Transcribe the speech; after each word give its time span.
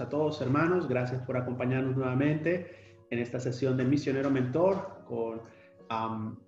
a 0.00 0.08
todos 0.08 0.40
hermanos, 0.40 0.88
gracias 0.88 1.20
por 1.22 1.36
acompañarnos 1.36 1.96
nuevamente 1.96 3.04
en 3.10 3.18
esta 3.18 3.38
sesión 3.38 3.76
de 3.76 3.84
Misionero 3.84 4.30
Mentor 4.30 5.04
con 5.06 5.42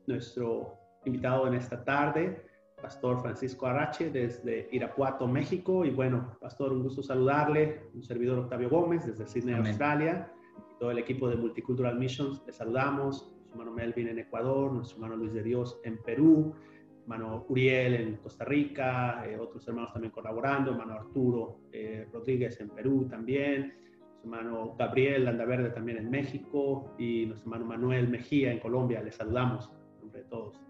nuestro 0.06 0.78
invitado 1.04 1.46
en 1.46 1.54
esta 1.54 1.84
tarde, 1.84 2.46
Pastor 2.80 3.20
Francisco 3.20 3.66
Arrache 3.66 4.10
desde 4.10 4.68
Irapuato, 4.72 5.26
México. 5.26 5.84
Y 5.84 5.90
bueno, 5.90 6.36
Pastor, 6.40 6.72
un 6.72 6.82
gusto 6.82 7.02
saludarle, 7.02 7.90
un 7.94 8.02
servidor 8.02 8.38
Octavio 8.38 8.70
Gómez 8.70 9.06
desde 9.06 9.26
Sydney, 9.26 9.54
Australia, 9.54 10.32
y 10.70 10.78
todo 10.78 10.90
el 10.90 10.98
equipo 10.98 11.28
de 11.28 11.36
Multicultural 11.36 11.98
Missions, 11.98 12.42
le 12.46 12.52
saludamos, 12.52 13.34
nuestro 13.34 13.50
hermano 13.52 13.72
Melvin 13.72 14.08
en 14.08 14.18
Ecuador, 14.18 14.72
nuestro 14.72 14.96
hermano 14.96 15.16
Luis 15.16 15.32
de 15.32 15.42
Dios 15.42 15.78
en 15.84 15.98
Perú, 16.02 16.54
hermano 17.02 17.44
Uriel 17.48 17.94
en 17.94 18.16
Costa 18.16 18.44
Rica, 18.44 19.24
eh, 19.26 19.36
otros 19.38 19.66
hermanos 19.66 19.92
también 19.92 20.12
colaborando, 20.12 20.70
hermano 20.70 20.94
Arturo 20.94 21.60
eh, 21.72 22.06
Rodríguez 22.12 22.60
en 22.60 22.70
Perú 22.70 23.06
también, 23.10 23.74
hermano 24.22 24.74
Gabriel 24.78 25.24
Landaverde 25.24 25.70
también 25.70 25.98
en 25.98 26.10
México 26.10 26.94
y 26.98 27.26
nuestro 27.26 27.50
hermano 27.50 27.66
Manuel 27.66 28.08
Mejía 28.08 28.52
en 28.52 28.60
Colombia. 28.60 29.02
Les 29.02 29.16
saludamos 29.16 29.70
en 29.94 30.00
nombre 30.00 30.22
de 30.22 30.28
todos. 30.28 30.60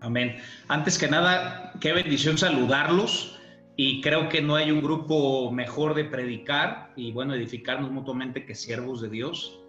Amén. 0.00 0.36
Antes 0.68 0.98
que 0.98 1.08
nada, 1.08 1.74
qué 1.80 1.92
bendición 1.92 2.38
saludarlos 2.38 3.38
y 3.76 4.00
creo 4.00 4.28
que 4.28 4.40
no 4.40 4.54
hay 4.54 4.70
un 4.70 4.82
grupo 4.82 5.50
mejor 5.50 5.94
de 5.94 6.04
predicar 6.04 6.92
y 6.96 7.12
bueno, 7.12 7.34
edificarnos 7.34 7.90
mutuamente 7.90 8.46
que 8.46 8.54
siervos 8.54 9.00
de 9.02 9.08
Dios. 9.08 9.59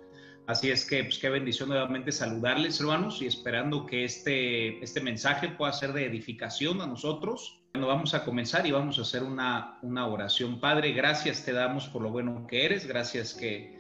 Así 0.51 0.69
es 0.69 0.83
que, 0.83 1.05
pues 1.05 1.17
qué 1.17 1.29
bendición 1.29 1.69
nuevamente 1.69 2.11
saludarles, 2.11 2.77
hermanos, 2.81 3.21
y 3.21 3.25
esperando 3.25 3.85
que 3.85 4.03
este, 4.03 4.83
este 4.83 4.99
mensaje 4.99 5.47
pueda 5.47 5.71
ser 5.71 5.93
de 5.93 6.05
edificación 6.05 6.81
a 6.81 6.87
nosotros. 6.87 7.61
Bueno, 7.71 7.87
vamos 7.87 8.13
a 8.13 8.25
comenzar 8.25 8.67
y 8.67 8.71
vamos 8.71 8.99
a 8.99 9.03
hacer 9.03 9.23
una, 9.23 9.79
una 9.81 10.07
oración. 10.07 10.59
Padre, 10.59 10.91
gracias 10.91 11.45
te 11.45 11.53
damos 11.53 11.87
por 11.87 12.01
lo 12.01 12.09
bueno 12.09 12.47
que 12.47 12.65
eres, 12.65 12.85
gracias 12.85 13.33
que 13.33 13.77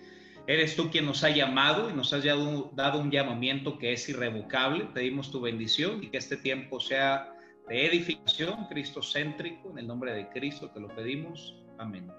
eres 0.47 0.77
tú 0.77 0.89
quien 0.89 1.05
nos 1.05 1.25
ha 1.25 1.29
llamado 1.29 1.89
y 1.89 1.93
nos 1.93 2.13
has 2.13 2.23
dado, 2.23 2.71
dado 2.73 3.01
un 3.01 3.11
llamamiento 3.11 3.77
que 3.77 3.91
es 3.91 4.07
irrevocable. 4.07 4.87
Pedimos 4.93 5.29
tu 5.29 5.41
bendición 5.41 6.01
y 6.01 6.07
que 6.07 6.19
este 6.19 6.37
tiempo 6.37 6.79
sea 6.79 7.35
de 7.67 7.85
edificación, 7.85 8.67
cristocéntrico, 8.67 9.71
en 9.71 9.79
el 9.79 9.87
nombre 9.87 10.13
de 10.13 10.29
Cristo 10.29 10.69
te 10.69 10.79
lo 10.79 10.87
pedimos. 10.87 11.53
Amén. 11.79 12.09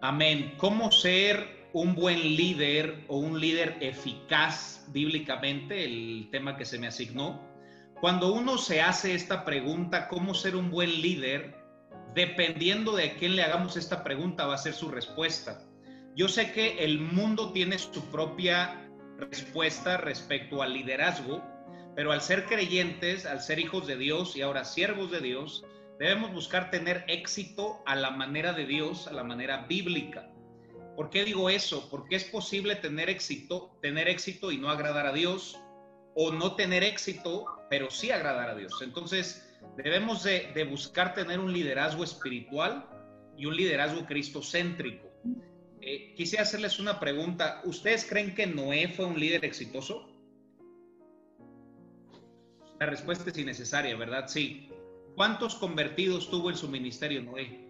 Amén. 0.00 0.54
¿Cómo 0.58 0.90
ser 0.90 1.55
un 1.72 1.94
buen 1.94 2.20
líder 2.36 3.04
o 3.08 3.18
un 3.18 3.40
líder 3.40 3.76
eficaz 3.80 4.86
bíblicamente, 4.88 5.84
el 5.84 6.28
tema 6.30 6.56
que 6.56 6.64
se 6.64 6.78
me 6.78 6.86
asignó, 6.86 7.42
cuando 8.00 8.32
uno 8.32 8.58
se 8.58 8.82
hace 8.82 9.14
esta 9.14 9.44
pregunta, 9.44 10.08
¿cómo 10.08 10.34
ser 10.34 10.54
un 10.54 10.70
buen 10.70 11.00
líder? 11.00 11.56
Dependiendo 12.14 12.94
de 12.94 13.04
a 13.04 13.14
quién 13.14 13.36
le 13.36 13.42
hagamos 13.42 13.76
esta 13.76 14.04
pregunta, 14.04 14.46
va 14.46 14.54
a 14.54 14.58
ser 14.58 14.74
su 14.74 14.90
respuesta. 14.90 15.62
Yo 16.14 16.28
sé 16.28 16.52
que 16.52 16.84
el 16.84 17.00
mundo 17.00 17.52
tiene 17.52 17.78
su 17.78 18.04
propia 18.10 18.88
respuesta 19.18 19.96
respecto 19.96 20.62
al 20.62 20.74
liderazgo, 20.74 21.42
pero 21.94 22.12
al 22.12 22.20
ser 22.20 22.44
creyentes, 22.44 23.24
al 23.24 23.40
ser 23.40 23.58
hijos 23.58 23.86
de 23.86 23.96
Dios 23.96 24.36
y 24.36 24.42
ahora 24.42 24.64
siervos 24.64 25.10
de 25.10 25.20
Dios, 25.20 25.64
debemos 25.98 26.32
buscar 26.32 26.70
tener 26.70 27.04
éxito 27.08 27.82
a 27.86 27.96
la 27.96 28.10
manera 28.10 28.52
de 28.52 28.66
Dios, 28.66 29.08
a 29.08 29.12
la 29.12 29.24
manera 29.24 29.66
bíblica. 29.66 30.30
¿Por 30.96 31.10
qué 31.10 31.24
digo 31.24 31.50
eso? 31.50 31.88
Porque 31.90 32.16
es 32.16 32.24
posible 32.24 32.74
tener 32.74 33.10
éxito, 33.10 33.76
tener 33.82 34.08
éxito 34.08 34.50
y 34.50 34.56
no 34.56 34.70
agradar 34.70 35.06
a 35.06 35.12
Dios, 35.12 35.60
o 36.14 36.32
no 36.32 36.54
tener 36.56 36.82
éxito, 36.82 37.44
pero 37.68 37.90
sí 37.90 38.10
agradar 38.10 38.48
a 38.48 38.54
Dios. 38.54 38.80
Entonces, 38.80 39.46
debemos 39.76 40.24
de, 40.24 40.66
buscar 40.70 41.14
tener 41.14 41.38
un 41.38 41.52
liderazgo 41.52 42.02
espiritual 42.02 42.88
y 43.36 43.44
un 43.44 43.54
liderazgo 43.54 44.06
cristocéntrico. 44.06 45.06
Eh, 45.82 46.14
quisiera 46.16 46.44
hacerles 46.44 46.78
una 46.78 46.98
pregunta. 46.98 47.60
¿Ustedes 47.64 48.06
creen 48.06 48.34
que 48.34 48.46
Noé 48.46 48.88
fue 48.88 49.04
un 49.04 49.20
líder 49.20 49.44
exitoso? 49.44 50.08
La 52.80 52.86
respuesta 52.86 53.28
es 53.28 53.36
innecesaria, 53.36 53.94
¿verdad? 53.96 54.28
Sí. 54.28 54.70
¿Cuántos 55.14 55.54
convertidos 55.54 56.30
tuvo 56.30 56.50
en 56.50 56.56
su 56.56 56.68
ministerio 56.68 57.22
Noé? 57.22 57.65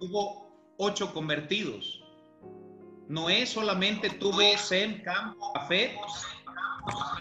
Hubo 0.00 0.74
ocho 0.78 1.12
convertidos. 1.12 2.02
Noé 3.08 3.44
solamente 3.44 4.08
tuvo 4.10 4.40
Sem, 4.56 5.02
campo, 5.02 5.52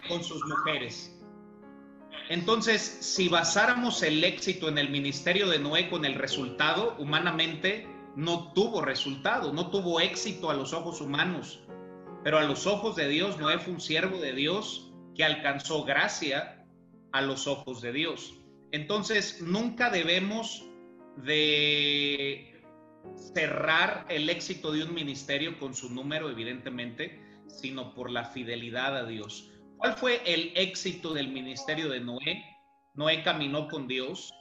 con 0.08 0.24
sus 0.24 0.46
mujeres. 0.46 1.16
Entonces, 2.30 2.82
si 2.82 3.28
basáramos 3.28 4.04
el 4.04 4.24
éxito 4.24 4.70
en 4.70 4.78
el 4.78 4.90
ministerio 4.90 5.50
de 5.50 5.58
Noé 5.58 5.90
con 5.90 6.06
el 6.06 6.14
resultado, 6.14 6.96
humanamente 7.00 7.88
no 8.16 8.54
tuvo 8.54 8.82
resultado, 8.82 9.52
no 9.52 9.72
tuvo 9.72 10.00
éxito 10.00 10.52
a 10.52 10.54
los 10.54 10.74
ojos 10.74 11.02
humanos. 11.02 11.60
Pero 12.24 12.38
a 12.38 12.44
los 12.44 12.68
ojos 12.68 12.96
de 12.96 13.08
Dios, 13.08 13.40
Noé 13.40 13.58
fue 13.58 13.74
un 13.74 13.82
siervo 13.82 14.18
de 14.18 14.34
Dios 14.34 14.92
que 15.16 15.24
alcanzó 15.24 15.84
gracia 15.84 16.68
a 17.12 17.22
los 17.22 17.48
ojos 17.48 17.82
de 17.82 17.94
Dios. 17.94 18.39
Entonces, 18.72 19.42
nunca 19.42 19.90
debemos 19.90 20.66
de 21.18 22.62
cerrar 23.34 24.06
el 24.10 24.30
éxito 24.30 24.72
de 24.72 24.84
un 24.84 24.94
ministerio 24.94 25.58
con 25.58 25.74
su 25.74 25.94
número, 25.94 26.30
evidentemente, 26.30 27.20
sino 27.48 27.94
por 27.94 28.12
la 28.12 28.26
fidelidad 28.26 28.96
a 28.96 29.06
Dios. 29.06 29.52
¿Cuál 29.78 29.96
fue 29.96 30.22
el 30.26 30.52
éxito 30.56 31.14
del 31.14 31.30
ministerio 31.30 31.90
de 31.90 32.02
Noé? 32.02 32.44
Noé 32.94 33.24
caminó 33.24 33.68
con 33.68 33.88
Dios, 33.88 34.32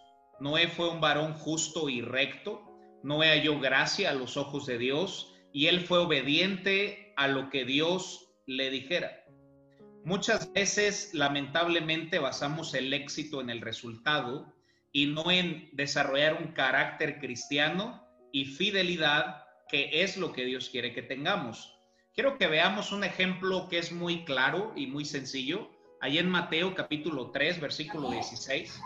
Noé 0.40 0.68
fue 0.68 0.90
un 0.90 1.00
varón 1.00 1.34
justo 1.34 1.88
y 1.88 2.00
recto, 2.00 2.62
Noé 3.02 3.28
halló 3.28 3.60
gracia 3.60 4.10
a 4.10 4.14
los 4.14 4.36
ojos 4.36 4.66
de 4.66 4.78
Dios 4.78 5.32
y 5.52 5.66
él 5.66 5.80
fue 5.80 5.98
obediente 5.98 7.12
a 7.16 7.28
lo 7.28 7.50
que 7.50 7.64
Dios 7.64 8.28
le 8.46 8.70
dijera. 8.70 9.17
Muchas 10.04 10.52
veces, 10.52 11.10
lamentablemente, 11.12 12.18
basamos 12.18 12.74
el 12.74 12.92
éxito 12.92 13.40
en 13.40 13.50
el 13.50 13.60
resultado 13.60 14.54
y 14.92 15.06
no 15.06 15.30
en 15.30 15.68
desarrollar 15.72 16.42
un 16.42 16.52
carácter 16.52 17.18
cristiano 17.18 18.02
y 18.32 18.46
fidelidad, 18.46 19.44
que 19.68 20.02
es 20.02 20.16
lo 20.16 20.32
que 20.32 20.44
Dios 20.44 20.70
quiere 20.70 20.92
que 20.92 21.02
tengamos. 21.02 21.78
Quiero 22.14 22.38
que 22.38 22.46
veamos 22.46 22.90
un 22.90 23.04
ejemplo 23.04 23.68
que 23.68 23.78
es 23.78 23.92
muy 23.92 24.24
claro 24.24 24.72
y 24.74 24.86
muy 24.86 25.04
sencillo. 25.04 25.70
Ahí 26.00 26.18
en 26.18 26.28
Mateo 26.28 26.74
capítulo 26.74 27.30
3, 27.30 27.60
versículo 27.60 28.10
16. 28.10 28.80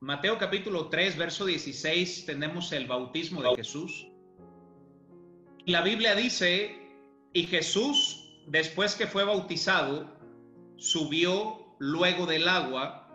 Mateo 0.00 0.38
capítulo 0.38 0.88
3, 0.88 1.16
verso 1.16 1.44
16, 1.46 2.26
tenemos 2.26 2.70
el 2.70 2.86
bautismo 2.86 3.42
de 3.42 3.56
Jesús. 3.56 4.06
La 5.66 5.82
Biblia 5.82 6.14
dice, 6.14 6.78
y 7.32 7.42
Jesús, 7.44 8.27
después 8.50 8.94
que 8.94 9.06
fue 9.06 9.24
bautizado, 9.24 10.10
subió 10.76 11.76
luego 11.78 12.26
del 12.26 12.48
agua 12.48 13.08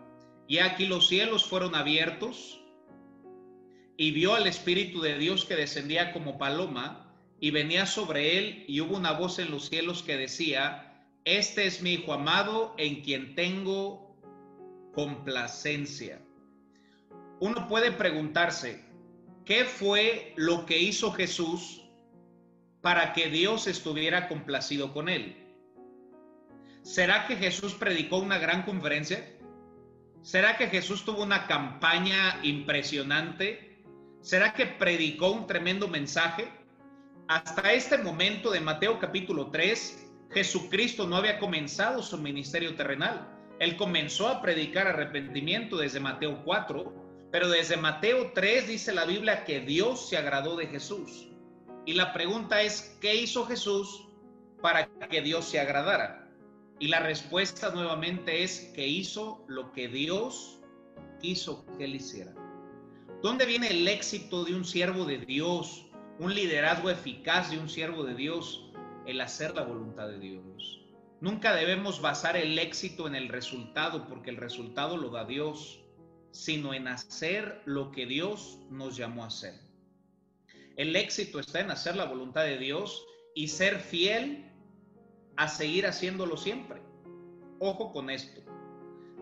y 0.46 0.58
aquí 0.58 0.86
los 0.86 1.08
cielos 1.08 1.44
fueron 1.44 1.74
abiertos 1.74 2.60
y 3.96 4.10
vio 4.10 4.34
al 4.34 4.46
Espíritu 4.46 5.00
de 5.00 5.18
Dios 5.18 5.44
que 5.44 5.56
descendía 5.56 6.12
como 6.12 6.38
paloma 6.38 7.12
y 7.40 7.50
venía 7.50 7.86
sobre 7.86 8.38
él 8.38 8.64
y 8.68 8.80
hubo 8.80 8.96
una 8.96 9.12
voz 9.12 9.38
en 9.38 9.50
los 9.50 9.68
cielos 9.68 10.02
que 10.02 10.16
decía, 10.16 11.06
este 11.24 11.66
es 11.66 11.82
mi 11.82 11.94
Hijo 11.94 12.12
amado 12.12 12.74
en 12.78 13.02
quien 13.02 13.34
tengo 13.34 14.16
complacencia. 14.92 16.20
Uno 17.40 17.66
puede 17.68 17.92
preguntarse, 17.92 18.84
¿qué 19.44 19.64
fue 19.64 20.32
lo 20.36 20.66
que 20.66 20.78
hizo 20.78 21.12
Jesús 21.12 21.83
para 22.84 23.14
que 23.14 23.30
Dios 23.30 23.66
estuviera 23.66 24.28
complacido 24.28 24.92
con 24.92 25.08
él? 25.08 25.34
¿Será 26.82 27.26
que 27.26 27.36
Jesús 27.36 27.72
predicó 27.72 28.18
una 28.18 28.36
gran 28.36 28.64
conferencia? 28.64 29.26
¿Será 30.20 30.58
que 30.58 30.66
Jesús 30.66 31.02
tuvo 31.02 31.22
una 31.22 31.46
campaña 31.46 32.40
impresionante? 32.42 33.82
¿Será 34.20 34.52
que 34.52 34.66
predicó 34.66 35.30
un 35.30 35.46
tremendo 35.46 35.88
mensaje? 35.88 36.46
Hasta 37.26 37.72
este 37.72 37.96
momento 37.96 38.50
de 38.50 38.60
Mateo 38.60 38.98
capítulo 38.98 39.50
3, 39.50 40.10
Jesucristo 40.34 41.06
no 41.06 41.16
había 41.16 41.38
comenzado 41.38 42.02
su 42.02 42.18
ministerio 42.18 42.76
terrenal. 42.76 43.26
Él 43.60 43.78
comenzó 43.78 44.28
a 44.28 44.42
predicar 44.42 44.88
arrepentimiento 44.88 45.78
desde 45.78 46.00
Mateo 46.00 46.44
4, 46.44 47.28
pero 47.32 47.48
desde 47.48 47.78
Mateo 47.78 48.32
3 48.34 48.68
dice 48.68 48.92
la 48.92 49.06
Biblia 49.06 49.46
que 49.46 49.60
Dios 49.60 50.06
se 50.10 50.18
agradó 50.18 50.54
de 50.56 50.66
Jesús. 50.66 51.30
Y 51.86 51.94
la 51.94 52.12
pregunta 52.12 52.62
es, 52.62 52.96
¿qué 53.00 53.14
hizo 53.14 53.46
Jesús 53.46 54.08
para 54.62 54.86
que 55.10 55.20
Dios 55.20 55.44
se 55.44 55.60
agradara? 55.60 56.30
Y 56.78 56.88
la 56.88 57.00
respuesta 57.00 57.70
nuevamente 57.70 58.42
es 58.42 58.72
que 58.74 58.86
hizo 58.86 59.44
lo 59.48 59.72
que 59.72 59.88
Dios 59.88 60.60
quiso 61.20 61.64
que 61.76 61.84
él 61.84 61.96
hiciera. 61.96 62.34
¿Dónde 63.22 63.46
viene 63.46 63.68
el 63.68 63.86
éxito 63.86 64.44
de 64.44 64.54
un 64.54 64.64
siervo 64.64 65.04
de 65.04 65.18
Dios? 65.18 65.86
Un 66.18 66.34
liderazgo 66.34 66.90
eficaz 66.90 67.50
de 67.50 67.58
un 67.58 67.68
siervo 67.68 68.04
de 68.04 68.14
Dios. 68.14 68.70
El 69.06 69.20
hacer 69.20 69.54
la 69.54 69.62
voluntad 69.62 70.08
de 70.08 70.18
Dios. 70.18 70.84
Nunca 71.20 71.54
debemos 71.54 72.00
basar 72.00 72.36
el 72.36 72.58
éxito 72.58 73.06
en 73.06 73.14
el 73.14 73.28
resultado 73.28 74.06
porque 74.08 74.30
el 74.30 74.36
resultado 74.36 74.96
lo 74.96 75.10
da 75.10 75.24
Dios, 75.24 75.80
sino 76.32 76.74
en 76.74 76.88
hacer 76.88 77.62
lo 77.64 77.92
que 77.92 78.06
Dios 78.06 78.58
nos 78.68 78.96
llamó 78.96 79.24
a 79.24 79.28
hacer. 79.28 79.63
El 80.76 80.96
éxito 80.96 81.38
está 81.38 81.60
en 81.60 81.70
hacer 81.70 81.96
la 81.96 82.04
voluntad 82.04 82.44
de 82.44 82.58
Dios 82.58 83.06
y 83.34 83.48
ser 83.48 83.78
fiel 83.78 84.50
a 85.36 85.48
seguir 85.48 85.86
haciéndolo 85.86 86.36
siempre. 86.36 86.80
Ojo 87.60 87.92
con 87.92 88.10
esto. 88.10 88.42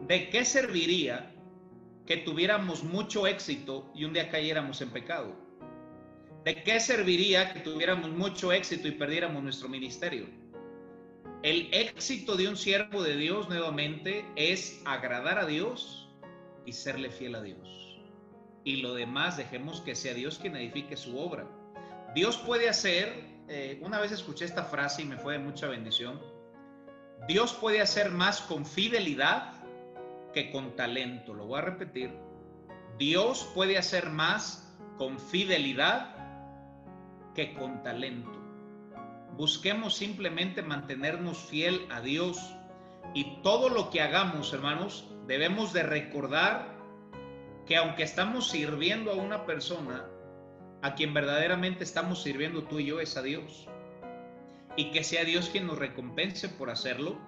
¿De 0.07 0.31
qué 0.31 0.45
serviría 0.45 1.35
que 2.07 2.17
tuviéramos 2.19 2.83
mucho 2.83 3.27
éxito 3.27 3.91
y 3.95 4.05
un 4.05 4.15
día 4.15 4.31
cayéramos 4.31 4.81
en 4.81 4.91
pecado? 4.91 5.35
¿De 6.45 6.63
qué 6.63 6.81
serviría 6.81 7.53
que 7.53 7.61
tuviéramos 7.61 8.11
mucho 8.11 8.53
éxito 8.53 8.89
y 8.89 8.93
perdiéramos 8.93 9.43
nuestro 9.43 9.69
ministerio? 9.69 10.27
El 11.43 11.69
éxito 11.73 12.37
de 12.37 12.49
un 12.49 12.57
siervo 12.57 13.03
de 13.03 13.17
Dios 13.17 13.49
nuevamente 13.49 14.25
es 14.37 14.81
agradar 14.85 15.39
a 15.39 15.47
Dios 15.47 16.09
y 16.65 16.73
serle 16.73 17.11
fiel 17.11 17.35
a 17.35 17.43
Dios. 17.43 17.82
Y 18.65 18.77
lo 18.77 18.95
demás 18.95 19.37
dejemos 19.37 19.81
que 19.81 19.95
sea 19.95 20.15
Dios 20.15 20.39
quien 20.39 20.57
edifique 20.57 20.97
su 20.97 21.19
obra. 21.19 21.47
Dios 22.15 22.37
puede 22.39 22.69
hacer, 22.69 23.25
eh, 23.49 23.81
una 23.83 24.01
vez 24.01 24.13
escuché 24.13 24.45
esta 24.45 24.65
frase 24.65 25.03
y 25.03 25.05
me 25.07 25.17
fue 25.17 25.35
de 25.35 25.39
mucha 25.41 25.67
bendición, 25.69 26.21
Dios 27.27 27.55
puede 27.55 27.81
hacer 27.81 28.11
más 28.11 28.41
con 28.41 28.67
fidelidad 28.67 29.55
que 30.33 30.51
con 30.51 30.77
talento. 30.77 31.35
Lo 31.35 31.47
voy 31.47 31.59
a 31.59 31.63
repetir. 31.63 32.13
Dios 32.99 33.49
puede 33.55 33.79
hacer 33.79 34.11
más 34.11 34.73
con 34.99 35.19
fidelidad 35.19 36.15
que 37.35 37.55
con 37.55 37.83
talento. 37.83 38.39
Busquemos 39.37 39.95
simplemente 39.95 40.63
mantenernos 40.63 41.39
fiel 41.39 41.87
a 41.91 42.01
Dios 42.01 42.55
y 43.15 43.41
todo 43.43 43.69
lo 43.69 43.91
que 43.91 44.03
hagamos, 44.03 44.53
hermanos, 44.53 45.09
debemos 45.27 45.73
de 45.73 45.83
recordar 45.83 46.72
que 47.67 47.77
aunque 47.77 48.03
estamos 48.03 48.51
sirviendo 48.51 49.13
a 49.13 49.15
una 49.15 49.47
persona, 49.47 50.07
a 50.83 50.95
quien 50.95 51.15
verdaderamente 51.15 51.85
estamos 51.85 52.23
sirviendo 52.23 52.65
tú 52.65 52.81
y 52.81 52.87
yo 52.87 53.01
es 53.01 53.17
a 53.17 53.23
Dios. 53.23 53.69
Y 54.77 54.91
que 54.91 55.05
sea 55.05 55.25
Dios 55.25 55.49
quien 55.49 55.67
nos 55.67 55.79
recompense 55.79 56.49
por 56.49 56.71
hacerlo. 56.71 57.19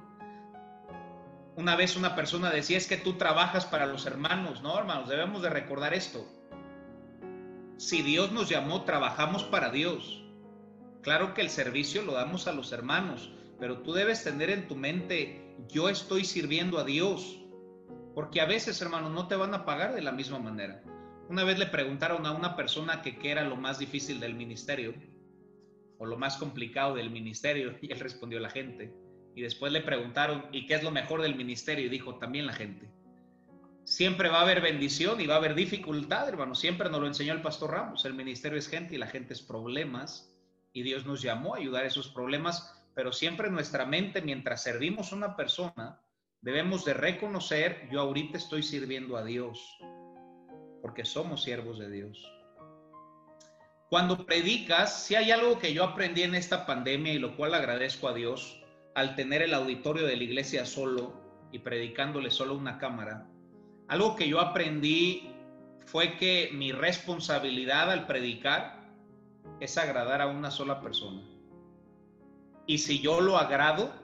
Una 1.56 1.76
vez 1.76 1.96
una 1.96 2.16
persona 2.16 2.50
decía, 2.50 2.76
es 2.76 2.88
que 2.88 2.96
tú 2.96 3.14
trabajas 3.14 3.64
para 3.64 3.86
los 3.86 4.06
hermanos. 4.06 4.62
No, 4.62 4.76
hermanos, 4.76 5.08
debemos 5.08 5.42
de 5.42 5.50
recordar 5.50 5.94
esto. 5.94 6.26
Si 7.76 8.02
Dios 8.02 8.32
nos 8.32 8.48
llamó, 8.48 8.82
trabajamos 8.84 9.44
para 9.44 9.70
Dios. 9.70 10.24
Claro 11.02 11.34
que 11.34 11.42
el 11.42 11.50
servicio 11.50 12.02
lo 12.02 12.14
damos 12.14 12.48
a 12.48 12.52
los 12.52 12.72
hermanos, 12.72 13.30
pero 13.60 13.82
tú 13.82 13.92
debes 13.92 14.24
tener 14.24 14.48
en 14.50 14.66
tu 14.66 14.74
mente, 14.74 15.54
yo 15.68 15.88
estoy 15.88 16.24
sirviendo 16.24 16.78
a 16.78 16.84
Dios. 16.84 17.43
Porque 18.14 18.40
a 18.40 18.46
veces, 18.46 18.80
hermanos, 18.80 19.12
no 19.12 19.26
te 19.26 19.36
van 19.36 19.54
a 19.54 19.64
pagar 19.64 19.94
de 19.94 20.02
la 20.02 20.12
misma 20.12 20.38
manera. 20.38 20.82
Una 21.28 21.44
vez 21.44 21.58
le 21.58 21.66
preguntaron 21.66 22.26
a 22.26 22.32
una 22.32 22.54
persona 22.54 23.02
que 23.02 23.18
qué 23.18 23.30
era 23.30 23.44
lo 23.44 23.56
más 23.56 23.78
difícil 23.78 24.20
del 24.20 24.34
ministerio 24.34 24.94
o 25.98 26.06
lo 26.06 26.16
más 26.16 26.36
complicado 26.36 26.94
del 26.94 27.10
ministerio 27.10 27.76
y 27.82 27.92
él 27.92 28.00
respondió 28.00 28.40
la 28.40 28.50
gente. 28.50 28.94
Y 29.34 29.42
después 29.42 29.72
le 29.72 29.80
preguntaron, 29.80 30.46
¿y 30.52 30.66
qué 30.66 30.74
es 30.74 30.84
lo 30.84 30.92
mejor 30.92 31.22
del 31.22 31.34
ministerio? 31.34 31.86
Y 31.86 31.88
dijo, 31.88 32.16
también 32.18 32.46
la 32.46 32.52
gente. 32.52 32.88
Siempre 33.82 34.28
va 34.28 34.38
a 34.38 34.42
haber 34.42 34.60
bendición 34.60 35.20
y 35.20 35.26
va 35.26 35.34
a 35.34 35.38
haber 35.38 35.54
dificultad, 35.54 36.28
hermano. 36.28 36.54
Siempre 36.54 36.88
nos 36.88 37.00
lo 37.00 37.06
enseñó 37.06 37.32
el 37.32 37.42
pastor 37.42 37.72
Ramos. 37.72 38.04
El 38.04 38.14
ministerio 38.14 38.58
es 38.58 38.68
gente 38.68 38.94
y 38.94 38.98
la 38.98 39.08
gente 39.08 39.32
es 39.32 39.42
problemas 39.42 40.32
y 40.72 40.82
Dios 40.82 41.04
nos 41.04 41.20
llamó 41.20 41.54
a 41.54 41.58
ayudar 41.58 41.84
a 41.84 41.88
esos 41.88 42.08
problemas, 42.08 42.84
pero 42.94 43.12
siempre 43.12 43.50
nuestra 43.50 43.86
mente, 43.86 44.22
mientras 44.22 44.62
servimos 44.62 45.12
a 45.12 45.16
una 45.16 45.36
persona, 45.36 46.00
debemos 46.44 46.84
de 46.84 46.92
reconocer, 46.92 47.88
yo 47.90 48.02
ahorita 48.02 48.36
estoy 48.36 48.62
sirviendo 48.62 49.16
a 49.16 49.24
Dios, 49.24 49.78
porque 50.82 51.06
somos 51.06 51.42
siervos 51.42 51.78
de 51.78 51.90
Dios. 51.90 52.30
Cuando 53.88 54.26
predicas, 54.26 55.04
si 55.04 55.14
hay 55.14 55.30
algo 55.30 55.58
que 55.58 55.72
yo 55.72 55.84
aprendí 55.84 56.22
en 56.22 56.34
esta 56.34 56.66
pandemia 56.66 57.14
y 57.14 57.18
lo 57.18 57.34
cual 57.34 57.54
agradezco 57.54 58.08
a 58.08 58.12
Dios, 58.12 58.62
al 58.94 59.16
tener 59.16 59.40
el 59.40 59.54
auditorio 59.54 60.06
de 60.06 60.16
la 60.16 60.22
iglesia 60.22 60.66
solo 60.66 61.14
y 61.50 61.60
predicándole 61.60 62.30
solo 62.30 62.54
una 62.54 62.76
cámara, 62.76 63.26
algo 63.88 64.14
que 64.14 64.28
yo 64.28 64.38
aprendí 64.38 65.30
fue 65.86 66.18
que 66.18 66.50
mi 66.52 66.72
responsabilidad 66.72 67.90
al 67.90 68.06
predicar 68.06 68.84
es 69.60 69.78
agradar 69.78 70.20
a 70.20 70.26
una 70.26 70.50
sola 70.50 70.82
persona. 70.82 71.22
Y 72.66 72.78
si 72.78 73.00
yo 73.00 73.22
lo 73.22 73.38
agrado, 73.38 73.94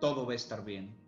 todo 0.00 0.26
va 0.26 0.34
a 0.34 0.36
estar 0.36 0.62
bien. 0.62 1.03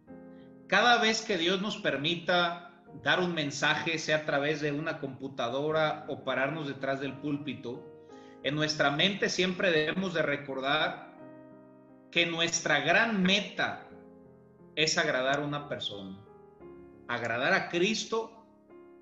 Cada 0.67 1.01
vez 1.01 1.23
que 1.23 1.39
Dios 1.39 1.61
nos 1.61 1.77
permita 1.79 2.83
dar 3.03 3.21
un 3.21 3.35
mensaje, 3.35 3.99
sea 3.99 4.19
a 4.19 4.25
través 4.25 4.61
de 4.61 4.73
una 4.73 4.99
computadora 4.99 6.05
o 6.09 6.25
pararnos 6.25 6.69
detrás 6.69 7.01
del 7.01 7.15
púlpito, 7.15 7.85
en 8.43 8.55
nuestra 8.55 8.91
mente 8.91 9.29
siempre 9.29 9.71
debemos 9.71 10.15
de 10.15 10.23
recordar 10.23 11.15
que 12.11 12.27
nuestra 12.27 12.81
gran 12.81 13.23
meta 13.23 13.89
es 14.75 14.99
agradar 14.99 15.41
a 15.41 15.45
una 15.45 15.69
persona, 15.69 16.19
agradar 17.09 17.53
a 17.53 17.69
Cristo 17.69 18.47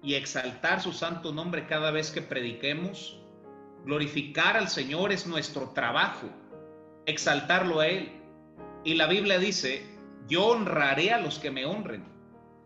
y 0.03 0.15
exaltar 0.15 0.81
su 0.81 0.93
santo 0.93 1.33
nombre 1.33 1.67
cada 1.67 1.91
vez 1.91 2.11
que 2.11 2.23
prediquemos 2.23 3.25
Glorificar 3.85 4.57
al 4.57 4.69
Señor 4.69 5.13
es 5.13 5.27
nuestro 5.27 5.71
trabajo, 5.71 6.31
exaltarlo 7.05 7.81
a 7.81 7.89
Él. 7.89 8.13
Y 8.83 8.95
la 8.95 9.07
Biblia 9.07 9.39
dice, 9.39 9.87
yo 10.29 10.47
honraré 10.47 11.13
a 11.13 11.19
los 11.19 11.39
que 11.39 11.51
me 11.51 11.67
honren. 11.67 12.05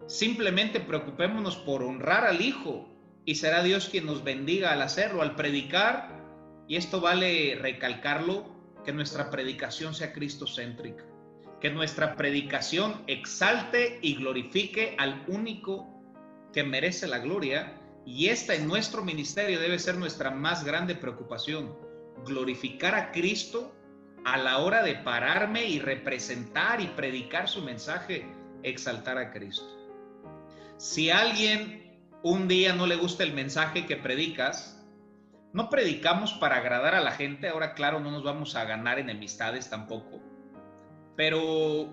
Simplemente 0.06 0.80
preocupémonos 0.80 1.56
por 1.56 1.82
honrar 1.82 2.24
al 2.24 2.40
Hijo 2.40 2.88
y 3.24 3.34
será 3.34 3.62
Dios 3.62 3.88
quien 3.88 4.06
nos 4.06 4.24
bendiga 4.24 4.72
al 4.72 4.82
hacerlo, 4.82 5.22
al 5.22 5.34
predicar. 5.34 6.24
Y 6.66 6.76
esto 6.76 7.00
vale 7.00 7.58
recalcarlo, 7.60 8.58
que 8.84 8.92
nuestra 8.92 9.30
predicación 9.30 9.94
sea 9.94 10.12
cristocéntrica, 10.12 11.04
que 11.60 11.70
nuestra 11.70 12.16
predicación 12.16 13.02
exalte 13.06 13.98
y 14.00 14.14
glorifique 14.14 14.94
al 14.98 15.24
único 15.28 15.86
que 16.52 16.64
merece 16.64 17.06
la 17.06 17.18
gloria 17.18 17.78
y 18.06 18.28
esta 18.28 18.54
en 18.54 18.66
nuestro 18.66 19.04
ministerio 19.04 19.60
debe 19.60 19.78
ser 19.78 19.98
nuestra 19.98 20.30
más 20.30 20.64
grande 20.64 20.94
preocupación, 20.94 21.76
glorificar 22.24 22.94
a 22.94 23.12
Cristo 23.12 23.74
a 24.32 24.36
la 24.36 24.58
hora 24.58 24.82
de 24.82 24.94
pararme 24.94 25.64
y 25.64 25.78
representar 25.78 26.82
y 26.82 26.88
predicar 26.88 27.48
su 27.48 27.62
mensaje, 27.62 28.26
exaltar 28.62 29.16
a 29.16 29.32
Cristo. 29.32 29.66
Si 30.76 31.08
alguien 31.08 31.98
un 32.22 32.46
día 32.46 32.74
no 32.74 32.86
le 32.86 32.96
gusta 32.96 33.22
el 33.22 33.32
mensaje 33.32 33.86
que 33.86 33.96
predicas, 33.96 34.86
no 35.54 35.70
predicamos 35.70 36.34
para 36.34 36.56
agradar 36.56 36.94
a 36.94 37.00
la 37.00 37.12
gente, 37.12 37.48
ahora 37.48 37.72
claro, 37.72 38.00
no 38.00 38.10
nos 38.10 38.22
vamos 38.22 38.54
a 38.54 38.64
ganar 38.64 38.98
enemistades 38.98 39.70
tampoco, 39.70 40.20
pero 41.16 41.88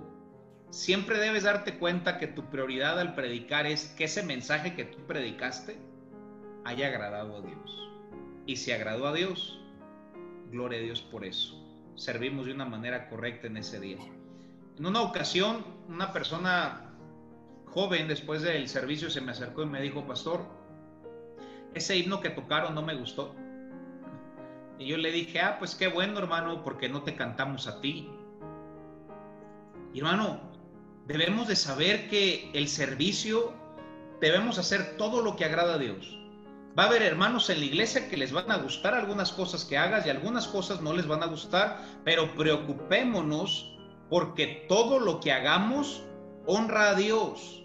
siempre 0.71 1.19
debes 1.19 1.43
darte 1.43 1.77
cuenta 1.77 2.17
que 2.17 2.27
tu 2.27 2.49
prioridad 2.49 2.99
al 2.99 3.15
predicar 3.15 3.65
es 3.65 3.87
que 3.97 4.03
ese 4.03 4.23
mensaje 4.23 4.75
que 4.75 4.83
tú 4.83 4.97
predicaste 5.07 5.77
haya 6.65 6.87
agradado 6.87 7.37
a 7.37 7.41
Dios. 7.41 7.91
Y 8.45 8.57
si 8.57 8.73
agradó 8.73 9.07
a 9.07 9.13
Dios, 9.13 9.57
gloria 10.51 10.79
a 10.79 10.83
Dios 10.83 11.01
por 11.01 11.23
eso. 11.23 11.64
Servimos 11.95 12.45
de 12.45 12.53
una 12.53 12.65
manera 12.65 13.09
correcta 13.09 13.47
en 13.47 13.57
ese 13.57 13.79
día. 13.79 13.99
En 14.77 14.85
una 14.85 15.01
ocasión, 15.01 15.65
una 15.87 16.11
persona 16.11 16.91
joven 17.67 18.07
después 18.07 18.41
del 18.41 18.67
servicio 18.67 19.09
se 19.09 19.21
me 19.21 19.31
acercó 19.31 19.63
y 19.63 19.67
me 19.67 19.81
dijo, 19.81 20.05
pastor, 20.05 20.45
ese 21.73 21.97
himno 21.97 22.21
que 22.21 22.29
tocaron 22.29 22.75
no 22.75 22.81
me 22.81 22.95
gustó. 22.95 23.35
Y 24.77 24.87
yo 24.87 24.97
le 24.97 25.11
dije, 25.11 25.39
ah, 25.39 25.57
pues 25.57 25.75
qué 25.75 25.87
bueno 25.87 26.19
hermano, 26.19 26.63
porque 26.63 26.89
no 26.89 27.03
te 27.03 27.15
cantamos 27.15 27.67
a 27.67 27.79
ti. 27.81 28.09
hermano, 29.93 30.39
debemos 31.07 31.47
de 31.47 31.55
saber 31.55 32.09
que 32.09 32.49
el 32.53 32.67
servicio 32.67 33.53
debemos 34.19 34.57
hacer 34.57 34.97
todo 34.97 35.21
lo 35.21 35.35
que 35.35 35.45
agrada 35.45 35.75
a 35.75 35.77
Dios. 35.77 36.19
Va 36.77 36.84
a 36.84 36.88
haber 36.88 37.03
hermanos 37.03 37.50
en 37.50 37.60
la 37.60 37.65
iglesia 37.65 38.10
que 38.10 38.17
les 38.17 38.34
van 38.34 38.51
a 38.51 38.58
gustar 38.58 38.94
algunas 38.94 39.32
cosas 39.32 39.63
que 39.63 39.77
hagas 39.77 40.05
y 40.05 40.10
algunas 40.10 40.46
cosas 40.46 40.82
no 40.82 40.91
les 40.91 41.08
van 41.08 41.24
a 41.24 41.27
gustar, 41.27 41.82
pero 42.03 42.36
preocupémonos 42.36 43.77
porque 44.10 44.65
todo 44.67 45.00
lo 45.00 45.22
que 45.22 45.32
hagamos 45.32 46.03
honra 46.46 46.89
a 46.89 46.96
Dios. 46.96 47.63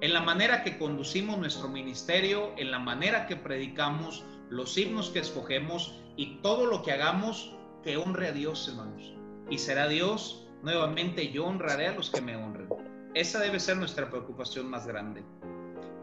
En 0.00 0.12
la 0.12 0.20
manera 0.20 0.62
que 0.62 0.78
conducimos 0.78 1.38
nuestro 1.38 1.68
ministerio, 1.68 2.52
en 2.56 2.70
la 2.70 2.78
manera 2.78 3.26
que 3.26 3.34
predicamos, 3.34 4.24
los 4.50 4.78
himnos 4.78 5.10
que 5.10 5.18
escogemos 5.18 5.96
y 6.16 6.36
todo 6.36 6.66
lo 6.66 6.82
que 6.82 6.92
hagamos 6.92 7.56
que 7.82 7.96
honre 7.96 8.28
a 8.28 8.32
Dios, 8.32 8.68
hermanos. 8.68 9.14
Y 9.50 9.58
será 9.58 9.88
Dios, 9.88 10.46
nuevamente 10.62 11.32
yo 11.32 11.46
honraré 11.46 11.88
a 11.88 11.94
los 11.94 12.08
que 12.08 12.20
me 12.20 12.36
honren. 12.36 12.68
Esa 13.14 13.40
debe 13.40 13.58
ser 13.58 13.78
nuestra 13.78 14.08
preocupación 14.08 14.70
más 14.70 14.86
grande. 14.86 15.24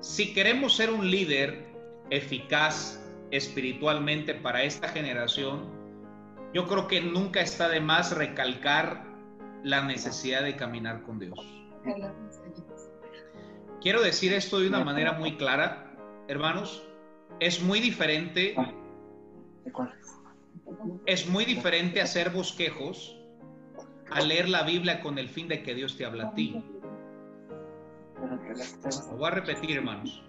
Si 0.02 0.34
queremos 0.34 0.76
ser 0.76 0.92
un 0.92 1.10
líder, 1.10 1.71
eficaz 2.12 3.02
espiritualmente 3.32 4.36
para 4.36 4.64
esta 4.64 4.90
generación, 4.90 5.72
yo 6.54 6.68
creo 6.68 6.88
que 6.88 7.02
nunca 7.02 7.42
está 7.42 7.70
de 7.70 7.80
más 7.80 8.16
recalcar 8.16 9.06
la 9.64 9.82
necesidad 9.84 10.44
de 10.44 10.56
caminar 10.56 11.02
con 11.04 11.18
Dios. 11.18 11.40
quiero 13.82 14.02
decir 14.02 14.34
esto 14.34 14.60
de 14.60 14.68
una 14.68 14.84
manera 14.84 15.14
muy 15.14 15.38
clara, 15.38 15.96
hermanos. 16.28 16.86
Es 17.40 17.62
muy 17.62 17.80
diferente. 17.80 18.56
Es 21.06 21.28
muy 21.30 21.46
diferente 21.46 22.02
hacer 22.02 22.32
bosquejos 22.32 23.18
a 24.12 24.20
leer 24.22 24.50
la 24.50 24.64
Biblia 24.64 25.00
con 25.00 25.18
el 25.18 25.30
fin 25.30 25.48
de 25.48 25.64
que 25.64 25.74
Dios 25.74 25.96
te 25.96 26.06
habla 26.06 26.28
a 26.28 26.36
ti. 26.36 26.62
Lo 28.20 29.18
voy 29.18 29.28
a 29.28 29.32
repetir, 29.32 29.78
hermanos. 29.78 30.22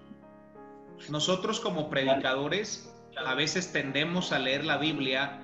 Nosotros 1.09 1.61
como 1.61 1.91
predicadores 1.91 2.93
a 3.17 3.35
veces 3.35 3.73
tendemos 3.73 4.33
a 4.33 4.39
leer 4.39 4.65
la 4.65 4.79
Biblia 4.79 5.41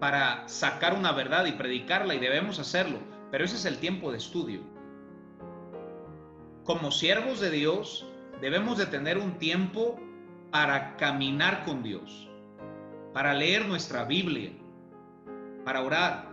para 0.00 0.46
sacar 0.48 0.94
una 0.94 1.12
verdad 1.12 1.46
y 1.46 1.52
predicarla 1.52 2.14
y 2.14 2.18
debemos 2.18 2.58
hacerlo, 2.58 2.98
pero 3.30 3.44
ese 3.44 3.56
es 3.56 3.64
el 3.64 3.78
tiempo 3.78 4.10
de 4.12 4.18
estudio. 4.18 4.60
Como 6.64 6.90
siervos 6.90 7.40
de 7.40 7.50
Dios 7.50 8.06
debemos 8.40 8.78
de 8.78 8.86
tener 8.86 9.18
un 9.18 9.38
tiempo 9.38 9.98
para 10.50 10.96
caminar 10.96 11.64
con 11.64 11.82
Dios, 11.82 12.28
para 13.12 13.34
leer 13.34 13.66
nuestra 13.66 14.04
Biblia, 14.04 14.52
para 15.64 15.82
orar, 15.82 16.28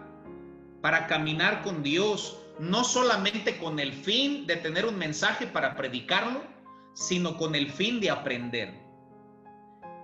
para 0.82 1.08
caminar 1.08 1.64
con 1.64 1.84
Dios, 1.84 2.40
no 2.60 2.84
solamente 2.84 3.58
con 3.58 3.80
el 3.80 3.92
fin 3.92 4.46
de 4.46 4.56
tener 4.58 4.86
un 4.86 4.98
mensaje 4.98 5.48
para 5.48 5.76
predicarlo, 5.76 6.42
sino 6.96 7.38
con 7.38 7.54
el 7.54 7.70
fin 7.70 8.00
de 8.00 8.10
aprender. 8.10 8.74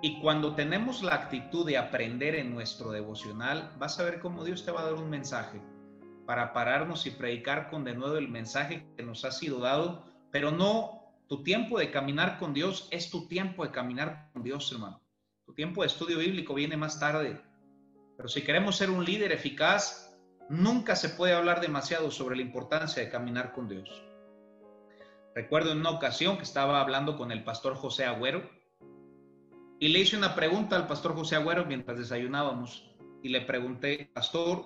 Y 0.03 0.19
cuando 0.19 0.53
tenemos 0.55 1.01
la 1.01 1.15
actitud 1.15 1.65
de 1.65 1.77
aprender 1.77 2.35
en 2.35 2.53
nuestro 2.53 2.91
devocional, 2.91 3.73
vas 3.79 3.99
a 3.99 4.03
ver 4.03 4.19
cómo 4.19 4.43
Dios 4.43 4.65
te 4.65 4.71
va 4.71 4.81
a 4.81 4.85
dar 4.85 4.95
un 4.95 5.09
mensaje 5.09 5.61
para 6.25 6.53
pararnos 6.53 7.05
y 7.05 7.11
predicar 7.11 7.69
con 7.69 7.83
de 7.83 7.95
nuevo 7.95 8.17
el 8.17 8.27
mensaje 8.27 8.85
que 8.95 9.03
nos 9.03 9.25
ha 9.25 9.31
sido 9.31 9.59
dado, 9.59 10.05
pero 10.31 10.51
no 10.51 11.01
tu 11.27 11.43
tiempo 11.43 11.79
de 11.79 11.91
caminar 11.91 12.37
con 12.39 12.53
Dios 12.53 12.89
es 12.91 13.09
tu 13.09 13.27
tiempo 13.27 13.63
de 13.63 13.71
caminar 13.71 14.29
con 14.33 14.43
Dios, 14.43 14.69
hermano. 14.71 15.01
Tu 15.45 15.53
tiempo 15.53 15.81
de 15.81 15.87
estudio 15.87 16.17
bíblico 16.19 16.53
viene 16.53 16.75
más 16.77 16.99
tarde. 16.99 17.41
Pero 18.17 18.27
si 18.27 18.41
queremos 18.41 18.75
ser 18.75 18.89
un 18.89 19.05
líder 19.05 19.31
eficaz, 19.31 20.13
nunca 20.49 20.95
se 20.95 21.09
puede 21.09 21.33
hablar 21.33 21.61
demasiado 21.61 22.11
sobre 22.11 22.35
la 22.35 22.41
importancia 22.41 23.01
de 23.01 23.09
caminar 23.09 23.53
con 23.53 23.69
Dios. 23.69 24.10
Recuerdo 25.33 25.71
en 25.71 25.79
una 25.79 25.91
ocasión 25.91 26.37
que 26.37 26.43
estaba 26.43 26.81
hablando 26.81 27.17
con 27.17 27.31
el 27.31 27.43
pastor 27.43 27.75
José 27.75 28.05
Agüero, 28.05 28.49
y 29.79 29.87
le 29.87 29.99
hice 29.99 30.15
una 30.15 30.35
pregunta 30.35 30.75
al 30.75 30.87
pastor 30.87 31.15
José 31.15 31.35
Agüero 31.37 31.65
mientras 31.65 31.97
desayunábamos 31.97 32.87
y 33.23 33.29
le 33.29 33.41
pregunté, 33.41 34.11
pastor, 34.13 34.65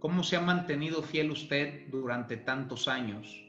¿cómo 0.00 0.24
se 0.24 0.36
ha 0.36 0.40
mantenido 0.40 1.02
fiel 1.02 1.30
usted 1.30 1.88
durante 1.90 2.36
tantos 2.36 2.88
años? 2.88 3.44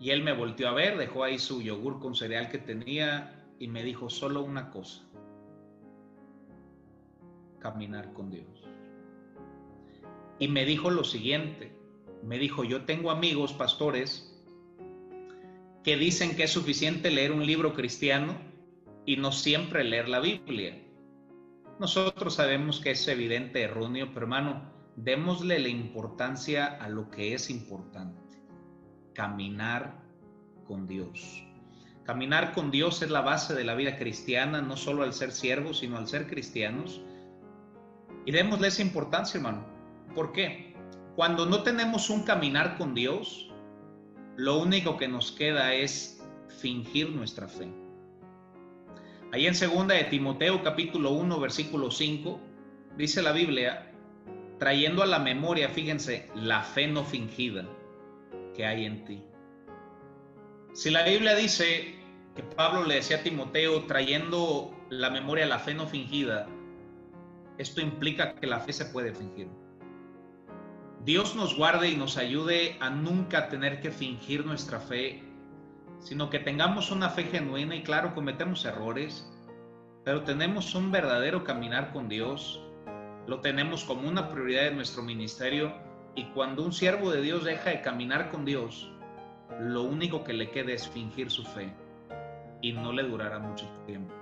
Y 0.00 0.10
él 0.10 0.22
me 0.22 0.32
volteó 0.32 0.68
a 0.68 0.72
ver, 0.72 0.96
dejó 0.96 1.24
ahí 1.24 1.38
su 1.38 1.60
yogur 1.60 2.00
con 2.00 2.14
cereal 2.14 2.48
que 2.48 2.58
tenía 2.58 3.44
y 3.58 3.68
me 3.68 3.82
dijo 3.82 4.08
solo 4.08 4.42
una 4.42 4.70
cosa, 4.70 5.02
caminar 7.58 8.12
con 8.14 8.30
Dios. 8.30 8.68
Y 10.38 10.48
me 10.48 10.64
dijo 10.64 10.90
lo 10.90 11.04
siguiente, 11.04 11.73
me 12.24 12.38
dijo, 12.38 12.64
yo 12.64 12.84
tengo 12.84 13.10
amigos 13.10 13.52
pastores 13.52 14.30
que 15.82 15.96
dicen 15.96 16.34
que 16.36 16.44
es 16.44 16.50
suficiente 16.50 17.10
leer 17.10 17.32
un 17.32 17.44
libro 17.44 17.74
cristiano 17.74 18.34
y 19.04 19.16
no 19.16 19.32
siempre 19.32 19.84
leer 19.84 20.08
la 20.08 20.20
Biblia. 20.20 20.82
Nosotros 21.78 22.34
sabemos 22.34 22.80
que 22.80 22.92
es 22.92 23.06
evidente, 23.08 23.62
erróneo, 23.62 24.08
pero 24.14 24.26
hermano, 24.26 24.72
démosle 24.96 25.58
la 25.58 25.68
importancia 25.68 26.66
a 26.66 26.88
lo 26.88 27.10
que 27.10 27.34
es 27.34 27.50
importante, 27.50 28.38
caminar 29.12 30.02
con 30.66 30.86
Dios. 30.86 31.44
Caminar 32.04 32.52
con 32.52 32.70
Dios 32.70 33.02
es 33.02 33.10
la 33.10 33.22
base 33.22 33.54
de 33.54 33.64
la 33.64 33.74
vida 33.74 33.98
cristiana, 33.98 34.62
no 34.62 34.76
solo 34.76 35.02
al 35.02 35.12
ser 35.12 35.32
siervos, 35.32 35.78
sino 35.78 35.96
al 35.96 36.06
ser 36.06 36.26
cristianos. 36.26 37.00
Y 38.26 38.32
démosle 38.32 38.68
esa 38.68 38.82
importancia, 38.82 39.38
hermano. 39.38 39.66
¿Por 40.14 40.32
qué? 40.32 40.73
Cuando 41.16 41.46
no 41.46 41.62
tenemos 41.62 42.10
un 42.10 42.24
caminar 42.24 42.76
con 42.76 42.92
Dios, 42.92 43.48
lo 44.36 44.58
único 44.58 44.96
que 44.96 45.06
nos 45.06 45.30
queda 45.30 45.72
es 45.72 46.20
fingir 46.60 47.10
nuestra 47.10 47.46
fe. 47.46 47.68
Ahí 49.32 49.46
en 49.46 49.54
segunda 49.54 49.94
de 49.94 50.04
Timoteo 50.04 50.64
capítulo 50.64 51.12
1 51.12 51.38
versículo 51.38 51.92
5 51.92 52.40
dice 52.96 53.22
la 53.22 53.30
Biblia, 53.30 53.92
trayendo 54.58 55.04
a 55.04 55.06
la 55.06 55.20
memoria, 55.20 55.68
fíjense, 55.68 56.30
la 56.34 56.62
fe 56.62 56.88
no 56.88 57.04
fingida 57.04 57.64
que 58.52 58.66
hay 58.66 58.84
en 58.84 59.04
ti. 59.04 59.22
Si 60.72 60.90
la 60.90 61.04
Biblia 61.04 61.36
dice 61.36 61.94
que 62.34 62.42
Pablo 62.42 62.86
le 62.86 62.96
decía 62.96 63.18
a 63.18 63.22
Timoteo, 63.22 63.84
trayendo 63.84 64.74
la 64.90 65.10
memoria 65.10 65.46
la 65.46 65.60
fe 65.60 65.74
no 65.74 65.86
fingida, 65.86 66.48
esto 67.58 67.80
implica 67.80 68.34
que 68.34 68.48
la 68.48 68.58
fe 68.58 68.72
se 68.72 68.86
puede 68.86 69.14
fingir. 69.14 69.48
Dios 71.04 71.36
nos 71.36 71.54
guarde 71.54 71.90
y 71.90 71.96
nos 71.96 72.16
ayude 72.16 72.78
a 72.80 72.88
nunca 72.88 73.50
tener 73.50 73.80
que 73.80 73.90
fingir 73.90 74.46
nuestra 74.46 74.80
fe, 74.80 75.22
sino 76.00 76.30
que 76.30 76.38
tengamos 76.38 76.90
una 76.90 77.10
fe 77.10 77.24
genuina 77.24 77.76
y 77.76 77.82
claro, 77.82 78.14
cometemos 78.14 78.64
errores, 78.64 79.30
pero 80.02 80.22
tenemos 80.24 80.74
un 80.74 80.90
verdadero 80.90 81.44
caminar 81.44 81.92
con 81.92 82.08
Dios, 82.08 82.58
lo 83.26 83.40
tenemos 83.40 83.84
como 83.84 84.08
una 84.08 84.30
prioridad 84.30 84.62
de 84.62 84.70
nuestro 84.70 85.02
ministerio 85.02 85.74
y 86.14 86.24
cuando 86.30 86.64
un 86.64 86.72
siervo 86.72 87.10
de 87.10 87.20
Dios 87.20 87.44
deja 87.44 87.68
de 87.68 87.82
caminar 87.82 88.30
con 88.30 88.46
Dios, 88.46 88.90
lo 89.60 89.82
único 89.82 90.24
que 90.24 90.32
le 90.32 90.50
queda 90.50 90.72
es 90.72 90.88
fingir 90.88 91.30
su 91.30 91.44
fe 91.44 91.70
y 92.62 92.72
no 92.72 92.94
le 92.94 93.02
durará 93.02 93.38
mucho 93.38 93.66
tiempo. 93.84 94.14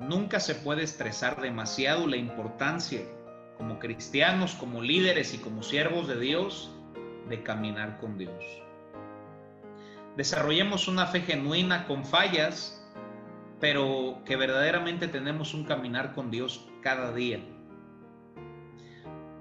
Nunca 0.00 0.40
se 0.40 0.54
puede 0.54 0.82
estresar 0.82 1.42
demasiado 1.42 2.06
la 2.06 2.16
importancia 2.16 3.02
como 3.60 3.78
cristianos, 3.78 4.54
como 4.54 4.80
líderes 4.80 5.34
y 5.34 5.38
como 5.38 5.62
siervos 5.62 6.08
de 6.08 6.18
Dios, 6.18 6.70
de 7.28 7.42
caminar 7.42 8.00
con 8.00 8.16
Dios. 8.16 8.42
Desarrollemos 10.16 10.88
una 10.88 11.06
fe 11.06 11.20
genuina 11.20 11.86
con 11.86 12.06
fallas, 12.06 12.82
pero 13.60 14.22
que 14.24 14.36
verdaderamente 14.36 15.08
tenemos 15.08 15.52
un 15.52 15.64
caminar 15.64 16.14
con 16.14 16.30
Dios 16.30 16.66
cada 16.80 17.12
día. 17.12 17.38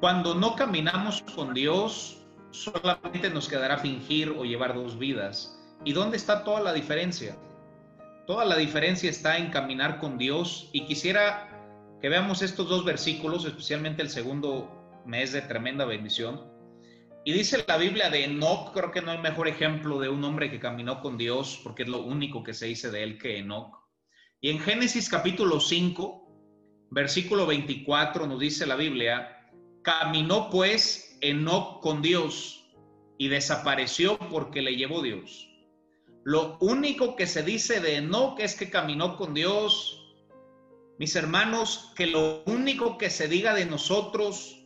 Cuando 0.01 0.35
no 0.35 0.57
caminamos 0.57 1.21
con 1.33 1.53
Dios, 1.53 2.21
solamente 2.51 3.29
nos 3.29 3.47
quedará 3.47 3.77
fingir 3.77 4.35
o 4.38 4.43
llevar 4.43 4.75
dos 4.75 4.99
vidas. 4.99 5.57
¿Y 5.85 5.93
dónde 5.93 6.17
está 6.17 6.43
toda 6.43 6.59
la 6.59 6.73
diferencia? 6.73 7.38
Toda 8.27 8.43
la 8.43 8.57
diferencia 8.57 9.09
está 9.09 9.38
en 9.38 9.49
caminar 9.49 9.97
con 10.01 10.17
Dios 10.17 10.69
y 10.73 10.85
quisiera 10.85 11.49
que 12.01 12.10
veamos 12.10 12.41
estos 12.41 12.70
dos 12.70 12.86
versículos, 12.86 13.46
especialmente 13.46 14.01
el 14.01 14.10
segundo 14.10 15.01
mes 15.06 15.32
de 15.32 15.41
tremenda 15.41 15.86
bendición. 15.86 16.41
Y 17.25 17.34
dice 17.34 17.63
la 17.68 17.77
Biblia 17.77 18.10
de 18.10 18.24
Enoch, 18.24 18.74
creo 18.74 18.91
que 18.91 19.01
no 19.01 19.12
hay 19.12 19.18
mejor 19.18 19.48
ejemplo 19.48 20.00
de 20.00 20.10
un 20.10 20.24
hombre 20.24 20.50
que 20.50 20.60
caminó 20.60 21.01
con 21.01 21.18
Dios, 21.18 21.60
porque 21.63 21.84
es 21.84 21.89
lo 21.89 22.01
único 22.03 22.44
que 22.44 22.53
se 22.53 22.68
dice 22.68 22.89
de 22.89 23.03
él 23.03 23.18
que 23.18 23.39
Enoch. 23.39 23.75
Y 24.39 24.50
en 24.50 24.60
Génesis 24.60 25.10
capítulo 25.10 25.60
5, 25.60 26.88
versículo 26.91 27.46
24 27.46 28.25
nos 28.25 28.39
dice 28.39 28.65
la 28.65 28.75
Biblia, 28.75 29.51
caminó 29.84 30.50
pues 30.50 31.18
Enoch 31.22 31.82
con 31.82 32.01
Dios 32.01 32.65
y 33.18 33.27
desapareció 33.27 34.18
porque 34.18 34.62
le 34.62 34.77
llevó 34.77 35.01
Dios. 35.01 35.50
Lo 36.24 36.58
único 36.60 37.15
que 37.18 37.27
se 37.27 37.44
dice 37.44 37.82
de 37.82 37.98
Enoch 37.98 38.39
es 38.39 38.56
que 38.56 38.70
caminó 38.70 39.18
con 39.18 39.34
Dios, 39.34 39.99
mis 41.00 41.15
hermanos, 41.15 41.94
que 41.96 42.08
lo 42.08 42.44
único 42.46 42.98
que 42.98 43.10
se 43.10 43.29
diga 43.29 43.53
de 43.53 43.65
nosotros, 43.65 44.62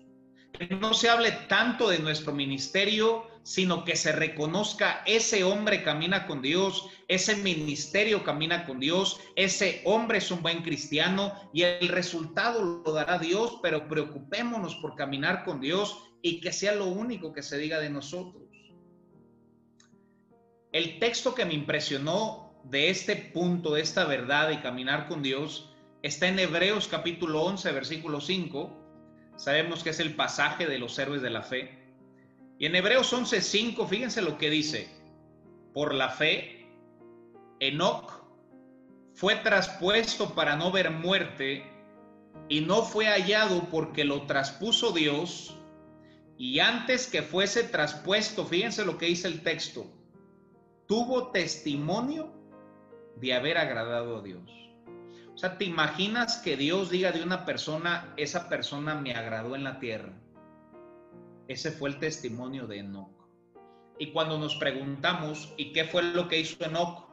que 0.52 0.68
no 0.76 0.96
se 0.96 1.10
hable 1.10 1.32
tanto 1.48 1.88
de 1.88 2.00
nuestro 2.00 2.34
ministerio, 2.34 3.28
sino 3.44 3.86
que 3.86 3.96
se 3.96 4.12
reconozca 4.12 5.04
ese 5.06 5.44
hombre 5.44 5.84
camina 5.84 6.26
con 6.26 6.42
Dios, 6.42 6.90
ese 7.08 7.36
ministerio 7.36 8.24
camina 8.24 8.66
con 8.66 8.80
Dios, 8.80 9.20
ese 9.36 9.84
hombre 9.86 10.18
es 10.18 10.32
un 10.32 10.42
buen 10.42 10.64
cristiano 10.64 11.34
y 11.54 11.64
el 11.64 11.88
resultado 11.88 12.64
lo 12.64 12.92
dará 12.92 13.20
Dios, 13.20 13.60
pero 13.62 13.88
preocupémonos 13.88 14.76
por 14.78 14.96
caminar 14.96 15.44
con 15.44 15.62
Dios 15.62 16.00
y 16.24 16.42
que 16.42 16.52
sea 16.52 16.74
lo 16.74 16.88
único 16.88 17.32
que 17.32 17.44
se 17.44 17.60
diga 17.60 17.80
de 17.80 17.92
nosotros. 17.92 18.44
El 20.72 20.98
texto 20.98 21.36
que 21.36 21.46
me 21.46 21.54
impresionó 21.54 22.60
de 22.64 22.90
este 22.90 23.16
punto, 23.16 23.76
de 23.76 23.82
esta 23.82 24.06
verdad 24.06 24.50
de 24.50 24.62
caminar 24.62 25.08
con 25.08 25.22
Dios, 25.22 25.70
está 26.04 26.28
en 26.28 26.38
Hebreos 26.38 26.90
capítulo 26.90 27.42
11, 27.44 27.72
versículo 27.72 28.20
5. 28.20 29.34
Sabemos 29.38 29.84
que 29.84 29.92
es 29.92 30.00
el 30.02 30.16
pasaje 30.16 30.68
de 30.68 30.78
los 30.78 31.00
héroes 31.00 31.22
de 31.22 31.30
la 31.30 31.42
fe. 31.42 31.80
Y 32.60 32.66
en 32.66 32.76
Hebreos 32.76 33.12
11, 33.12 33.42
5, 33.42 33.88
fíjense 33.88 34.22
lo 34.22 34.38
que 34.38 34.50
dice. 34.50 34.90
Por 35.74 35.96
la 35.96 36.10
fe, 36.10 36.68
Enoch 37.60 38.22
fue 39.14 39.38
traspuesto 39.38 40.36
para 40.36 40.58
no 40.58 40.72
ver 40.72 40.92
muerte 40.92 41.64
y 42.50 42.60
no 42.60 42.84
fue 42.84 43.06
hallado 43.06 43.70
porque 43.72 44.04
lo 44.04 44.24
traspuso 44.24 44.92
Dios. 44.92 45.58
Y 46.38 46.60
antes 46.60 47.08
que 47.08 47.22
fuese 47.22 47.64
traspuesto, 47.64 48.46
fíjense 48.46 48.84
lo 48.84 48.98
que 48.98 49.06
dice 49.06 49.30
el 49.30 49.42
texto, 49.42 49.86
tuvo 50.86 51.32
testimonio 51.32 52.34
de 53.16 53.34
haber 53.34 53.58
agradado 53.58 54.18
a 54.18 54.22
Dios. 54.22 54.63
O 55.34 55.38
sea, 55.38 55.58
¿te 55.58 55.66
imaginas 55.66 56.38
que 56.38 56.56
Dios 56.56 56.92
diga 56.92 57.12
de 57.12 57.24
una 57.24 57.44
persona, 57.44 58.14
esa 58.18 58.50
persona 58.50 58.96
me 58.96 59.14
agradó 59.14 59.56
en 59.56 59.64
la 59.64 59.80
tierra? 59.80 60.14
Ese 61.48 61.72
fue 61.72 61.90
el 61.90 62.00
testimonio 62.00 62.68
de 62.68 62.80
Enoch. 62.80 63.10
Y 63.98 64.12
cuando 64.12 64.38
nos 64.38 64.56
preguntamos, 64.56 65.54
¿y 65.58 65.74
qué 65.74 65.86
fue 65.86 66.04
lo 66.04 66.28
que 66.28 66.40
hizo 66.40 66.64
Enoch 66.64 67.08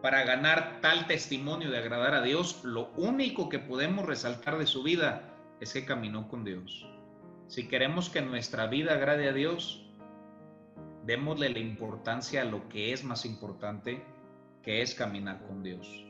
para 0.00 0.24
ganar 0.24 0.80
tal 0.80 1.06
testimonio 1.06 1.70
de 1.70 1.78
agradar 1.78 2.14
a 2.14 2.22
Dios? 2.22 2.62
Lo 2.64 2.92
único 2.96 3.48
que 3.48 3.58
podemos 3.58 4.06
resaltar 4.06 4.58
de 4.58 4.66
su 4.66 4.84
vida 4.84 5.34
es 5.60 5.72
que 5.72 5.84
caminó 5.84 6.28
con 6.28 6.44
Dios. 6.44 6.86
Si 7.48 7.66
queremos 7.66 8.10
que 8.10 8.22
nuestra 8.22 8.66
vida 8.66 8.94
agrade 8.94 9.28
a 9.28 9.32
Dios, 9.32 9.88
démosle 11.04 11.50
la 11.50 11.58
importancia 11.58 12.42
a 12.42 12.44
lo 12.44 12.68
que 12.68 12.92
es 12.92 13.02
más 13.04 13.24
importante, 13.24 14.04
que 14.62 14.82
es 14.82 14.94
caminar 14.94 15.42
con 15.46 15.62
Dios. 15.62 16.05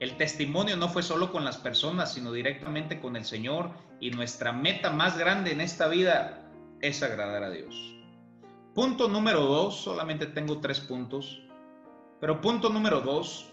El 0.00 0.16
testimonio 0.16 0.76
no 0.76 0.88
fue 0.88 1.02
solo 1.02 1.30
con 1.30 1.44
las 1.44 1.56
personas, 1.56 2.12
sino 2.12 2.32
directamente 2.32 3.00
con 3.00 3.16
el 3.16 3.24
Señor 3.24 3.70
y 4.00 4.10
nuestra 4.10 4.52
meta 4.52 4.90
más 4.90 5.16
grande 5.16 5.52
en 5.52 5.60
esta 5.60 5.88
vida 5.88 6.50
es 6.80 7.02
agradar 7.02 7.44
a 7.44 7.50
Dios. 7.50 7.94
Punto 8.74 9.08
número 9.08 9.42
dos, 9.42 9.76
solamente 9.76 10.26
tengo 10.26 10.58
tres 10.58 10.80
puntos, 10.80 11.40
pero 12.20 12.40
punto 12.40 12.70
número 12.70 13.00
dos, 13.00 13.46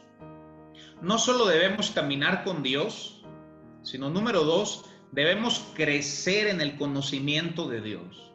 no 1.02 1.20
solo 1.20 1.46
debemos 1.46 1.92
caminar 1.92 2.44
con 2.44 2.64
Dios, 2.64 3.24
sino 3.84 4.10
número 4.10 4.44
dos, 4.44 4.86
debemos 5.12 5.72
crecer 5.76 6.48
en 6.48 6.62
el 6.62 6.76
conocimiento 6.78 7.68
de 7.68 7.82
Dios. 7.82 8.32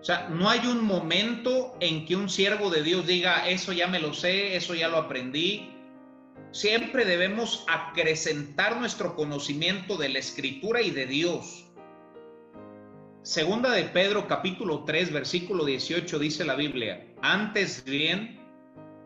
O 0.00 0.04
sea, 0.04 0.28
no 0.28 0.48
hay 0.48 0.66
un 0.68 0.84
momento 0.84 1.76
en 1.80 2.04
que 2.06 2.14
un 2.14 2.28
siervo 2.28 2.70
de 2.70 2.82
Dios 2.82 3.06
diga, 3.06 3.48
eso 3.48 3.72
ya 3.72 3.88
me 3.88 3.98
lo 3.98 4.14
sé, 4.14 4.54
eso 4.54 4.74
ya 4.74 4.88
lo 4.88 4.98
aprendí. 4.98 5.75
Siempre 6.56 7.04
debemos 7.04 7.66
acrecentar 7.68 8.80
nuestro 8.80 9.14
conocimiento 9.14 9.98
de 9.98 10.08
la 10.08 10.20
escritura 10.20 10.80
y 10.80 10.90
de 10.90 11.04
Dios. 11.04 11.66
Segunda 13.20 13.72
de 13.72 13.84
Pedro 13.84 14.26
capítulo 14.26 14.84
3 14.84 15.12
versículo 15.12 15.66
18 15.66 16.18
dice 16.18 16.46
la 16.46 16.54
Biblia, 16.54 17.12
antes 17.20 17.84
bien, 17.84 18.40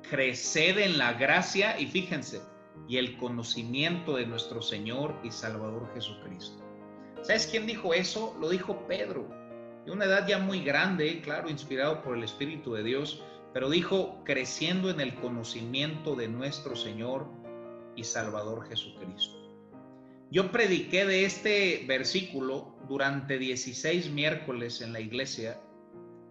creced 0.09 0.78
en 0.78 0.97
la 0.97 1.14
gracia 1.14 1.76
y 1.76 1.87
fíjense, 1.87 2.40
y 2.87 2.99
el 2.99 3.16
conocimiento 3.16 4.14
de 4.14 4.26
nuestro 4.26 4.62
Señor 4.62 5.19
y 5.25 5.33
Salvador 5.33 5.90
Jesucristo. 5.92 6.64
¿Sabes 7.23 7.49
quién 7.49 7.66
dijo 7.66 7.92
eso? 7.92 8.37
Lo 8.38 8.49
dijo 8.49 8.87
Pedro. 8.87 9.28
De 9.87 9.90
una 9.90 10.04
edad 10.04 10.25
ya 10.25 10.38
muy 10.38 10.62
grande, 10.62 11.21
claro, 11.21 11.50
inspirado 11.50 12.00
por 12.00 12.16
el 12.16 12.23
Espíritu 12.23 12.75
de 12.75 12.85
Dios, 12.85 13.25
pero 13.52 13.69
dijo, 13.69 14.23
creciendo 14.25 14.88
en 14.88 15.00
el 15.00 15.16
conocimiento 15.16 16.14
de 16.14 16.28
nuestro 16.28 16.76
Señor 16.76 17.39
Salvador 18.04 18.69
Jesucristo. 18.69 19.37
Yo 20.30 20.52
prediqué 20.52 21.07
de 21.07 21.25
este 21.25 21.85
versículo 21.88 22.76
durante 22.88 23.38
16 23.38 24.11
miércoles 24.11 24.80
en 24.80 24.92
la 24.92 25.00
iglesia, 25.00 25.61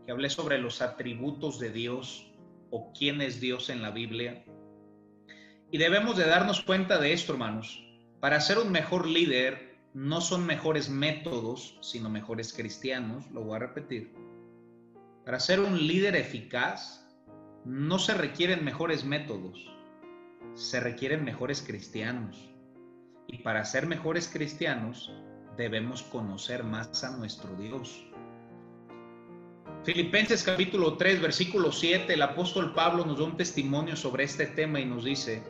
que 0.06 0.12
hablé 0.12 0.30
sobre 0.30 0.58
los 0.58 0.82
atributos 0.82 1.60
de 1.60 1.72
Dios 1.72 2.32
o 2.72 2.94
quién 2.98 3.22
es 3.22 3.42
Dios 3.42 3.70
en 3.70 3.82
la 3.82 3.92
Biblia. 3.92 4.46
Y 5.72 5.78
debemos 5.78 6.16
de 6.18 6.26
darnos 6.26 6.62
cuenta 6.62 6.98
de 6.98 7.14
esto, 7.14 7.34
hermanos. 7.34 7.84
Para 8.22 8.40
ser 8.40 8.58
un 8.58 8.72
mejor 8.72 9.06
líder, 9.06 9.78
no 9.94 10.22
son 10.22 10.46
mejores 10.46 10.90
métodos, 10.90 11.78
sino 11.82 12.10
mejores 12.10 12.54
cristianos, 12.54 13.30
lo 13.32 13.44
voy 13.44 13.58
a 13.58 13.60
repetir. 13.60 14.14
Para 15.26 15.40
ser 15.40 15.60
un 15.60 15.88
líder 15.88 16.16
eficaz, 16.16 17.06
no 17.66 18.00
se 18.00 18.14
requieren 18.14 18.64
mejores 18.64 19.04
métodos, 19.04 19.70
se 20.56 20.80
requieren 20.80 21.24
mejores 21.24 21.62
cristianos. 21.62 22.50
Y 23.28 23.40
para 23.40 23.64
ser 23.66 23.88
mejores 23.88 24.28
cristianos, 24.28 25.12
debemos 25.58 26.04
conocer 26.04 26.64
más 26.64 27.04
a 27.04 27.16
nuestro 27.18 27.56
Dios. 27.56 28.06
Filipenses 29.84 30.44
capítulo 30.44 30.98
3, 30.98 31.22
versículo 31.22 31.72
7, 31.72 32.14
el 32.14 32.22
apóstol 32.22 32.74
Pablo 32.74 33.06
nos 33.06 33.20
da 33.20 33.26
un 33.26 33.38
testimonio 33.38 33.96
sobre 33.96 34.26
este 34.26 34.46
tema 34.46 34.80
y 34.80 34.86
nos 34.86 35.06
dice, 35.06 35.44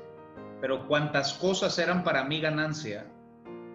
pero 0.61 0.87
cuantas 0.87 1.33
cosas 1.33 1.79
eran 1.79 2.03
para 2.03 2.23
mí 2.23 2.39
ganancia, 2.39 3.07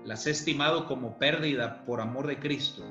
las 0.04 0.26
he 0.26 0.30
estimado 0.30 0.86
como 0.86 1.18
pérdida 1.18 1.84
por 1.84 2.00
amor 2.00 2.26
de 2.26 2.38
Cristo. 2.38 2.84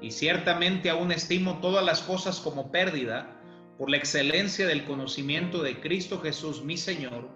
Y 0.00 0.10
ciertamente 0.10 0.90
aún 0.90 1.12
estimo 1.12 1.58
todas 1.60 1.84
las 1.84 2.02
cosas 2.02 2.40
como 2.40 2.72
pérdida 2.72 3.36
por 3.78 3.90
la 3.90 3.98
excelencia 3.98 4.66
del 4.66 4.84
conocimiento 4.84 5.62
de 5.62 5.80
Cristo 5.80 6.20
Jesús, 6.20 6.64
mi 6.64 6.76
Señor, 6.76 7.28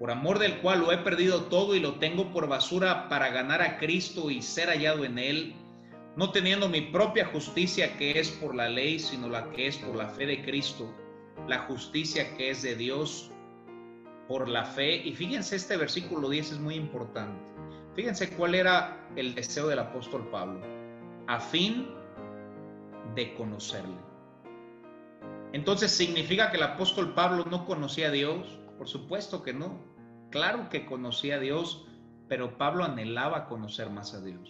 por 0.00 0.10
amor 0.10 0.38
del 0.38 0.62
cual 0.62 0.80
lo 0.80 0.92
he 0.92 0.96
perdido 0.96 1.42
todo 1.42 1.74
y 1.76 1.78
lo 1.78 1.96
tengo 1.96 2.32
por 2.32 2.48
basura 2.48 3.10
para 3.10 3.28
ganar 3.28 3.60
a 3.60 3.76
Cristo 3.76 4.30
y 4.30 4.40
ser 4.40 4.70
hallado 4.70 5.04
en 5.04 5.18
Él, 5.18 5.54
no 6.16 6.32
teniendo 6.32 6.70
mi 6.70 6.80
propia 6.80 7.26
justicia 7.26 7.98
que 7.98 8.18
es 8.18 8.30
por 8.30 8.54
la 8.54 8.70
ley, 8.70 8.98
sino 8.98 9.28
la 9.28 9.50
que 9.50 9.66
es 9.66 9.76
por 9.76 9.94
la 9.94 10.08
fe 10.08 10.24
de 10.24 10.42
Cristo, 10.42 10.90
la 11.46 11.58
justicia 11.66 12.34
que 12.38 12.48
es 12.48 12.62
de 12.62 12.76
Dios 12.76 13.30
por 14.26 14.48
la 14.48 14.64
fe. 14.64 15.06
Y 15.06 15.12
fíjense, 15.12 15.56
este 15.56 15.76
versículo 15.76 16.30
10 16.30 16.52
es 16.52 16.58
muy 16.58 16.76
importante. 16.76 17.38
Fíjense 17.94 18.30
cuál 18.30 18.54
era 18.54 19.06
el 19.16 19.34
deseo 19.34 19.68
del 19.68 19.80
apóstol 19.80 20.26
Pablo, 20.30 20.62
a 21.26 21.38
fin 21.38 21.86
de 23.14 23.34
conocerle. 23.34 23.98
Entonces, 25.52 25.92
¿significa 25.92 26.50
que 26.50 26.56
el 26.56 26.62
apóstol 26.62 27.12
Pablo 27.12 27.44
no 27.50 27.66
conocía 27.66 28.08
a 28.08 28.12
Dios? 28.12 28.58
Por 28.78 28.88
supuesto 28.88 29.42
que 29.42 29.52
no. 29.52 29.89
Claro 30.30 30.68
que 30.68 30.86
conocía 30.86 31.36
a 31.36 31.40
Dios, 31.40 31.86
pero 32.28 32.56
Pablo 32.56 32.84
anhelaba 32.84 33.46
conocer 33.46 33.90
más 33.90 34.14
a 34.14 34.20
Dios. 34.20 34.48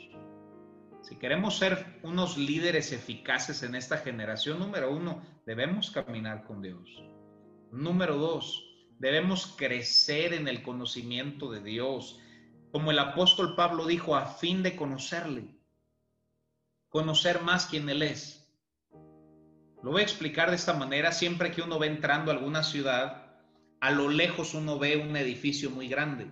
Si 1.03 1.17
queremos 1.17 1.57
ser 1.57 1.99
unos 2.03 2.37
líderes 2.37 2.93
eficaces 2.93 3.63
en 3.63 3.75
esta 3.75 3.99
generación, 3.99 4.59
número 4.59 4.95
uno, 4.95 5.23
debemos 5.47 5.91
caminar 5.91 6.45
con 6.45 6.61
Dios. 6.61 7.03
Número 7.73 8.17
dos, 8.17 8.63
debemos 8.99 9.55
crecer 9.57 10.35
en 10.35 10.47
el 10.47 10.63
conocimiento 10.63 11.51
de 11.51 11.63
Dios 11.63 12.21
como 12.71 12.91
el 12.91 12.99
apóstol 12.99 13.57
Pablo 13.57 13.87
dijo, 13.87 14.15
a 14.15 14.27
fin 14.27 14.63
de 14.63 14.77
conocerle, 14.77 15.57
conocer 16.89 17.43
más 17.43 17.67
quién 17.67 17.89
Él 17.89 18.03
es. 18.03 18.49
Lo 19.83 19.91
voy 19.93 20.03
a 20.03 20.05
explicar 20.05 20.51
de 20.51 20.57
esta 20.57 20.75
manera, 20.75 21.11
siempre 21.11 21.51
que 21.51 21.63
uno 21.63 21.79
va 21.79 21.87
entrando 21.87 22.31
a 22.31 22.35
alguna 22.35 22.63
ciudad, 22.63 23.20
a 23.81 23.91
lo 23.91 24.09
lejos 24.09 24.55
uno 24.55 24.79
ve 24.79 24.97
un 24.99 25.17
edificio 25.17 25.71
muy 25.71 25.89
grande. 25.89 26.31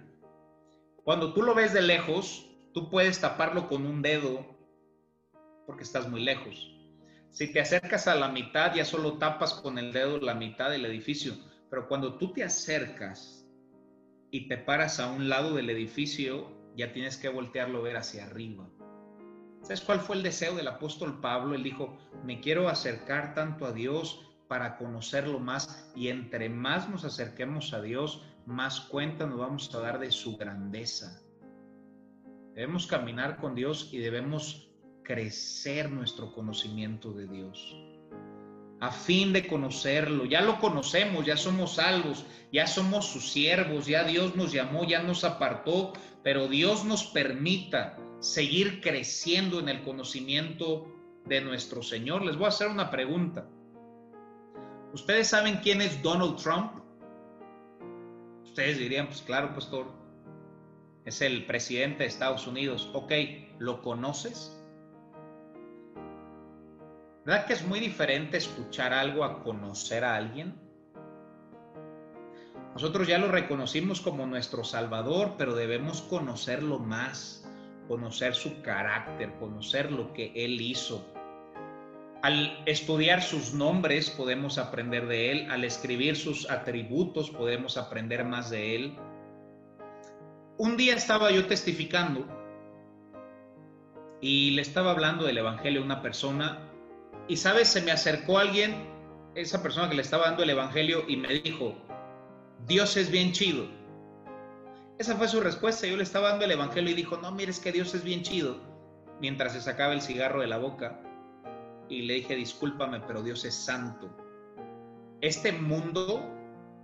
Cuando 1.02 1.32
tú 1.32 1.42
lo 1.42 1.54
ves 1.54 1.72
de 1.72 1.80
lejos, 1.80 2.46
tú 2.74 2.90
puedes 2.90 3.20
taparlo 3.20 3.68
con 3.68 3.86
un 3.86 4.02
dedo 4.02 4.58
porque 5.66 5.82
estás 5.82 6.08
muy 6.08 6.22
lejos. 6.22 6.74
Si 7.30 7.52
te 7.52 7.60
acercas 7.60 8.06
a 8.06 8.14
la 8.14 8.28
mitad, 8.28 8.74
ya 8.74 8.84
solo 8.84 9.18
tapas 9.18 9.54
con 9.54 9.78
el 9.78 9.92
dedo 9.92 10.18
la 10.18 10.34
mitad 10.34 10.70
del 10.70 10.84
edificio. 10.84 11.34
Pero 11.70 11.88
cuando 11.88 12.18
tú 12.18 12.32
te 12.32 12.42
acercas 12.42 13.46
y 14.30 14.48
te 14.48 14.58
paras 14.58 15.00
a 15.00 15.10
un 15.10 15.28
lado 15.28 15.54
del 15.54 15.70
edificio, 15.70 16.50
ya 16.76 16.92
tienes 16.92 17.16
que 17.16 17.28
voltearlo 17.28 17.78
a 17.78 17.82
ver 17.82 17.96
hacia 17.96 18.24
arriba. 18.24 18.68
¿Sabes 19.62 19.80
cuál 19.80 20.00
fue 20.00 20.16
el 20.16 20.22
deseo 20.22 20.54
del 20.54 20.68
apóstol 20.68 21.20
Pablo? 21.20 21.54
Él 21.54 21.62
dijo, 21.62 21.98
me 22.24 22.40
quiero 22.40 22.68
acercar 22.68 23.34
tanto 23.34 23.66
a 23.66 23.72
Dios 23.72 24.27
para 24.48 24.76
conocerlo 24.76 25.38
más 25.38 25.90
y 25.94 26.08
entre 26.08 26.48
más 26.48 26.88
nos 26.88 27.04
acerquemos 27.04 27.72
a 27.72 27.82
Dios, 27.82 28.22
más 28.46 28.80
cuenta 28.80 29.26
nos 29.26 29.38
vamos 29.38 29.74
a 29.74 29.80
dar 29.80 29.98
de 29.98 30.10
su 30.10 30.36
grandeza. 30.36 31.22
Debemos 32.54 32.86
caminar 32.86 33.36
con 33.36 33.54
Dios 33.54 33.90
y 33.92 33.98
debemos 33.98 34.70
crecer 35.04 35.90
nuestro 35.90 36.32
conocimiento 36.32 37.12
de 37.12 37.28
Dios 37.28 37.76
a 38.80 38.90
fin 38.90 39.32
de 39.32 39.46
conocerlo. 39.46 40.24
Ya 40.24 40.40
lo 40.40 40.58
conocemos, 40.58 41.26
ya 41.26 41.36
somos 41.36 41.74
salvos, 41.74 42.24
ya 42.52 42.66
somos 42.66 43.06
sus 43.06 43.30
siervos, 43.30 43.86
ya 43.86 44.04
Dios 44.04 44.36
nos 44.36 44.52
llamó, 44.52 44.84
ya 44.84 45.02
nos 45.02 45.24
apartó, 45.24 45.92
pero 46.22 46.48
Dios 46.48 46.84
nos 46.84 47.04
permita 47.04 47.98
seguir 48.20 48.80
creciendo 48.80 49.60
en 49.60 49.68
el 49.68 49.82
conocimiento 49.82 50.86
de 51.26 51.40
nuestro 51.40 51.82
Señor. 51.82 52.24
Les 52.24 52.36
voy 52.36 52.46
a 52.46 52.48
hacer 52.48 52.68
una 52.68 52.90
pregunta. 52.90 53.48
¿Ustedes 54.92 55.28
saben 55.28 55.56
quién 55.62 55.82
es 55.82 56.02
Donald 56.02 56.36
Trump? 56.36 56.72
Ustedes 58.44 58.78
dirían, 58.78 59.06
pues 59.06 59.22
claro, 59.22 59.54
pastor, 59.54 59.86
es 61.04 61.20
el 61.20 61.46
presidente 61.46 62.04
de 62.04 62.08
Estados 62.08 62.46
Unidos. 62.46 62.90
Ok, 62.92 63.12
¿lo 63.58 63.82
conoces? 63.82 64.54
¿Verdad 67.24 67.46
que 67.46 67.52
es 67.52 67.66
muy 67.66 67.78
diferente 67.78 68.38
escuchar 68.38 68.94
algo 68.94 69.24
a 69.24 69.42
conocer 69.42 70.04
a 70.04 70.16
alguien? 70.16 70.54
Nosotros 72.72 73.06
ya 73.06 73.18
lo 73.18 73.28
reconocimos 73.28 74.00
como 74.00 74.24
nuestro 74.24 74.64
Salvador, 74.64 75.34
pero 75.36 75.54
debemos 75.54 76.00
conocerlo 76.02 76.78
más, 76.78 77.46
conocer 77.88 78.34
su 78.34 78.62
carácter, 78.62 79.34
conocer 79.38 79.90
lo 79.92 80.12
que 80.12 80.32
Él 80.34 80.60
hizo. 80.60 81.06
Al 82.20 82.64
estudiar 82.66 83.22
sus 83.22 83.54
nombres 83.54 84.10
podemos 84.10 84.58
aprender 84.58 85.06
de 85.06 85.30
Él, 85.30 85.50
al 85.52 85.62
escribir 85.62 86.16
sus 86.16 86.50
atributos 86.50 87.30
podemos 87.30 87.76
aprender 87.76 88.24
más 88.24 88.50
de 88.50 88.74
Él. 88.74 88.96
Un 90.56 90.76
día 90.76 90.96
estaba 90.96 91.30
yo 91.30 91.46
testificando 91.46 92.26
y 94.20 94.50
le 94.50 94.62
estaba 94.62 94.90
hablando 94.90 95.26
del 95.26 95.38
Evangelio 95.38 95.80
a 95.80 95.84
una 95.84 96.02
persona 96.02 96.58
y, 97.28 97.36
¿sabes? 97.36 97.68
Se 97.68 97.82
me 97.82 97.92
acercó 97.92 98.38
alguien, 98.38 98.74
esa 99.36 99.62
persona 99.62 99.88
que 99.88 99.94
le 99.94 100.02
estaba 100.02 100.24
dando 100.24 100.42
el 100.42 100.50
Evangelio 100.50 101.04
y 101.06 101.16
me 101.16 101.28
dijo, 101.28 101.76
Dios 102.66 102.96
es 102.96 103.12
bien 103.12 103.30
chido. 103.30 103.66
Esa 104.98 105.14
fue 105.14 105.28
su 105.28 105.40
respuesta. 105.40 105.86
Yo 105.86 105.96
le 105.96 106.02
estaba 106.02 106.30
dando 106.30 106.46
el 106.46 106.50
Evangelio 106.50 106.90
y 106.90 106.94
dijo, 106.94 107.16
no, 107.18 107.30
mires 107.30 107.60
que 107.60 107.70
Dios 107.70 107.94
es 107.94 108.02
bien 108.02 108.22
chido. 108.22 108.56
Mientras 109.20 109.52
se 109.52 109.60
sacaba 109.60 109.92
el 109.92 110.02
cigarro 110.02 110.40
de 110.40 110.48
la 110.48 110.58
boca 110.58 111.00
y 111.88 112.02
le 112.02 112.14
dije, 112.14 112.36
discúlpame, 112.36 113.00
pero 113.00 113.22
Dios 113.22 113.44
es 113.44 113.54
santo. 113.54 114.14
Este 115.20 115.52
mundo, 115.52 116.22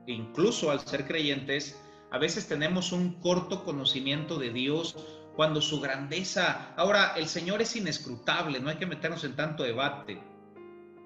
incluso 0.07 0.71
al 0.71 0.81
ser 0.81 1.07
creyentes, 1.07 1.81
a 2.11 2.19
veces 2.19 2.47
tenemos 2.47 2.93
un 2.93 3.21
corto 3.21 3.65
conocimiento 3.65 4.39
de 4.39 4.51
Dios 4.51 4.97
cuando 5.37 5.61
su 5.61 5.81
grandeza... 5.81 6.75
Ahora, 6.77 7.15
el 7.17 7.27
Señor 7.27 7.61
es 7.63 7.75
inescrutable, 7.77 8.61
no 8.61 8.71
hay 8.71 8.77
que 8.77 8.87
meternos 8.87 9.25
en 9.25 9.37
tanto 9.37 9.63
debate, 9.63 10.21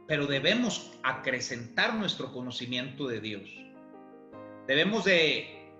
pero 0.07 0.27
debemos 0.27 0.93
acrecentar 1.03 1.95
nuestro 1.95 2.33
conocimiento 2.33 3.07
de 3.07 3.21
Dios. 3.21 3.49
Debemos 4.67 5.05
de 5.05 5.73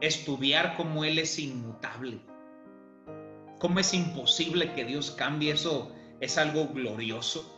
estudiar 0.00 0.76
cómo 0.76 1.04
Él 1.04 1.18
es 1.18 1.38
inmutable, 1.38 2.20
cómo 3.58 3.78
es 3.78 3.94
imposible 3.94 4.72
que 4.74 4.84
Dios 4.84 5.12
cambie 5.12 5.52
eso 5.52 5.92
es 6.20 6.38
algo 6.38 6.68
glorioso. 6.68 7.52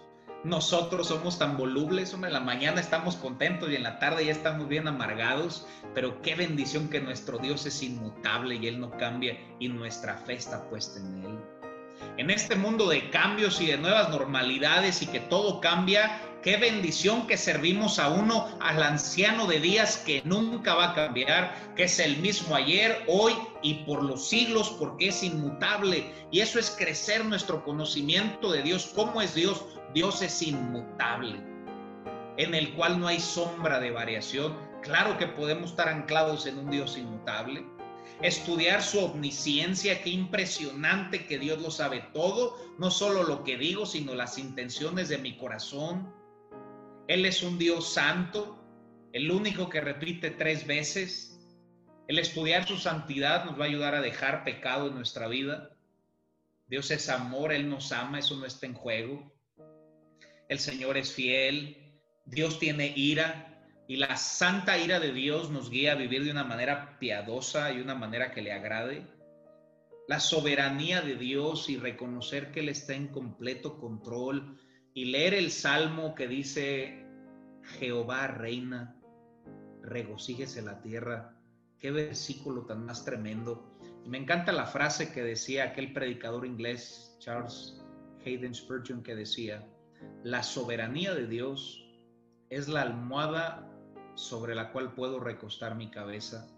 Nosotros 0.44 1.08
somos 1.08 1.38
tan 1.38 1.56
volubles, 1.56 2.12
en 2.12 2.32
la 2.32 2.40
mañana 2.40 2.80
estamos 2.80 3.16
contentos 3.16 3.70
y 3.70 3.74
en 3.74 3.82
la 3.82 3.98
tarde 3.98 4.24
ya 4.24 4.32
estamos 4.32 4.68
bien 4.68 4.86
amargados, 4.86 5.66
pero 5.94 6.22
qué 6.22 6.36
bendición 6.36 6.88
que 6.88 7.00
nuestro 7.00 7.38
Dios 7.38 7.66
es 7.66 7.82
inmutable 7.82 8.54
y 8.54 8.68
Él 8.68 8.78
no 8.78 8.90
cambia 8.96 9.36
y 9.58 9.68
nuestra 9.68 10.16
fe 10.18 10.34
está 10.34 10.68
puesta 10.68 11.00
en 11.00 11.24
Él. 11.24 11.38
En 12.16 12.30
este 12.30 12.54
mundo 12.54 12.88
de 12.88 13.10
cambios 13.10 13.60
y 13.60 13.66
de 13.66 13.78
nuevas 13.78 14.10
normalidades 14.10 15.02
y 15.02 15.08
que 15.08 15.18
todo 15.18 15.60
cambia, 15.60 16.20
Qué 16.42 16.56
bendición 16.56 17.26
que 17.26 17.36
servimos 17.36 17.98
a 17.98 18.10
uno, 18.10 18.48
al 18.60 18.80
anciano 18.80 19.48
de 19.48 19.58
días 19.58 19.96
que 19.96 20.22
nunca 20.24 20.74
va 20.74 20.90
a 20.90 20.94
cambiar, 20.94 21.74
que 21.74 21.82
es 21.84 21.98
el 21.98 22.18
mismo 22.18 22.54
ayer, 22.54 23.02
hoy 23.08 23.32
y 23.60 23.82
por 23.84 24.04
los 24.04 24.28
siglos, 24.28 24.70
porque 24.78 25.08
es 25.08 25.24
inmutable. 25.24 26.08
Y 26.30 26.38
eso 26.38 26.60
es 26.60 26.70
crecer 26.70 27.24
nuestro 27.24 27.64
conocimiento 27.64 28.52
de 28.52 28.62
Dios. 28.62 28.92
¿Cómo 28.94 29.20
es 29.20 29.34
Dios? 29.34 29.64
Dios 29.94 30.22
es 30.22 30.40
inmutable, 30.40 31.40
en 32.36 32.54
el 32.54 32.72
cual 32.74 33.00
no 33.00 33.08
hay 33.08 33.18
sombra 33.18 33.80
de 33.80 33.90
variación. 33.90 34.56
Claro 34.82 35.18
que 35.18 35.26
podemos 35.26 35.70
estar 35.70 35.88
anclados 35.88 36.46
en 36.46 36.58
un 36.58 36.70
Dios 36.70 36.96
inmutable. 36.96 37.66
Estudiar 38.22 38.80
su 38.80 39.00
omnisciencia, 39.00 40.02
qué 40.02 40.10
impresionante 40.10 41.26
que 41.26 41.38
Dios 41.38 41.60
lo 41.60 41.72
sabe 41.72 42.04
todo, 42.14 42.56
no 42.78 42.92
solo 42.92 43.24
lo 43.24 43.42
que 43.42 43.56
digo, 43.56 43.86
sino 43.86 44.14
las 44.14 44.38
intenciones 44.38 45.08
de 45.08 45.18
mi 45.18 45.36
corazón 45.36 46.16
él 47.08 47.24
es 47.24 47.42
un 47.42 47.58
Dios 47.58 47.94
santo, 47.94 48.62
el 49.14 49.30
único 49.30 49.70
que 49.70 49.80
repite 49.80 50.30
tres 50.30 50.66
veces. 50.66 51.40
El 52.06 52.18
estudiar 52.18 52.68
su 52.68 52.76
santidad 52.76 53.46
nos 53.46 53.58
va 53.58 53.64
a 53.64 53.68
ayudar 53.68 53.94
a 53.94 54.02
dejar 54.02 54.44
pecado 54.44 54.88
en 54.88 54.94
nuestra 54.94 55.26
vida. 55.26 55.70
Dios 56.66 56.90
es 56.90 57.08
amor, 57.08 57.52
Él 57.52 57.70
nos 57.70 57.92
ama, 57.92 58.18
eso 58.18 58.36
no 58.36 58.44
está 58.44 58.66
en 58.66 58.74
juego. 58.74 59.32
El 60.50 60.58
Señor 60.58 60.98
es 60.98 61.10
fiel, 61.10 61.78
Dios 62.26 62.58
tiene 62.58 62.92
ira 62.94 63.66
y 63.88 63.96
la 63.96 64.18
santa 64.18 64.76
ira 64.76 65.00
de 65.00 65.12
Dios 65.12 65.50
nos 65.50 65.70
guía 65.70 65.92
a 65.92 65.96
vivir 65.96 66.24
de 66.24 66.30
una 66.30 66.44
manera 66.44 66.98
piadosa 66.98 67.72
y 67.72 67.80
una 67.80 67.94
manera 67.94 68.32
que 68.32 68.42
le 68.42 68.52
agrade. 68.52 69.06
La 70.08 70.20
soberanía 70.20 71.00
de 71.00 71.16
Dios 71.16 71.70
y 71.70 71.78
reconocer 71.78 72.52
que 72.52 72.60
Él 72.60 72.68
está 72.68 72.92
en 72.92 73.08
completo 73.08 73.78
control 73.78 74.58
y 74.98 75.04
leer 75.04 75.32
el 75.32 75.52
salmo 75.52 76.16
que 76.16 76.26
dice, 76.26 77.06
Jehová 77.78 78.26
reina, 78.26 78.96
regocíjese 79.80 80.60
la 80.60 80.80
tierra. 80.80 81.36
Qué 81.78 81.92
versículo 81.92 82.66
tan 82.66 82.84
más 82.84 83.04
tremendo. 83.04 83.78
Y 84.04 84.08
me 84.08 84.18
encanta 84.18 84.50
la 84.50 84.66
frase 84.66 85.12
que 85.12 85.22
decía 85.22 85.66
aquel 85.66 85.92
predicador 85.92 86.44
inglés, 86.44 87.16
Charles 87.20 87.80
Hayden 88.26 88.52
Spurgeon, 88.52 89.04
que 89.04 89.14
decía, 89.14 89.64
la 90.24 90.42
soberanía 90.42 91.14
de 91.14 91.28
Dios 91.28 91.80
es 92.50 92.66
la 92.66 92.82
almohada 92.82 93.70
sobre 94.16 94.56
la 94.56 94.72
cual 94.72 94.94
puedo 94.94 95.20
recostar 95.20 95.76
mi 95.76 95.92
cabeza. 95.92 96.48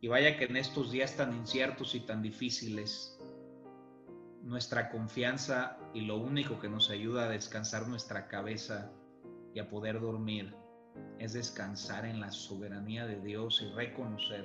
Y 0.00 0.08
vaya 0.08 0.38
que 0.38 0.46
en 0.46 0.56
estos 0.56 0.92
días 0.92 1.14
tan 1.14 1.36
inciertos 1.36 1.94
y 1.94 2.00
tan 2.00 2.22
difíciles, 2.22 3.19
nuestra 4.42 4.90
confianza 4.90 5.78
y 5.94 6.02
lo 6.02 6.16
único 6.16 6.58
que 6.58 6.68
nos 6.68 6.90
ayuda 6.90 7.24
a 7.24 7.28
descansar 7.28 7.88
nuestra 7.88 8.28
cabeza 8.28 8.90
y 9.54 9.58
a 9.58 9.68
poder 9.68 10.00
dormir 10.00 10.54
es 11.18 11.32
descansar 11.34 12.04
en 12.04 12.20
la 12.20 12.30
soberanía 12.30 13.06
de 13.06 13.20
Dios 13.20 13.62
y 13.62 13.74
reconocer, 13.74 14.44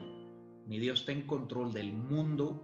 mi 0.68 0.80
Dios 0.80 1.02
está 1.02 1.12
en 1.12 1.26
control 1.28 1.74
del 1.74 1.94
mundo, 1.94 2.64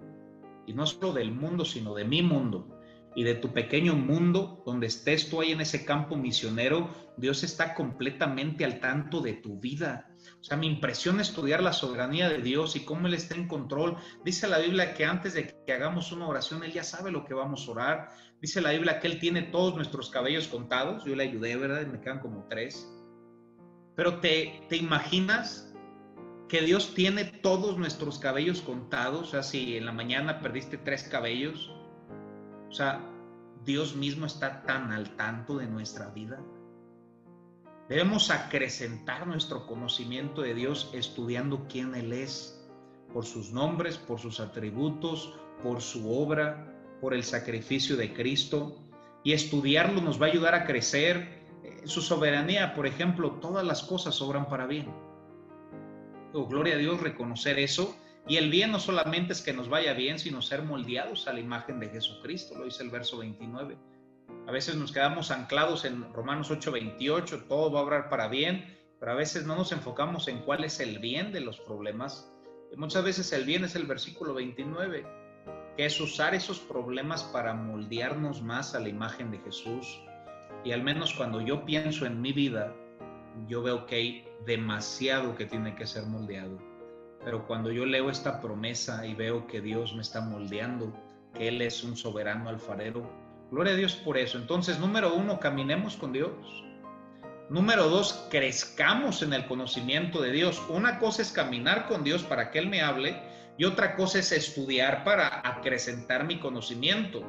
y 0.65 0.73
no 0.73 0.85
solo 0.85 1.13
del 1.13 1.31
mundo, 1.31 1.65
sino 1.65 1.93
de 1.93 2.05
mi 2.05 2.21
mundo 2.21 2.81
y 3.15 3.23
de 3.23 3.35
tu 3.35 3.49
pequeño 3.49 3.95
mundo 3.95 4.63
donde 4.65 4.87
estés 4.87 5.29
tú 5.29 5.41
ahí 5.41 5.51
en 5.51 5.61
ese 5.61 5.85
campo 5.85 6.15
misionero, 6.15 6.89
Dios 7.17 7.43
está 7.43 7.73
completamente 7.73 8.63
al 8.63 8.79
tanto 8.79 9.21
de 9.21 9.33
tu 9.33 9.59
vida. 9.59 10.10
O 10.41 10.43
sea, 10.43 10.57
mi 10.57 10.65
impresión 10.65 11.19
es 11.19 11.29
estudiar 11.29 11.61
la 11.61 11.71
soberanía 11.71 12.27
de 12.27 12.39
Dios 12.39 12.75
y 12.75 12.83
cómo 12.83 13.05
Él 13.07 13.13
está 13.13 13.35
en 13.35 13.47
control. 13.47 13.95
Dice 14.25 14.47
la 14.47 14.57
Biblia 14.57 14.95
que 14.95 15.05
antes 15.05 15.35
de 15.35 15.55
que 15.65 15.73
hagamos 15.73 16.11
una 16.11 16.27
oración, 16.27 16.63
Él 16.63 16.73
ya 16.73 16.83
sabe 16.83 17.11
lo 17.11 17.25
que 17.25 17.35
vamos 17.35 17.67
a 17.67 17.71
orar. 17.71 18.09
Dice 18.41 18.59
la 18.59 18.71
Biblia 18.71 18.99
que 18.99 19.07
Él 19.07 19.19
tiene 19.19 19.43
todos 19.43 19.75
nuestros 19.75 20.09
cabellos 20.09 20.47
contados. 20.47 21.05
Yo 21.05 21.15
le 21.15 21.23
ayudé, 21.23 21.55
¿verdad? 21.57 21.85
me 21.85 22.01
quedan 22.01 22.19
como 22.19 22.47
tres. 22.49 22.91
Pero 23.95 24.19
te, 24.19 24.63
te 24.67 24.77
imaginas 24.77 25.71
que 26.49 26.61
Dios 26.61 26.95
tiene 26.95 27.23
todos 27.23 27.77
nuestros 27.77 28.17
cabellos 28.17 28.61
contados. 28.61 29.27
O 29.27 29.31
sea, 29.31 29.43
si 29.43 29.77
en 29.77 29.85
la 29.85 29.91
mañana 29.91 30.39
perdiste 30.39 30.79
tres 30.79 31.03
cabellos, 31.03 31.71
o 32.67 32.73
sea, 32.73 32.99
Dios 33.63 33.95
mismo 33.95 34.25
está 34.25 34.63
tan 34.63 34.91
al 34.91 35.15
tanto 35.17 35.57
de 35.57 35.67
nuestra 35.67 36.09
vida. 36.09 36.39
Debemos 37.91 38.31
acrecentar 38.31 39.27
nuestro 39.27 39.67
conocimiento 39.67 40.43
de 40.43 40.53
Dios 40.53 40.89
estudiando 40.93 41.67
quién 41.67 41.93
Él 41.93 42.13
es, 42.13 42.65
por 43.11 43.25
sus 43.25 43.51
nombres, 43.51 43.97
por 43.97 44.17
sus 44.17 44.39
atributos, 44.39 45.35
por 45.61 45.81
su 45.81 46.09
obra, 46.09 46.73
por 47.01 47.13
el 47.13 47.25
sacrificio 47.25 47.97
de 47.97 48.13
Cristo. 48.13 48.79
Y 49.25 49.33
estudiarlo 49.33 49.99
nos 49.99 50.21
va 50.21 50.27
a 50.27 50.29
ayudar 50.29 50.55
a 50.55 50.63
crecer. 50.63 51.43
Su 51.83 52.01
soberanía, 52.01 52.75
por 52.75 52.87
ejemplo, 52.87 53.31
todas 53.41 53.65
las 53.65 53.83
cosas 53.83 54.21
obran 54.21 54.47
para 54.47 54.67
bien. 54.67 54.87
Oh, 56.31 56.47
gloria 56.47 56.75
a 56.75 56.77
Dios, 56.77 57.01
reconocer 57.01 57.59
eso 57.59 57.93
y 58.25 58.37
el 58.37 58.49
bien 58.49 58.71
no 58.71 58.79
solamente 58.79 59.33
es 59.33 59.41
que 59.41 59.51
nos 59.51 59.67
vaya 59.67 59.91
bien, 59.91 60.17
sino 60.17 60.41
ser 60.41 60.63
moldeados 60.63 61.27
a 61.27 61.33
la 61.33 61.41
imagen 61.41 61.81
de 61.81 61.89
Jesucristo, 61.89 62.57
lo 62.57 62.63
dice 62.63 62.83
el 62.83 62.89
verso 62.89 63.17
29. 63.17 63.75
A 64.47 64.51
veces 64.51 64.75
nos 64.75 64.91
quedamos 64.91 65.31
anclados 65.31 65.85
en 65.85 66.13
Romanos 66.13 66.51
8:28, 66.51 67.47
todo 67.47 67.71
va 67.71 67.79
a 67.79 67.83
obrar 67.83 68.09
para 68.09 68.27
bien, 68.27 68.77
pero 68.99 69.11
a 69.11 69.15
veces 69.15 69.45
no 69.45 69.55
nos 69.55 69.71
enfocamos 69.71 70.27
en 70.27 70.39
cuál 70.39 70.63
es 70.63 70.79
el 70.79 70.99
bien 70.99 71.31
de 71.31 71.41
los 71.41 71.59
problemas. 71.59 72.31
Y 72.71 72.77
muchas 72.77 73.03
veces 73.03 73.31
el 73.33 73.45
bien 73.45 73.63
es 73.63 73.75
el 73.75 73.85
versículo 73.85 74.33
29, 74.33 75.05
que 75.77 75.85
es 75.85 75.99
usar 75.99 76.33
esos 76.35 76.59
problemas 76.59 77.23
para 77.23 77.53
moldearnos 77.53 78.41
más 78.41 78.75
a 78.75 78.79
la 78.79 78.89
imagen 78.89 79.31
de 79.31 79.39
Jesús. 79.39 80.01
Y 80.63 80.71
al 80.71 80.83
menos 80.83 81.13
cuando 81.13 81.41
yo 81.41 81.65
pienso 81.65 82.05
en 82.05 82.21
mi 82.21 82.33
vida, 82.33 82.73
yo 83.47 83.61
veo 83.61 83.85
que 83.85 83.95
hay 83.95 84.25
demasiado 84.45 85.35
que 85.35 85.45
tiene 85.45 85.75
que 85.75 85.87
ser 85.87 86.05
moldeado 86.05 86.71
pero 87.23 87.45
cuando 87.45 87.71
yo 87.71 87.85
leo 87.85 88.09
esta 88.09 88.41
promesa 88.41 89.05
y 89.05 89.13
veo 89.13 89.45
que 89.47 89.61
Dios 89.61 89.93
me 89.93 90.01
está 90.01 90.21
moldeando, 90.21 90.91
que 91.33 91.47
Él 91.47 91.61
es 91.61 91.83
un 91.83 91.95
soberano 91.95 92.49
alfarero, 92.49 93.09
gloria 93.51 93.73
a 93.73 93.75
Dios 93.75 93.93
por 93.93 94.17
eso. 94.17 94.37
Entonces, 94.37 94.79
número 94.79 95.13
uno, 95.13 95.39
caminemos 95.39 95.97
con 95.97 96.13
Dios. 96.13 96.31
Número 97.49 97.89
dos, 97.89 98.27
crezcamos 98.31 99.21
en 99.21 99.33
el 99.33 99.45
conocimiento 99.45 100.21
de 100.21 100.31
Dios. 100.31 100.61
Una 100.69 100.99
cosa 100.99 101.21
es 101.21 101.31
caminar 101.31 101.87
con 101.87 102.03
Dios 102.03 102.23
para 102.23 102.49
que 102.49 102.59
Él 102.59 102.69
me 102.69 102.81
hable 102.81 103.21
y 103.57 103.65
otra 103.65 103.97
cosa 103.97 104.19
es 104.19 104.31
estudiar 104.31 105.03
para 105.03 105.41
acrecentar 105.47 106.25
mi 106.25 106.39
conocimiento. 106.39 107.23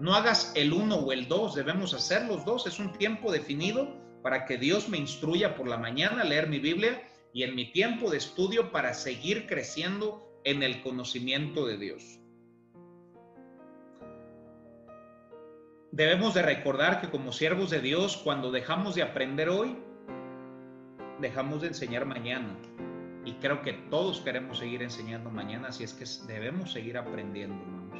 No 0.00 0.14
hagas 0.14 0.52
el 0.56 0.72
uno 0.72 0.96
o 0.96 1.12
el 1.12 1.28
dos, 1.28 1.54
debemos 1.54 1.92
hacer 1.92 2.24
los 2.24 2.44
dos. 2.46 2.66
Es 2.66 2.78
un 2.78 2.92
tiempo 2.94 3.30
definido 3.30 3.94
para 4.22 4.46
que 4.46 4.56
Dios 4.56 4.88
me 4.88 4.96
instruya 4.96 5.54
por 5.54 5.68
la 5.68 5.76
mañana 5.76 6.22
a 6.22 6.24
leer 6.24 6.48
mi 6.48 6.58
Biblia 6.58 7.06
y 7.34 7.42
en 7.42 7.54
mi 7.54 7.70
tiempo 7.70 8.10
de 8.10 8.16
estudio 8.16 8.72
para 8.72 8.94
seguir 8.94 9.46
creciendo 9.46 10.40
en 10.44 10.62
el 10.62 10.82
conocimiento 10.82 11.66
de 11.66 11.76
Dios. 11.76 12.18
Debemos 15.96 16.34
de 16.34 16.42
recordar 16.42 17.00
que 17.00 17.08
como 17.08 17.32
siervos 17.32 17.70
de 17.70 17.80
Dios, 17.80 18.18
cuando 18.18 18.50
dejamos 18.50 18.94
de 18.94 19.02
aprender 19.02 19.48
hoy, 19.48 19.74
dejamos 21.20 21.62
de 21.62 21.68
enseñar 21.68 22.04
mañana. 22.04 22.54
Y 23.24 23.32
creo 23.34 23.62
que 23.62 23.72
todos 23.72 24.20
queremos 24.20 24.58
seguir 24.58 24.82
enseñando 24.82 25.30
mañana, 25.30 25.68
así 25.68 25.84
es 25.84 25.94
que 25.94 26.04
debemos 26.30 26.72
seguir 26.72 26.98
aprendiendo, 26.98 27.56
hermanos. 27.62 27.98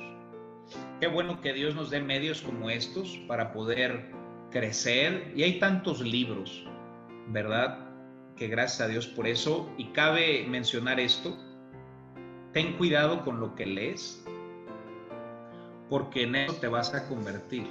Qué 1.00 1.06
bueno 1.06 1.40
que 1.40 1.54
Dios 1.54 1.74
nos 1.74 1.88
dé 1.88 2.02
medios 2.02 2.42
como 2.42 2.68
estos 2.68 3.16
para 3.26 3.52
poder 3.52 4.12
crecer. 4.50 5.32
Y 5.34 5.42
hay 5.42 5.58
tantos 5.58 6.02
libros, 6.02 6.66
¿verdad? 7.28 7.78
Que 8.36 8.46
gracias 8.46 8.82
a 8.82 8.88
Dios 8.88 9.06
por 9.06 9.26
eso. 9.26 9.72
Y 9.78 9.86
cabe 9.86 10.46
mencionar 10.46 11.00
esto. 11.00 11.34
Ten 12.52 12.76
cuidado 12.76 13.24
con 13.24 13.40
lo 13.40 13.54
que 13.54 13.64
lees, 13.64 14.22
porque 15.88 16.24
en 16.24 16.36
eso 16.36 16.56
te 16.56 16.68
vas 16.68 16.94
a 16.94 17.08
convertir. 17.08 17.66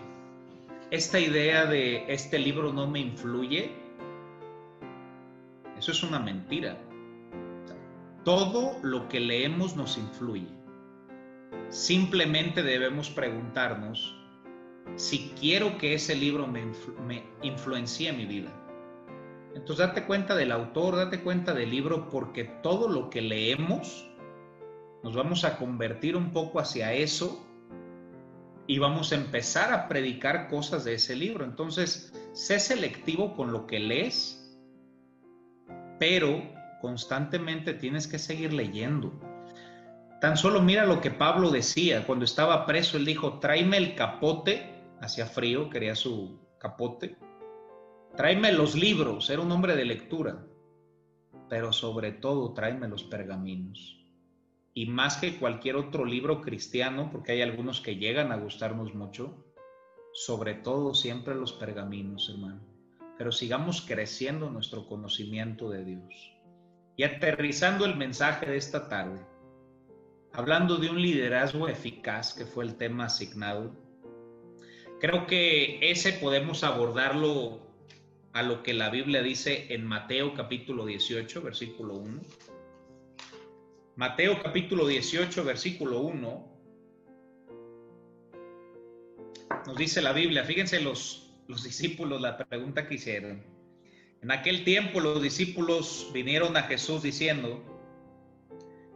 Esta 0.95 1.19
idea 1.19 1.65
de 1.65 2.05
este 2.08 2.39
libro 2.39 2.71
no 2.71 2.88
me 2.88 3.01
influye, 3.01 3.69
eso 5.77 5.91
es 5.91 6.03
una 6.03 6.19
mentira. 6.19 6.77
Todo 8.23 8.79
lo 8.81 9.10
que 9.10 9.19
leemos 9.19 9.75
nos 9.75 9.97
influye. 9.97 10.47
Simplemente 11.67 12.63
debemos 12.63 13.10
preguntarnos 13.10 14.15
si 14.95 15.34
quiero 15.38 15.77
que 15.77 15.95
ese 15.95 16.15
libro 16.15 16.47
me, 16.47 16.63
influencie 17.41 18.13
mi 18.13 18.25
vida. 18.25 18.53
Entonces 19.53 19.86
date 19.88 20.05
cuenta 20.05 20.34
del 20.34 20.53
autor, 20.53 20.95
date 20.95 21.19
cuenta 21.19 21.53
del 21.53 21.71
libro, 21.71 22.08
porque 22.10 22.45
todo 22.63 22.88
lo 22.88 23.10
que 23.10 23.21
leemos 23.21 24.10
nos 25.03 25.13
vamos 25.13 25.43
a 25.43 25.58
convertir 25.58 26.15
un 26.15 26.31
poco 26.31 26.62
hacia 26.62 26.93
eso 26.93 27.44
y 28.67 28.80
vamos 28.80 29.12
a 29.12 29.15
empezar 29.15 29.73
a 29.73 29.88
predicar 29.88 30.47
cosas 30.47 30.84
de 30.84 30.95
ese 30.95 31.15
libro. 31.15 31.45
Entonces, 31.45 32.13
sé 32.34 32.60
selectivo 32.60 33.36
con 33.36 33.51
lo 33.51 33.67
que 33.67 33.80
lees, 33.80 34.58
pero 35.99 36.41
constantemente 36.82 37.73
tienes 37.73 38.08
que 38.08 38.19
seguir 38.19 38.54
leyendo. 38.54 39.13
Tan 40.21 40.38
solo 40.38 40.62
mira 40.62 40.86
lo 40.86 41.01
que 41.01 41.12
Pablo 41.12 41.51
decía 41.51 42.06
cuando 42.06 42.25
estaba 42.25 42.65
preso, 42.65 42.97
él 42.97 43.06
dijo, 43.06 43.39
tráeme 43.39 43.78
el 43.78 43.95
capote, 43.95 44.84
hacía 45.01 45.25
frío, 45.25 45.69
quería 45.69 45.95
su 45.95 46.39
capote, 46.60 47.17
tráeme 48.15 48.51
los 48.51 48.75
libros, 48.75 49.30
era 49.30 49.41
un 49.41 49.51
hombre 49.51 49.75
de 49.75 49.86
lectura, 49.86 50.43
pero 51.49 51.71
sobre 51.71 52.13
todo 52.13 52.54
tráeme 52.54 52.88
los 52.88 53.04
pergaminos 53.04 54.04
y 54.77 54.88
más 54.88 55.15
que 55.15 55.38
cualquier 55.38 55.77
otro 55.77 56.03
libro 56.03 56.41
cristiano, 56.41 57.09
porque 57.09 57.31
hay 57.31 57.41
algunos 57.41 57.79
que 57.79 57.95
llegan 57.95 58.33
a 58.33 58.35
gustarnos 58.35 58.93
mucho, 58.93 59.33
sobre 60.13 60.53
todo 60.53 60.93
siempre 60.93 61.33
los 61.33 61.53
pergaminos, 61.53 62.29
hermano. 62.29 62.61
Pero 63.17 63.31
sigamos 63.31 63.81
creciendo 63.81 64.49
nuestro 64.49 64.85
conocimiento 64.85 65.69
de 65.69 65.85
Dios. 65.85 66.33
Y 66.97 67.03
aterrizando 67.03 67.85
el 67.85 67.95
mensaje 67.95 68.47
de 68.47 68.57
esta 68.57 68.89
tarde, 68.89 69.25
hablando 70.33 70.75
de 70.75 70.89
un 70.89 71.01
liderazgo 71.01 71.69
eficaz, 71.69 72.33
que 72.33 72.45
fue 72.45 72.65
el 72.65 72.75
tema 72.75 73.05
asignado, 73.05 73.73
creo 74.99 75.25
que 75.25 75.79
ese 75.89 76.11
podemos 76.11 76.65
abordarlo 76.65 77.61
a 78.33 78.43
lo 78.43 78.61
que 78.61 78.73
la 78.73 78.89
Biblia 78.89 79.21
dice 79.21 79.73
en 79.73 79.85
Mateo 79.88 80.33
capítulo 80.33 80.85
18, 80.85 81.41
versículo 81.41 81.95
1 81.95 82.21
Mateo 83.97 84.43
capítulo 84.43 84.88
18, 84.88 85.45
versículo 85.45 86.01
1, 86.01 86.47
nos 89.67 89.77
dice 89.77 90.01
la 90.01 90.12
Biblia, 90.12 90.43
fíjense 90.43 90.81
los, 90.81 91.34
los 91.47 91.63
discípulos 91.63 92.19
la 92.19 92.38
pregunta 92.38 92.89
que 92.89 92.95
hicieron. 92.95 93.41
En 94.21 94.31
aquel 94.31 94.65
tiempo 94.65 94.99
los 94.99 95.21
discípulos 95.21 96.10
vinieron 96.13 96.58
a 96.58 96.63
Jesús 96.63 97.03
diciendo, 97.03 97.63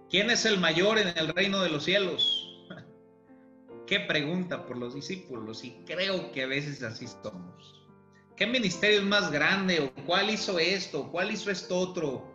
¿quién 0.10 0.30
es 0.32 0.44
el 0.44 0.60
mayor 0.60 0.98
en 0.98 1.18
el 1.18 1.30
reino 1.30 1.62
de 1.62 1.70
los 1.70 1.86
cielos? 1.86 2.68
Qué 3.88 4.02
pregunta 4.02 4.66
por 4.66 4.78
los 4.78 4.96
discípulos 4.96 5.64
y 5.64 5.72
creo 5.86 6.30
que 6.34 6.44
a 6.44 6.48
veces 6.48 6.84
así 6.84 7.08
somos. 7.08 7.88
¿Qué 8.36 8.46
ministerio 8.46 9.00
es 9.00 9.06
más 9.06 9.32
grande? 9.32 9.80
¿O 9.80 10.06
cuál 10.06 10.30
hizo 10.30 10.60
esto? 10.60 11.10
¿Cuál 11.10 11.32
hizo 11.32 11.52
esto 11.52 11.78
otro? 11.78 12.28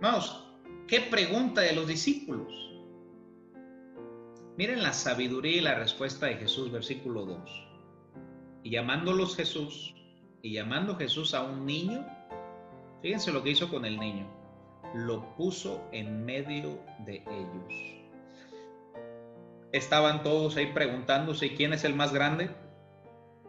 Vamos, 0.00 0.43
¿Qué 0.86 1.00
pregunta 1.00 1.62
de 1.62 1.72
los 1.72 1.86
discípulos? 1.86 2.52
Miren 4.58 4.82
la 4.82 4.92
sabiduría 4.92 5.56
y 5.56 5.60
la 5.62 5.76
respuesta 5.76 6.26
de 6.26 6.36
Jesús, 6.36 6.70
versículo 6.70 7.24
2. 7.24 7.40
Y 8.64 8.70
llamándolos 8.70 9.34
Jesús, 9.34 9.94
y 10.42 10.52
llamando 10.52 10.96
Jesús 10.96 11.32
a 11.32 11.42
un 11.42 11.64
niño, 11.64 12.06
fíjense 13.00 13.32
lo 13.32 13.42
que 13.42 13.50
hizo 13.50 13.70
con 13.70 13.86
el 13.86 13.98
niño, 13.98 14.26
lo 14.94 15.34
puso 15.36 15.88
en 15.90 16.22
medio 16.26 16.78
de 17.06 17.24
ellos. 17.30 18.04
Estaban 19.72 20.22
todos 20.22 20.56
ahí 20.56 20.66
preguntándose 20.74 21.54
quién 21.54 21.72
es 21.72 21.84
el 21.84 21.94
más 21.94 22.12
grande. 22.12 22.50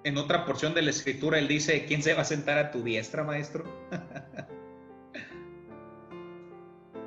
En 0.06 0.18
otra 0.18 0.46
porción 0.46 0.74
de 0.74 0.84
la 0.84 0.92
escritura 0.92 1.38
él 1.38 1.50
dice, 1.50 1.86
¿quién 1.86 2.02
se 2.02 2.14
va 2.14 2.22
a 2.22 2.26
sentar 2.26 2.58
a 2.58 2.72
tu 2.72 2.82
diestra, 2.82 3.26
maestro? 3.26 3.66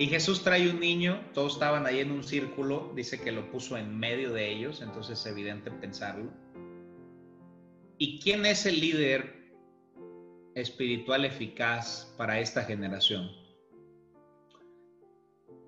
Y 0.00 0.06
Jesús 0.06 0.44
trae 0.44 0.70
un 0.70 0.78
niño, 0.78 1.20
todos 1.34 1.54
estaban 1.54 1.84
ahí 1.84 1.98
en 1.98 2.12
un 2.12 2.22
círculo, 2.22 2.92
dice 2.94 3.20
que 3.20 3.32
lo 3.32 3.50
puso 3.50 3.76
en 3.76 3.98
medio 3.98 4.32
de 4.32 4.48
ellos, 4.48 4.80
entonces 4.80 5.18
es 5.18 5.26
evidente 5.26 5.72
pensarlo. 5.72 6.30
¿Y 7.98 8.20
quién 8.20 8.46
es 8.46 8.64
el 8.64 8.78
líder 8.78 9.50
espiritual 10.54 11.24
eficaz 11.24 12.14
para 12.16 12.38
esta 12.38 12.62
generación? 12.62 13.28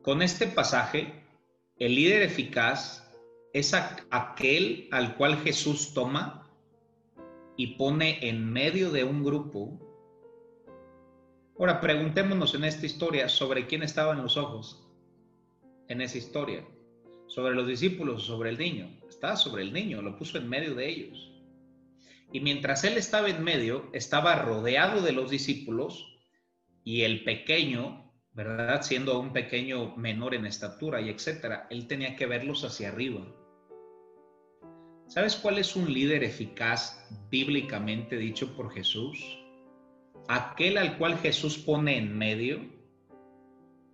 Con 0.03 0.23
este 0.23 0.47
pasaje, 0.47 1.25
el 1.77 1.97
líder 1.97 2.23
eficaz 2.23 3.13
es 3.53 3.75
aquel 3.75 4.89
al 4.93 5.17
cual 5.17 5.39
Jesús 5.39 5.93
toma 5.93 6.49
y 7.57 7.75
pone 7.75 8.29
en 8.29 8.53
medio 8.53 8.93
de 8.93 9.03
un 9.03 9.25
grupo 9.25 9.90
Ahora, 11.59 11.81
preguntémonos 11.81 12.55
en 12.55 12.65
esta 12.65 12.87
historia 12.87 13.29
sobre 13.29 13.67
quién 13.67 13.83
estaban 13.83 14.23
los 14.23 14.37
ojos 14.37 14.87
en 15.89 16.01
esa 16.01 16.19
historia. 16.19 16.65
Sobre 17.27 17.55
los 17.55 17.67
discípulos 17.67 18.25
sobre 18.25 18.51
el 18.51 18.59
niño. 18.59 18.89
Estaba 19.09 19.37
sobre 19.37 19.63
el 19.63 19.73
niño, 19.73 20.03
lo 20.03 20.17
puso 20.17 20.39
en 20.39 20.49
medio 20.49 20.75
de 20.75 20.89
ellos. 20.89 21.33
Y 22.33 22.41
mientras 22.41 22.85
él 22.85 22.97
estaba 22.97 23.29
en 23.29 23.43
medio, 23.43 23.91
estaba 23.93 24.37
rodeado 24.37 25.03
de 25.03 25.13
los 25.13 25.31
discípulos 25.31 26.07
y 26.85 27.03
el 27.03 27.25
pequeño, 27.25 28.13
¿verdad? 28.33 28.83
Siendo 28.83 29.19
un 29.19 29.33
pequeño 29.33 29.97
menor 29.97 30.35
en 30.35 30.47
estatura 30.47 31.01
y 31.01 31.09
etcétera, 31.09 31.67
él 31.71 31.87
tenía 31.89 32.17
que 32.17 32.27
verlos 32.27 32.65
hacia 32.65 32.89
arriba. 32.89 33.27
¿Sabes 35.09 35.35
cuál 35.35 35.59
es 35.59 35.75
un 35.75 35.93
líder 35.93 36.23
eficaz 36.23 37.05
bíblicamente 37.31 38.17
dicho 38.17 38.55
por 38.55 38.73
Jesús? 38.73 39.40
Aquel 40.33 40.79
al 40.79 40.97
cual 40.97 41.19
Jesús 41.19 41.59
pone 41.59 41.99
en 41.99 42.17
medio, 42.17 42.61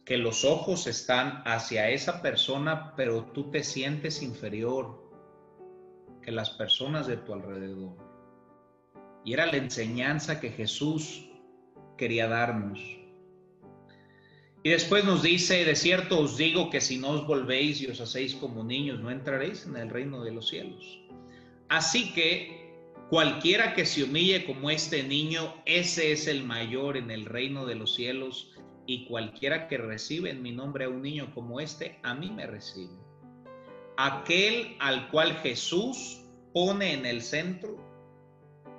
que 0.05 0.19
los 0.19 0.45
ojos 0.45 0.87
están 0.87 1.43
hacia 1.47 1.89
esa 1.89 2.21
persona, 2.21 2.95
pero 2.95 3.25
tú 3.33 3.51
te 3.51 3.65
sientes 3.65 4.23
inferior 4.23 5.03
que 6.21 6.33
las 6.33 6.51
personas 6.51 7.07
de 7.07 7.17
tu 7.17 7.33
alrededor. 7.33 7.97
Y 9.25 9.33
era 9.33 9.47
la 9.47 9.57
enseñanza 9.57 10.39
que 10.39 10.51
Jesús 10.51 11.27
quería 11.97 12.29
darnos. 12.29 12.81
Y 14.63 14.69
después 14.69 15.07
nos 15.07 15.23
dice, 15.23 15.65
de 15.65 15.75
cierto 15.75 16.21
os 16.21 16.37
digo 16.37 16.69
que 16.69 16.83
si 16.83 16.99
no 16.99 17.13
os 17.13 17.27
volvéis 17.27 17.81
y 17.81 17.87
os 17.87 18.01
hacéis 18.01 18.35
como 18.35 18.63
niños, 18.63 19.01
no 19.01 19.11
entraréis 19.11 19.65
en 19.65 19.77
el 19.77 19.89
reino 19.89 20.23
de 20.23 20.33
los 20.33 20.49
cielos. 20.49 21.01
Así 21.69 22.13
que 22.13 22.66
Cualquiera 23.09 23.75
que 23.75 23.87
se 23.87 24.03
humille 24.03 24.45
como 24.45 24.69
este 24.69 25.05
niño, 25.05 25.55
ese 25.65 26.11
es 26.11 26.27
el 26.27 26.43
mayor 26.43 26.97
en 26.97 27.13
el 27.13 27.25
reino 27.25 27.65
de 27.65 27.77
los 27.77 27.95
cielos. 27.95 28.53
Y 28.85 29.07
cualquiera 29.07 29.69
que 29.69 29.79
recibe 29.79 30.31
en 30.31 30.43
mi 30.43 30.51
nombre 30.51 30.87
a 30.87 30.89
un 30.89 31.03
niño 31.03 31.33
como 31.33 31.61
este, 31.61 32.01
a 32.03 32.15
mí 32.15 32.31
me 32.31 32.47
recibe. 32.47 32.99
Aquel 33.97 34.77
al 34.81 35.09
cual 35.11 35.35
Jesús 35.35 36.21
pone 36.53 36.95
en 36.95 37.07
el 37.07 37.23
centro 37.23 37.77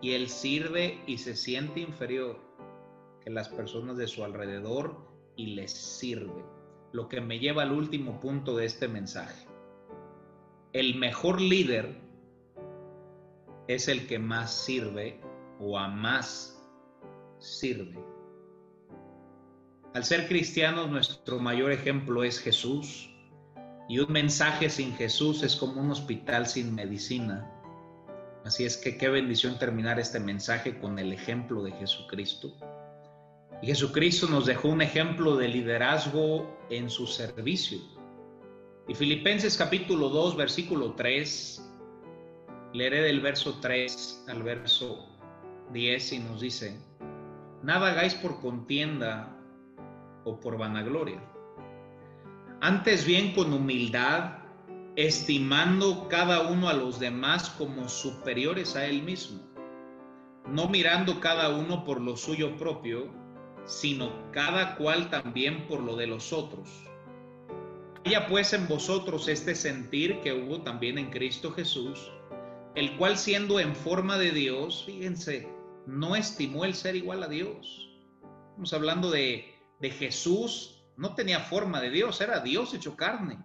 y 0.02 0.12
él 0.12 0.28
sirve 0.30 1.00
y 1.08 1.18
se 1.18 1.36
siente 1.36 1.80
inferior 1.80 2.40
que 3.24 3.30
las 3.30 3.48
personas 3.48 3.98
de 3.98 4.08
su 4.08 4.26
alrededor 4.26 5.08
y 5.38 5.56
les 5.56 5.72
sirve. 5.72 6.44
Lo 6.92 7.08
que 7.08 7.22
me 7.22 7.40
lleva 7.40 7.64
al 7.64 7.72
último 7.72 8.20
punto 8.20 8.58
de 8.58 8.66
este 8.66 8.90
mensaje. 8.90 9.48
El 10.74 10.96
mejor 10.96 11.40
líder 11.40 12.07
es 13.68 13.88
el 13.88 14.08
que 14.08 14.20
más 14.20 14.54
sirve 14.54 15.20
o 15.60 15.78
a 15.78 15.88
más 15.88 16.62
sirve. 17.40 17.98
Al 19.94 20.04
ser 20.04 20.28
cristianos, 20.28 20.90
nuestro 20.90 21.40
mayor 21.40 21.72
ejemplo 21.72 22.24
es 22.24 22.40
Jesús. 22.40 23.10
Y 23.90 24.00
un 24.00 24.12
mensaje 24.12 24.70
sin 24.70 24.94
Jesús 24.96 25.44
es 25.44 25.56
como 25.56 25.82
un 25.82 25.92
hospital 25.92 26.46
sin 26.46 26.76
medicina. 26.76 27.50
Así 28.46 28.66
es 28.66 28.78
que 28.78 28.98
qué 28.98 29.10
bendición 29.10 29.58
terminar 29.58 30.00
este 30.00 30.20
mensaje 30.20 30.78
con 30.80 31.00
el 31.00 31.14
ejemplo 31.14 31.64
de 31.64 31.72
Jesucristo. 31.72 32.54
Y 33.62 33.68
Jesucristo 33.68 34.28
nos 34.28 34.46
dejó 34.46 34.70
un 34.70 34.82
ejemplo 34.82 35.36
de 35.36 35.48
liderazgo 35.48 36.58
en 36.70 36.90
su 36.90 37.08
servicio. 37.08 37.80
Y 38.88 38.94
Filipenses 38.94 39.58
capítulo 39.58 40.10
2, 40.10 40.38
versículo 40.38 40.94
3, 40.94 41.68
leeré 42.74 43.02
del 43.02 43.22
verso 43.22 43.60
3 43.60 44.26
al 44.28 44.44
verso 44.44 45.08
10 45.74 46.14
y 46.14 46.20
nos 46.20 46.42
dice, 46.42 46.80
nada 47.64 47.92
hagáis 47.92 48.16
por 48.16 48.40
contienda 48.40 49.36
o 50.24 50.40
por 50.40 50.58
vanagloria. 50.58 51.22
Antes 52.62 53.06
bien 53.06 53.34
con 53.34 53.54
humildad, 53.54 54.40
estimando 54.96 56.08
cada 56.10 56.50
uno 56.50 56.70
a 56.70 56.74
los 56.74 57.00
demás 57.00 57.50
como 57.52 57.88
superiores 57.88 58.76
a 58.76 58.86
él 58.86 59.04
mismo, 59.04 59.42
no 60.48 60.68
mirando 60.68 61.20
cada 61.20 61.50
uno 61.50 61.84
por 61.84 62.02
lo 62.02 62.18
suyo 62.18 62.58
propio, 62.58 63.08
sino 63.66 64.32
cada 64.32 64.76
cual 64.76 65.10
también 65.10 65.68
por 65.68 65.82
lo 65.82 65.96
de 65.96 66.08
los 66.08 66.34
otros. 66.34 66.70
Haya 68.06 68.28
pues 68.28 68.54
en 68.54 68.68
vosotros 68.68 69.28
este 69.28 69.54
sentir 69.54 70.22
que 70.22 70.34
hubo 70.34 70.62
también 70.62 70.98
en 70.98 71.12
Cristo 71.12 71.52
Jesús, 71.52 72.12
el 72.78 72.96
cual 72.96 73.18
siendo 73.18 73.60
en 73.60 73.76
forma 73.76 74.20
de 74.20 74.30
Dios, 74.30 74.84
fíjense, 74.86 75.52
no 75.88 76.16
estimó 76.16 76.64
el 76.64 76.76
ser 76.76 76.96
igual 76.96 77.24
a 77.24 77.28
Dios. 77.28 77.90
Estamos 78.50 78.72
hablando 78.72 79.10
de, 79.10 79.52
de 79.80 79.90
Jesús, 79.90 80.86
no 80.96 81.16
tenía 81.16 81.40
forma 81.40 81.82
de 81.82 81.90
Dios, 81.90 82.22
era 82.22 82.40
Dios 82.40 82.76
hecho 82.76 82.96
carne. 82.96 83.40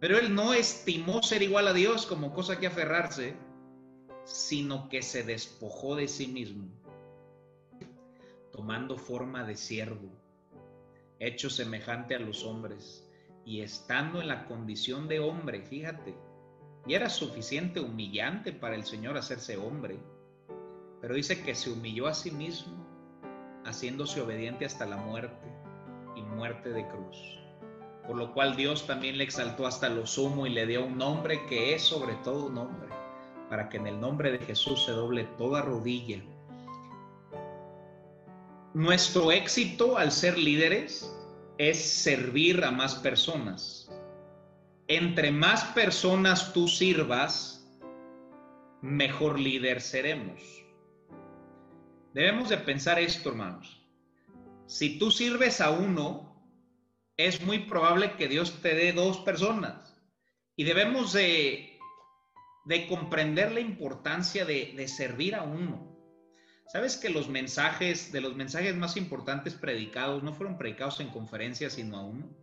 Pero 0.00 0.18
él 0.18 0.34
no 0.34 0.52
estimó 0.52 1.22
ser 1.22 1.40
igual 1.40 1.66
a 1.66 1.72
Dios 1.72 2.04
como 2.04 2.34
cosa 2.34 2.60
que 2.60 2.66
aferrarse, 2.66 3.34
sino 4.26 4.90
que 4.90 5.00
se 5.00 5.22
despojó 5.22 5.96
de 5.96 6.06
sí 6.06 6.26
mismo, 6.26 6.68
tomando 8.52 8.98
forma 8.98 9.44
de 9.44 9.56
siervo, 9.56 10.10
hecho 11.20 11.48
semejante 11.48 12.16
a 12.16 12.18
los 12.18 12.44
hombres, 12.44 13.08
y 13.46 13.62
estando 13.62 14.20
en 14.20 14.28
la 14.28 14.44
condición 14.44 15.08
de 15.08 15.20
hombre, 15.20 15.62
fíjate, 15.62 16.14
y 16.86 16.94
era 16.94 17.08
suficiente 17.08 17.80
humillante 17.80 18.52
para 18.52 18.74
el 18.74 18.84
Señor 18.84 19.16
hacerse 19.16 19.56
hombre 19.56 19.98
pero 21.02 21.16
dice 21.16 21.42
que 21.42 21.56
se 21.56 21.68
humilló 21.68 22.06
a 22.06 22.14
sí 22.14 22.30
mismo, 22.30 22.72
haciéndose 23.64 24.20
obediente 24.20 24.64
hasta 24.64 24.86
la 24.86 24.96
muerte 24.96 25.48
y 26.14 26.22
muerte 26.22 26.70
de 26.70 26.86
cruz. 26.86 27.40
Por 28.06 28.16
lo 28.16 28.32
cual 28.32 28.54
Dios 28.54 28.86
también 28.86 29.18
le 29.18 29.24
exaltó 29.24 29.66
hasta 29.66 29.88
lo 29.88 30.06
sumo 30.06 30.46
y 30.46 30.50
le 30.50 30.64
dio 30.64 30.84
un 30.84 30.96
nombre 30.96 31.44
que 31.46 31.74
es 31.74 31.82
sobre 31.82 32.14
todo 32.22 32.46
un 32.46 32.54
nombre, 32.54 32.88
para 33.50 33.68
que 33.68 33.78
en 33.78 33.88
el 33.88 34.00
nombre 34.00 34.30
de 34.30 34.38
Jesús 34.38 34.84
se 34.84 34.92
doble 34.92 35.24
toda 35.36 35.60
rodilla. 35.60 36.22
Nuestro 38.74 39.32
éxito 39.32 39.98
al 39.98 40.12
ser 40.12 40.38
líderes 40.38 41.12
es 41.58 41.82
servir 41.82 42.64
a 42.64 42.70
más 42.70 42.94
personas. 42.94 43.90
Entre 44.88 45.30
más 45.30 45.64
personas 45.66 46.52
tú 46.52 46.66
sirvas, 46.68 47.64
mejor 48.82 49.38
líder 49.38 49.80
seremos. 49.80 50.42
Debemos 52.12 52.48
de 52.48 52.58
pensar 52.58 52.98
esto, 52.98 53.30
hermanos. 53.30 53.80
Si 54.66 54.98
tú 54.98 55.10
sirves 55.10 55.60
a 55.60 55.70
uno, 55.70 56.32
es 57.16 57.42
muy 57.42 57.60
probable 57.60 58.16
que 58.16 58.28
Dios 58.28 58.60
te 58.60 58.74
dé 58.74 58.92
dos 58.92 59.18
personas. 59.18 59.94
Y 60.56 60.64
debemos 60.64 61.12
de, 61.12 61.78
de 62.64 62.86
comprender 62.88 63.52
la 63.52 63.60
importancia 63.60 64.44
de, 64.44 64.74
de 64.76 64.88
servir 64.88 65.34
a 65.36 65.42
uno. 65.42 65.92
¿Sabes 66.66 66.96
que 66.96 67.10
los 67.10 67.28
mensajes, 67.28 68.12
de 68.12 68.20
los 68.20 68.34
mensajes 68.34 68.74
más 68.74 68.96
importantes 68.96 69.54
predicados, 69.54 70.22
no 70.22 70.32
fueron 70.32 70.58
predicados 70.58 71.00
en 71.00 71.08
conferencias, 71.08 71.74
sino 71.74 71.98
a 71.98 72.04
uno? 72.04 72.36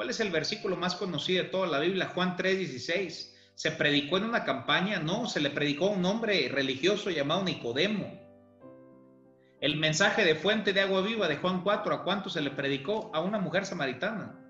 ¿Cuál 0.00 0.08
es 0.08 0.20
el 0.20 0.30
versículo 0.30 0.76
más 0.78 0.94
conocido 0.94 1.44
de 1.44 1.50
toda 1.50 1.66
la 1.66 1.78
Biblia? 1.78 2.10
Juan 2.14 2.34
3:16. 2.34 3.36
¿Se 3.54 3.70
predicó 3.70 4.16
en 4.16 4.24
una 4.24 4.44
campaña? 4.44 4.98
No, 4.98 5.26
se 5.26 5.40
le 5.40 5.50
predicó 5.50 5.88
a 5.88 5.90
un 5.90 6.06
hombre 6.06 6.48
religioso 6.48 7.10
llamado 7.10 7.44
Nicodemo. 7.44 8.18
El 9.60 9.76
mensaje 9.76 10.24
de 10.24 10.36
fuente 10.36 10.72
de 10.72 10.80
agua 10.80 11.02
viva 11.02 11.28
de 11.28 11.36
Juan 11.36 11.62
4, 11.62 11.94
¿a 11.94 12.02
cuánto 12.02 12.30
se 12.30 12.40
le 12.40 12.50
predicó? 12.50 13.10
A 13.12 13.20
una 13.20 13.38
mujer 13.38 13.66
samaritana. 13.66 14.40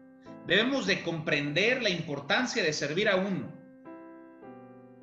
Debemos 0.47 0.87
de 0.87 1.03
comprender 1.03 1.83
la 1.83 1.91
importancia 1.91 2.63
de 2.63 2.73
servir 2.73 3.09
a 3.09 3.17
uno. 3.17 3.53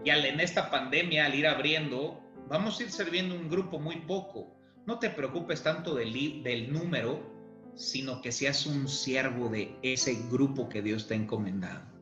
Y 0.06 0.12
al, 0.12 0.24
en 0.24 0.40
esta 0.40 0.72
pandemia, 0.72 1.26
al 1.26 1.36
ir 1.36 1.46
abriendo, 1.46 2.24
vamos 2.48 2.80
a 2.80 2.84
ir 2.84 2.92
sirviendo 2.92 3.36
un 3.36 3.50
grupo 3.50 3.80
muy 3.80 3.98
poco. 3.98 4.58
No 4.86 4.98
te 4.98 5.10
preocupes 5.10 5.62
tanto 5.62 5.94
del, 5.94 6.42
del 6.42 6.72
número, 6.72 7.37
sino 7.78 8.22
que 8.22 8.32
seas 8.32 8.66
un 8.66 8.90
siervo 8.90 9.48
de 9.50 9.78
ese 9.82 10.16
grupo 10.30 10.68
que 10.68 10.82
Dios 10.82 11.08
te 11.08 11.14
ha 11.14 11.18
encomendado 11.18 11.98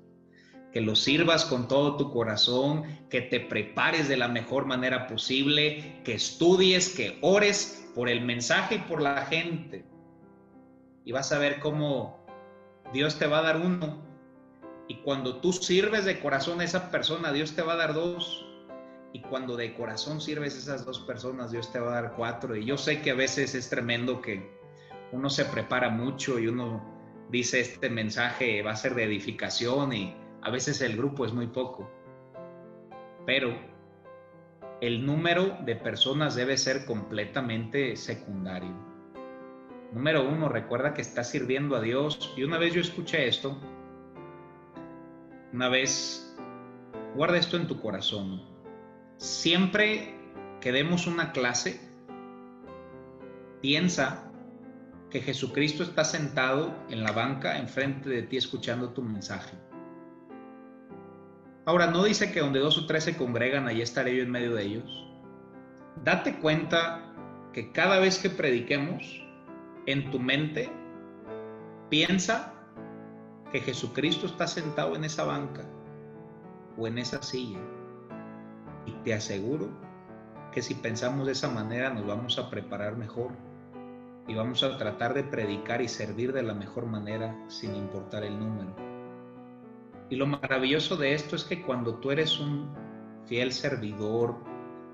que 0.76 0.82
lo 0.82 0.98
sirvas 0.98 1.46
con 1.46 1.70
todo 1.70 1.96
tu 1.96 2.12
corazón, 2.12 2.84
que 3.10 3.22
te 3.22 3.40
prepares 3.40 4.10
de 4.10 4.18
la 4.18 4.28
mejor 4.28 4.66
manera 4.66 5.08
posible, 5.08 6.02
que 6.04 6.16
estudies, 6.16 6.90
que 6.90 7.18
ores 7.22 7.88
por 7.96 8.10
el 8.10 8.20
mensaje 8.20 8.76
y 8.76 8.80
por 8.80 9.02
la 9.02 9.26
gente. 9.26 9.86
Y 11.06 11.14
vas 11.14 11.32
a 11.32 11.40
ver 11.40 11.62
cómo 11.62 12.20
Dios 12.92 13.18
te 13.18 13.26
va 13.26 13.40
a 13.40 13.44
dar 13.44 13.62
uno. 13.62 14.04
Y 14.90 14.96
cuando 14.96 15.38
tú 15.38 15.54
sirves 15.54 16.04
de 16.04 16.20
corazón 16.20 16.60
a 16.60 16.66
esa 16.66 16.92
persona, 16.92 17.32
Dios 17.32 17.56
te 17.56 17.62
va 17.62 17.72
a 17.72 17.78
dar 17.78 17.94
dos. 17.94 18.46
Y 19.14 19.22
cuando 19.22 19.56
de 19.56 19.74
corazón 19.76 20.20
sirves 20.20 20.56
a 20.56 20.58
esas 20.58 20.86
dos 20.86 21.00
personas, 21.00 21.52
Dios 21.54 21.72
te 21.72 21.80
va 21.80 21.98
a 21.98 22.02
dar 22.02 22.16
cuatro. 22.18 22.54
Y 22.54 22.66
yo 22.66 22.78
sé 22.78 23.02
que 23.02 23.12
a 23.12 23.16
veces 23.16 23.56
es 23.56 23.70
tremendo 23.70 24.22
que 24.22 24.54
uno 25.12 25.30
se 25.30 25.46
prepara 25.46 25.90
mucho 25.90 26.40
y 26.40 26.48
uno 26.48 27.28
dice 27.30 27.60
este 27.60 27.90
mensaje 27.90 28.62
va 28.62 28.72
a 28.72 28.76
ser 28.76 28.96
de 28.96 29.04
edificación 29.04 29.94
y 29.94 30.16
a 30.42 30.50
veces 30.52 30.82
el 30.82 30.96
grupo 30.96 31.26
es 31.26 31.34
muy 31.34 31.48
poco, 31.48 31.90
pero 33.26 33.56
el 34.82 35.06
número 35.06 35.58
de 35.66 35.76
personas 35.76 36.36
debe 36.36 36.58
ser 36.58 36.86
completamente 36.86 37.96
secundario. 37.96 38.76
Número 39.94 40.28
uno, 40.28 40.50
recuerda 40.50 40.94
que 40.94 41.02
estás 41.02 41.30
sirviendo 41.30 41.76
a 41.76 41.82
Dios. 41.82 42.34
Y 42.36 42.44
una 42.44 42.58
vez 42.58 42.74
yo 42.74 42.82
escuché 42.82 43.28
esto, 43.28 43.58
una 45.54 45.70
vez, 45.70 46.36
guarda 47.16 47.38
esto 47.38 47.56
en 47.56 47.68
tu 47.68 47.80
corazón. 47.80 48.44
Siempre 49.18 50.14
que 50.60 50.74
demos 50.74 51.08
una 51.08 51.32
clase, 51.32 51.80
piensa 53.62 54.25
que 55.16 55.22
Jesucristo 55.22 55.84
está 55.84 56.04
sentado 56.04 56.76
en 56.90 57.02
la 57.02 57.14
banca 57.14 57.58
enfrente 57.58 58.10
de 58.10 58.24
ti 58.24 58.36
escuchando 58.36 58.90
tu 58.90 59.02
mensaje. 59.02 59.56
Ahora, 61.64 61.88
no 61.88 62.04
dice 62.04 62.34
que 62.34 62.42
donde 62.42 62.60
dos 62.60 62.78
o 62.78 62.86
tres 62.86 63.06
se 63.06 63.16
congregan, 63.16 63.66
ahí 63.66 63.82
estaré 63.82 64.14
yo 64.14 64.24
en 64.24 64.30
medio 64.30 64.54
de 64.54 64.64
ellos. 64.64 65.08
Date 66.04 66.36
cuenta 66.40 67.14
que 67.54 67.72
cada 67.72 68.00
vez 68.00 68.20
que 68.20 68.30
prediquemos, 68.30 69.26
en 69.86 70.12
tu 70.12 70.20
mente, 70.20 70.70
piensa 71.90 72.54
que 73.54 73.62
Jesucristo 73.62 74.26
está 74.26 74.48
sentado 74.48 74.98
en 74.98 75.06
esa 75.06 75.24
banca 75.24 75.64
o 76.78 76.88
en 76.88 76.98
esa 76.98 77.22
silla. 77.24 77.62
Y 78.86 78.92
te 79.06 79.14
aseguro 79.14 79.70
que 80.52 80.62
si 80.62 80.74
pensamos 80.74 81.26
de 81.26 81.32
esa 81.32 81.50
manera 81.50 81.90
nos 81.90 82.06
vamos 82.06 82.38
a 82.38 82.50
preparar 82.50 82.98
mejor 82.98 83.45
y 84.28 84.34
vamos 84.34 84.64
a 84.64 84.78
tratar 84.78 85.14
de 85.14 85.24
predicar 85.24 85.82
y 85.82 85.88
servir 85.88 86.34
de 86.34 86.44
la 86.44 86.54
mejor 86.54 86.86
manera 86.86 87.36
sin 87.48 87.76
importar 87.76 88.24
el 88.24 88.40
número. 88.40 88.76
Y 90.10 90.16
lo 90.16 90.28
maravilloso 90.28 90.98
de 90.98 91.14
esto 91.14 91.36
es 91.36 91.44
que 91.44 91.64
cuando 91.64 91.96
tú 91.96 92.12
eres 92.12 92.40
un 92.40 92.70
fiel 93.26 93.52
servidor, 93.52 94.36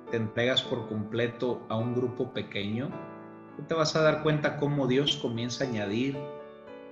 te 0.10 0.18
entregas 0.18 0.62
por 0.62 0.88
completo 0.88 1.66
a 1.70 1.78
un 1.78 1.94
grupo 1.96 2.34
pequeño, 2.34 2.90
tú 3.58 3.64
te 3.64 3.74
vas 3.74 3.96
a 3.96 4.02
dar 4.02 4.24
cuenta 4.24 4.58
cómo 4.58 4.88
Dios 4.88 5.18
comienza 5.18 5.64
a 5.64 5.68
añadir 5.68 6.18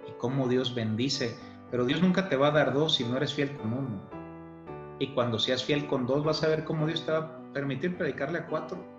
y 0.08 0.12
cómo 0.18 0.48
Dios 0.48 0.74
bendice. 0.74 1.38
Pero 1.72 1.86
Dios 1.86 2.02
nunca 2.02 2.30
te 2.30 2.36
va 2.36 2.48
a 2.48 2.52
dar 2.52 2.74
dos 2.74 2.96
si 2.96 3.04
no 3.04 3.18
eres 3.18 3.34
fiel 3.34 3.56
con 3.56 3.74
uno. 3.74 4.02
Y 5.00 5.14
cuando 5.14 5.40
seas 5.40 5.64
fiel 5.64 5.88
con 5.88 6.06
dos, 6.06 6.24
vas 6.24 6.44
a 6.44 6.48
ver 6.48 6.64
cómo 6.66 6.88
Dios 6.88 7.06
te 7.06 7.12
va 7.12 7.20
a 7.20 7.54
permitir 7.54 7.98
predicarle 7.98 8.40
a 8.40 8.48
cuatro. 8.48 8.99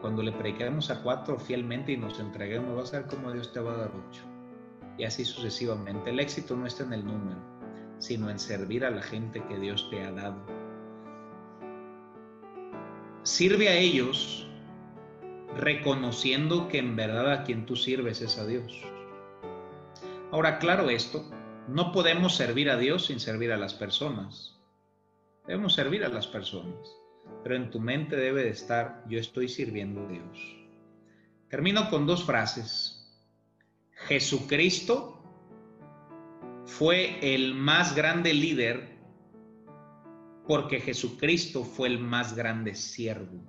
Cuando 0.00 0.22
le 0.22 0.32
prediquemos 0.32 0.90
a 0.90 1.02
cuatro 1.02 1.38
fielmente 1.38 1.92
y 1.92 1.96
nos 1.96 2.20
entreguemos, 2.20 2.76
vas 2.76 2.94
a 2.94 3.00
ver 3.00 3.08
cómo 3.08 3.32
Dios 3.32 3.52
te 3.52 3.60
va 3.60 3.72
a 3.72 3.76
dar 3.76 3.90
ocho. 4.08 4.22
Y 4.96 5.04
así 5.04 5.24
sucesivamente. 5.24 6.10
El 6.10 6.20
éxito 6.20 6.56
no 6.56 6.66
está 6.66 6.84
en 6.84 6.92
el 6.92 7.04
número 7.04 7.58
sino 7.98 8.30
en 8.30 8.38
servir 8.38 8.84
a 8.84 8.90
la 8.90 9.02
gente 9.02 9.42
que 9.46 9.58
Dios 9.58 9.88
te 9.90 10.02
ha 10.04 10.12
dado. 10.12 10.40
Sirve 13.22 13.68
a 13.68 13.76
ellos 13.76 14.46
reconociendo 15.56 16.68
que 16.68 16.78
en 16.78 16.96
verdad 16.96 17.32
a 17.32 17.44
quien 17.44 17.66
tú 17.66 17.76
sirves 17.76 18.20
es 18.20 18.38
a 18.38 18.46
Dios. 18.46 18.72
Ahora, 20.30 20.58
claro 20.58 20.88
esto, 20.90 21.28
no 21.66 21.92
podemos 21.92 22.36
servir 22.36 22.70
a 22.70 22.76
Dios 22.76 23.06
sin 23.06 23.20
servir 23.20 23.52
a 23.52 23.56
las 23.56 23.74
personas. 23.74 24.56
Debemos 25.46 25.74
servir 25.74 26.04
a 26.04 26.08
las 26.08 26.26
personas. 26.26 26.97
Pero 27.42 27.56
en 27.56 27.70
tu 27.70 27.80
mente 27.80 28.16
debe 28.16 28.44
de 28.44 28.50
estar, 28.50 29.04
yo 29.08 29.18
estoy 29.18 29.48
sirviendo 29.48 30.04
a 30.04 30.08
Dios. 30.08 30.56
Termino 31.48 31.88
con 31.88 32.06
dos 32.06 32.24
frases. 32.24 32.94
Jesucristo 34.06 35.22
fue 36.66 37.18
el 37.34 37.54
más 37.54 37.94
grande 37.94 38.34
líder 38.34 38.98
porque 40.46 40.80
Jesucristo 40.80 41.64
fue 41.64 41.88
el 41.88 41.98
más 41.98 42.34
grande 42.34 42.74
siervo. 42.74 43.44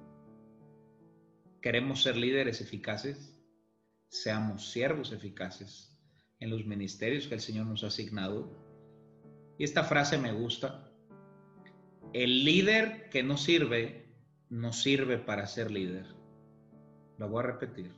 ¿Queremos 1.61 2.03
ser 2.03 2.17
líderes 2.17 2.61
eficaces? 2.61 3.37
Seamos 4.09 4.71
siervos 4.71 5.11
eficaces 5.11 5.97
en 6.39 6.49
los 6.49 6.65
ministerios 6.65 7.27
que 7.27 7.35
el 7.35 7.41
Señor 7.41 7.67
nos 7.67 7.83
ha 7.83 7.87
asignado. 7.87 8.49
Y 9.57 9.63
esta 9.63 9.83
frase 9.83 10.17
me 10.17 10.31
gusta. 10.31 10.88
El 12.13 12.43
líder 12.43 13.09
que 13.11 13.21
no 13.21 13.37
sirve, 13.37 14.05
no 14.49 14.73
sirve 14.73 15.19
para 15.19 15.45
ser 15.45 15.69
líder. 15.69 16.07
Lo 17.19 17.29
voy 17.29 17.43
a 17.43 17.47
repetir. 17.47 17.91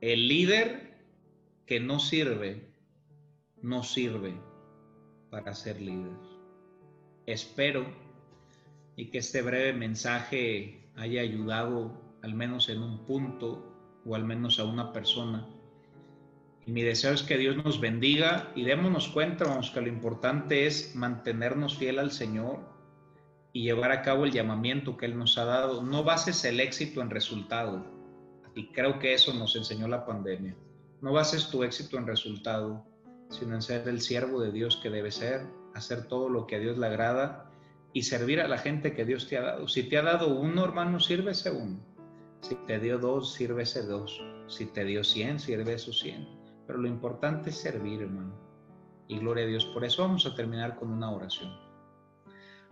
El 0.00 0.28
líder 0.28 0.94
que 1.66 1.80
no 1.80 1.98
sirve, 1.98 2.62
no 3.60 3.82
sirve 3.82 4.34
para 5.30 5.52
ser 5.52 5.80
líder. 5.80 6.12
Espero 7.26 7.86
y 8.94 9.06
que 9.06 9.18
este 9.18 9.42
breve 9.42 9.72
mensaje 9.72 10.88
haya 10.94 11.22
ayudado 11.22 12.00
al 12.22 12.34
menos 12.34 12.68
en 12.68 12.82
un 12.82 13.04
punto 13.04 13.64
o 14.04 14.14
al 14.14 14.24
menos 14.24 14.60
a 14.60 14.64
una 14.64 14.92
persona. 14.92 15.44
Y 16.66 16.70
mi 16.70 16.82
deseo 16.82 17.12
es 17.12 17.24
que 17.24 17.36
Dios 17.36 17.56
nos 17.56 17.80
bendiga 17.80 18.52
y 18.54 18.62
démonos 18.62 19.08
cuenta, 19.08 19.44
vamos, 19.44 19.70
que 19.70 19.80
lo 19.80 19.88
importante 19.88 20.66
es 20.66 20.94
mantenernos 20.94 21.76
fiel 21.76 21.98
al 21.98 22.12
Señor 22.12 22.75
y 23.56 23.62
llevar 23.62 23.90
a 23.90 24.02
cabo 24.02 24.26
el 24.26 24.32
llamamiento 24.32 24.98
que 24.98 25.06
Él 25.06 25.16
nos 25.16 25.38
ha 25.38 25.46
dado. 25.46 25.82
No 25.82 26.04
bases 26.04 26.44
el 26.44 26.60
éxito 26.60 27.00
en 27.00 27.08
resultado. 27.08 27.86
Y 28.54 28.66
creo 28.66 28.98
que 28.98 29.14
eso 29.14 29.32
nos 29.32 29.56
enseñó 29.56 29.88
la 29.88 30.04
pandemia. 30.04 30.54
No 31.00 31.14
bases 31.14 31.48
tu 31.48 31.64
éxito 31.64 31.96
en 31.96 32.06
resultado, 32.06 32.84
sino 33.30 33.54
en 33.54 33.62
ser 33.62 33.88
el 33.88 34.02
siervo 34.02 34.42
de 34.42 34.52
Dios 34.52 34.76
que 34.76 34.90
debe 34.90 35.10
ser, 35.10 35.46
hacer 35.74 36.06
todo 36.06 36.28
lo 36.28 36.46
que 36.46 36.56
a 36.56 36.58
Dios 36.58 36.76
le 36.76 36.86
agrada 36.86 37.50
y 37.94 38.02
servir 38.02 38.42
a 38.42 38.48
la 38.48 38.58
gente 38.58 38.92
que 38.92 39.06
Dios 39.06 39.26
te 39.26 39.38
ha 39.38 39.42
dado. 39.42 39.68
Si 39.68 39.84
te 39.84 39.96
ha 39.96 40.02
dado 40.02 40.38
uno, 40.38 40.62
hermano, 40.62 41.00
sírvese 41.00 41.50
uno. 41.50 41.80
Si 42.42 42.56
te 42.66 42.78
dio 42.78 42.98
dos, 42.98 43.32
sírvese 43.32 43.86
dos. 43.86 44.22
Si 44.48 44.66
te 44.66 44.84
dio 44.84 45.02
cien, 45.02 45.40
sirve 45.40 45.72
esos 45.72 46.00
cien. 46.00 46.28
Pero 46.66 46.78
lo 46.78 46.88
importante 46.88 47.48
es 47.48 47.56
servir, 47.56 48.02
hermano. 48.02 48.34
Y 49.08 49.18
gloria 49.18 49.44
a 49.44 49.48
Dios. 49.48 49.64
Por 49.64 49.82
eso 49.82 50.02
vamos 50.02 50.26
a 50.26 50.34
terminar 50.34 50.76
con 50.76 50.90
una 50.90 51.10
oración. 51.10 51.65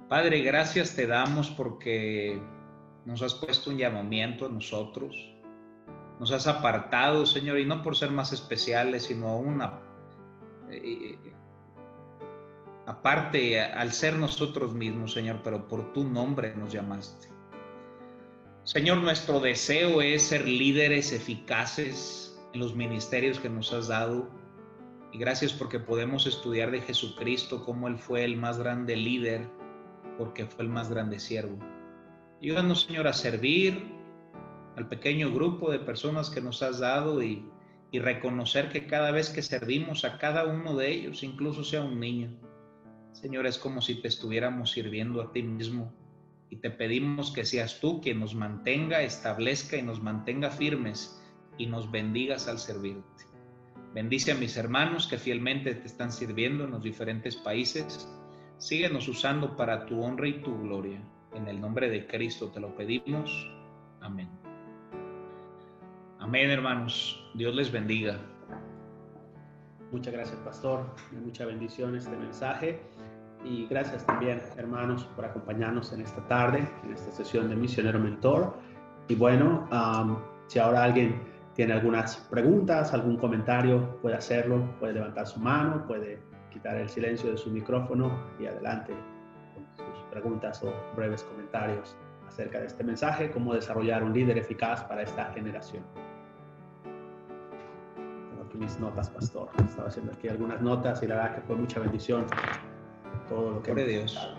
Padre, 0.09 0.43
gracias 0.43 0.95
te 0.95 1.07
damos 1.07 1.51
porque 1.51 2.41
nos 3.05 3.23
has 3.23 3.35
puesto 3.35 3.71
un 3.71 3.79
llamamiento 3.79 4.47
a 4.47 4.49
nosotros. 4.49 5.15
Nos 6.21 6.31
has 6.31 6.47
apartado, 6.47 7.27
Señor, 7.27 7.59
y 7.59 7.65
no 7.65 7.83
por 7.83 7.97
ser 7.97 8.11
más 8.11 8.33
especiales, 8.33 9.05
sino 9.05 9.29
a 9.29 9.37
una... 9.37 9.81
Eh, 10.71 11.19
aparte, 12.87 13.61
al 13.61 13.93
ser 13.93 14.17
nosotros 14.17 14.75
mismos, 14.75 15.13
Señor, 15.13 15.41
pero 15.43 15.67
por 15.67 15.93
tu 15.93 16.05
nombre 16.05 16.55
nos 16.55 16.73
llamaste. 16.73 17.29
Señor, 18.65 18.99
nuestro 18.99 19.41
deseo 19.41 20.01
es 20.01 20.23
ser 20.23 20.47
líderes 20.47 21.13
eficaces 21.13 22.39
en 22.55 22.61
los 22.61 22.75
ministerios 22.75 23.39
que 23.39 23.51
nos 23.51 23.73
has 23.73 23.89
dado. 23.89 24.31
Y 25.13 25.19
gracias 25.19 25.53
porque 25.53 25.79
podemos 25.79 26.27
estudiar 26.27 26.71
de 26.71 26.81
Jesucristo 26.81 27.65
cómo 27.65 27.89
Él 27.89 27.99
fue 27.99 28.25
el 28.25 28.37
más 28.37 28.59
grande 28.59 28.97
líder, 28.97 29.49
porque 30.19 30.47
fue 30.47 30.65
el 30.65 30.71
más 30.71 30.89
grande 30.89 31.19
siervo. 31.19 31.59
Ayúdanos, 32.41 32.83
Señor, 32.83 33.07
a 33.07 33.13
servir 33.13 33.83
al 34.77 34.89
pequeño 34.89 35.33
grupo 35.33 35.71
de 35.71 35.79
personas 35.79 36.31
que 36.31 36.41
nos 36.41 36.63
has 36.63 36.79
dado 36.81 37.23
y, 37.23 37.51
reconocer 37.93 38.71
que 38.71 38.89
cada 38.89 39.13
vez 39.13 39.31
que 39.31 39.41
servimos 39.41 40.05
a 40.05 40.19
cada 40.19 40.47
uno 40.47 40.75
de 40.75 40.91
ellos, 40.91 41.23
incluso 41.23 41.63
sea 41.63 41.85
un 41.85 42.01
niño, 42.01 42.29
Señor, 43.13 43.47
es 43.47 43.57
como 43.57 43.81
si 43.81 44.03
te 44.03 44.09
estuviéramos 44.09 44.73
sirviendo 44.73 45.23
a 45.23 45.31
ti 45.31 45.45
mismo 45.45 45.95
y 46.51 46.57
te 46.57 46.71
pedimos 46.71 47.31
que 47.31 47.45
seas 47.45 47.79
tú 47.79 48.01
quien 48.01 48.19
nos 48.19 48.35
mantenga, 48.35 49.03
establezca 49.03 49.77
y 49.77 49.83
nos 49.83 50.03
mantenga 50.03 50.51
firmes 50.51 51.23
y 51.57 51.67
nos 51.67 51.89
bendigas 51.89 52.49
al 52.49 52.59
servirte. 52.59 53.25
Bendice 53.95 54.33
a 54.33 54.35
mis 54.35 54.57
hermanos 54.57 55.07
que 55.07 55.17
fielmente 55.17 55.73
te 55.77 55.87
están 55.87 56.11
sirviendo 56.11 56.65
en 56.65 56.73
los 56.73 56.83
diferentes 56.83 57.37
países. 57.37 58.09
Síguenos 58.59 59.09
usando 59.09 59.57
para 59.57 59.85
tu 59.87 60.03
honra 60.03 60.29
y 60.29 60.41
tu 60.41 60.57
gloria. 60.63 61.01
En 61.35 61.49
el 61.49 61.61
nombre 61.61 61.91
de 61.91 62.07
Cristo 62.07 62.51
te 62.51 62.61
lo 62.61 62.75
pedimos. 62.75 63.51
Amén. 64.01 64.29
Amén, 66.21 66.51
hermanos. 66.51 67.23
Dios 67.35 67.55
les 67.55 67.71
bendiga. 67.71 68.19
Muchas 69.91 70.13
gracias, 70.13 70.39
pastor. 70.39 70.87
Mucha 71.25 71.45
bendición 71.45 71.97
este 71.97 72.17
mensaje. 72.17 72.81
Y 73.45 73.67
gracias 73.67 74.07
también, 74.07 74.41
hermanos, 74.57 75.05
por 75.17 75.27
acompañarnos 75.27 75.93
en 75.93 76.01
esta 76.01 76.27
tarde, 76.27 76.67
en 76.85 76.93
esta 76.93 77.13
sesión 77.13 77.51
de 77.51 77.57
Misionero 77.57 77.99
Mentor. 77.99 78.57
Y 79.09 79.17
bueno, 79.17 79.69
si 80.47 80.59
ahora 80.59 80.85
alguien 80.85 81.21
tiene 81.55 81.75
algunas 81.75 82.17
preguntas, 82.31 82.95
algún 82.95 83.17
comentario, 83.19 83.99
puede 84.01 84.17
hacerlo, 84.17 84.77
puede 84.81 84.95
levantar 84.95 85.27
su 85.27 85.41
mano, 85.41 85.87
puede 85.87 86.23
quitar 86.55 86.77
el 86.77 86.89
silencio 86.89 87.31
de 87.31 87.37
su 87.37 87.51
micrófono 87.51 88.19
y 88.41 88.47
adelante 88.47 88.95
con 89.55 89.67
sus 89.77 90.05
preguntas 90.11 90.63
o 90.63 90.73
breves 90.97 91.23
comentarios 91.25 91.97
acerca 92.27 92.61
de 92.61 92.67
este 92.67 92.83
mensaje, 92.83 93.31
cómo 93.31 93.55
desarrollar 93.55 94.03
un 94.03 94.13
líder 94.13 94.39
eficaz 94.39 94.83
para 94.85 95.03
esta 95.03 95.27
generación. 95.33 95.85
Tengo 98.31 98.45
aquí 98.47 98.57
mis 98.57 98.79
notas, 98.79 99.11
pastor. 99.11 99.49
Estaba 99.65 99.89
haciendo 99.89 100.13
aquí 100.13 100.29
algunas 100.29 100.63
notas 100.63 101.03
y 101.03 101.07
la 101.07 101.17
verdad 101.17 101.35
que 101.37 101.41
fue 101.43 101.57
mucha 101.57 101.81
bendición 101.81 102.27
todo 103.29 103.51
lo 103.53 103.63
que... 103.63 103.73
Gloria 103.73 103.85
a 103.85 103.99
Dios. 103.99 104.35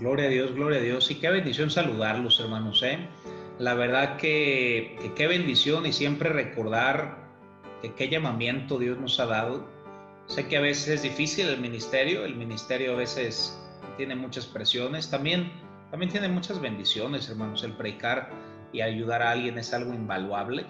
Gloria 0.00 0.26
a 0.26 0.28
Dios, 0.28 0.54
gloria 0.54 0.78
a 0.78 0.82
Dios. 0.82 1.10
Y 1.10 1.16
qué 1.16 1.30
bendición 1.30 1.70
saludarlos, 1.70 2.40
hermanos. 2.40 2.82
¿eh? 2.82 2.98
La 3.58 3.74
verdad 3.74 4.16
que, 4.16 5.12
qué 5.14 5.26
bendición 5.26 5.86
y 5.86 5.92
siempre 5.92 6.30
recordar 6.30 7.18
que 7.80 7.94
qué 7.94 8.08
llamamiento 8.08 8.78
Dios 8.78 8.98
nos 8.98 9.20
ha 9.20 9.26
dado. 9.26 9.73
Sé 10.26 10.48
que 10.48 10.56
a 10.56 10.60
veces 10.60 10.88
es 10.88 11.02
difícil 11.02 11.48
el 11.48 11.60
ministerio, 11.60 12.24
el 12.24 12.34
ministerio 12.34 12.92
a 12.92 12.96
veces 12.96 13.60
tiene 13.96 14.14
muchas 14.14 14.46
presiones, 14.46 15.10
también, 15.10 15.52
también 15.90 16.10
tiene 16.10 16.28
muchas 16.28 16.60
bendiciones, 16.60 17.28
hermanos. 17.28 17.62
El 17.62 17.76
predicar 17.76 18.30
y 18.72 18.80
ayudar 18.80 19.22
a 19.22 19.30
alguien 19.30 19.58
es 19.58 19.72
algo 19.74 19.92
invaluable. 19.92 20.66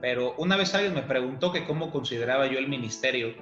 Pero 0.00 0.34
una 0.36 0.56
vez 0.56 0.74
alguien 0.74 0.94
me 0.94 1.02
preguntó 1.02 1.52
que 1.52 1.64
cómo 1.64 1.90
consideraba 1.90 2.46
yo 2.46 2.58
el 2.58 2.68
ministerio 2.68 3.34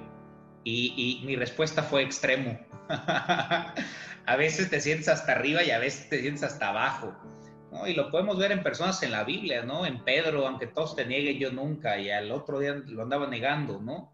y, 0.63 1.21
mi 1.25 1.35
respuesta 1.35 1.83
fue 1.83 2.03
extremo. 2.03 2.59
a 2.89 4.35
veces 4.37 4.69
te 4.69 4.81
sientes 4.81 5.07
hasta 5.07 5.31
arriba 5.31 5.63
y 5.63 5.71
a 5.71 5.79
veces 5.79 6.09
te 6.09 6.21
sientes 6.21 6.43
hasta 6.43 6.69
abajo. 6.69 7.15
Y 7.87 7.93
lo 7.93 8.11
podemos 8.11 8.37
ver 8.37 8.51
en 8.51 8.63
personas 8.63 9.01
en 9.03 9.11
la 9.11 9.23
Biblia, 9.23 9.63
¿no? 9.63 9.85
En 9.85 10.03
Pedro, 10.03 10.47
aunque 10.47 10.67
todos 10.67 10.95
te 10.95 11.05
nieguen, 11.05 11.37
yo 11.37 11.51
nunca, 11.51 11.99
y 11.99 12.09
al 12.09 12.31
otro 12.31 12.59
día 12.59 12.73
lo 12.73 13.03
andaba 13.03 13.27
negando, 13.27 13.79
¿no? 13.79 14.11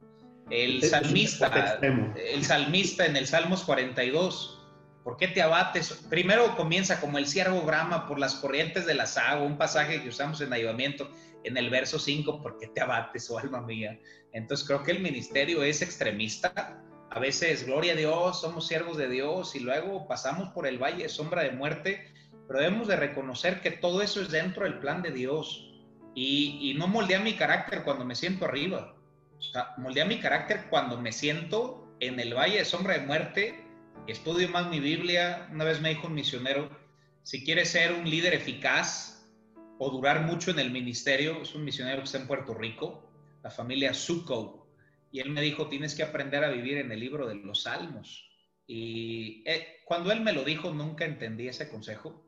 El 0.50 0.84
salmista, 0.84 1.80
el 1.82 2.44
salmista 2.44 3.06
en 3.06 3.16
el 3.16 3.26
Salmos 3.26 3.64
42, 3.64 4.64
¿por 5.04 5.18
qué 5.18 5.28
te 5.28 5.42
abates? 5.42 6.06
Primero 6.10 6.56
comienza 6.56 7.02
como 7.02 7.18
el 7.18 7.26
ciervo 7.26 7.62
brama 7.62 8.08
por 8.08 8.20
las 8.20 8.36
corrientes 8.36 8.86
de 8.86 8.94
las 8.94 9.18
aguas, 9.18 9.50
un 9.50 9.58
pasaje 9.58 10.04
que 10.04 10.10
usamos 10.10 10.42
en 10.42 10.54
ayudamiento, 10.54 11.10
en 11.44 11.58
el 11.58 11.70
verso 11.70 11.98
5, 11.98 12.42
¿por 12.42 12.58
qué 12.60 12.68
te 12.68 12.82
abates, 12.82 13.30
oh 13.32 13.40
alma 13.40 13.62
mía? 13.62 14.00
Entonces 14.34 14.68
creo 14.68 14.84
que 14.84 14.92
el 14.92 15.00
ministerio 15.00 15.64
es 15.64 15.82
extremista. 15.82 16.82
A 17.10 17.20
veces, 17.20 17.66
gloria 17.66 17.94
a 17.94 17.96
Dios, 17.96 18.42
somos 18.42 18.68
siervos 18.68 18.98
de 18.98 19.08
Dios 19.08 19.56
y 19.56 19.60
luego 19.62 20.08
pasamos 20.08 20.50
por 20.50 20.68
el 20.68 20.78
valle 20.78 21.04
de 21.04 21.10
sombra 21.10 21.44
de 21.44 21.52
muerte, 21.52 22.14
pero 22.48 22.60
debemos 22.60 22.88
de 22.88 22.98
reconocer 22.98 23.62
que 23.62 23.72
todo 23.72 24.02
eso 24.02 24.22
es 24.22 24.30
dentro 24.30 24.66
del 24.66 24.80
plan 24.80 25.02
de 25.02 25.12
Dios. 25.12 25.72
Y, 26.14 26.76
no 26.78 26.88
moldea 26.88 27.20
mi 27.20 27.34
carácter 27.34 27.84
cuando 27.84 28.06
me 28.06 28.16
siento 28.16 28.46
arriba. 28.46 28.95
O 29.40 29.42
sea, 29.42 29.74
moldea 29.78 30.06
mi 30.06 30.20
carácter 30.20 30.66
cuando 30.70 31.00
me 31.00 31.12
siento 31.12 31.96
en 32.00 32.20
el 32.20 32.34
valle 32.34 32.58
de 32.58 32.66
sombra 32.66 32.98
de 32.98 33.06
muerte, 33.06 33.64
estudio 34.08 34.50
más 34.50 34.70
mi 34.70 34.80
Biblia. 34.80 35.48
Una 35.52 35.64
vez 35.64 35.82
me 35.82 35.90
dijo 35.90 36.08
un 36.08 36.14
misionero, 36.14 36.70
si 37.24 37.44
quieres 37.44 37.70
ser 37.70 37.94
un 37.94 38.10
líder 38.10 38.34
eficaz, 38.34 39.16
o 39.78 39.90
durar 39.90 40.22
mucho 40.26 40.52
en 40.52 40.60
el 40.60 40.72
ministerio. 40.72 41.42
Es 41.42 41.56
un 41.56 41.64
misionero 41.64 42.00
que 42.00 42.06
está 42.06 42.18
en 42.18 42.28
Puerto 42.28 42.54
Rico, 42.54 43.10
la 43.44 43.52
familia 43.52 43.94
Suco. 43.94 44.68
Y 45.12 45.20
él 45.20 45.30
me 45.30 45.42
dijo, 45.42 45.68
tienes 45.68 45.96
que 45.96 46.04
aprender 46.04 46.44
a 46.44 46.50
vivir 46.50 46.78
en 46.78 46.92
el 46.92 47.00
libro 47.00 47.28
de 47.28 47.36
los 47.36 47.64
salmos. 47.64 48.30
Y 48.68 49.44
eh, 49.46 49.78
cuando 49.86 50.12
él 50.12 50.22
me 50.22 50.34
lo 50.34 50.44
dijo, 50.44 50.72
nunca 50.72 51.06
entendí 51.06 51.48
ese 51.48 51.70
consejo. 51.70 52.26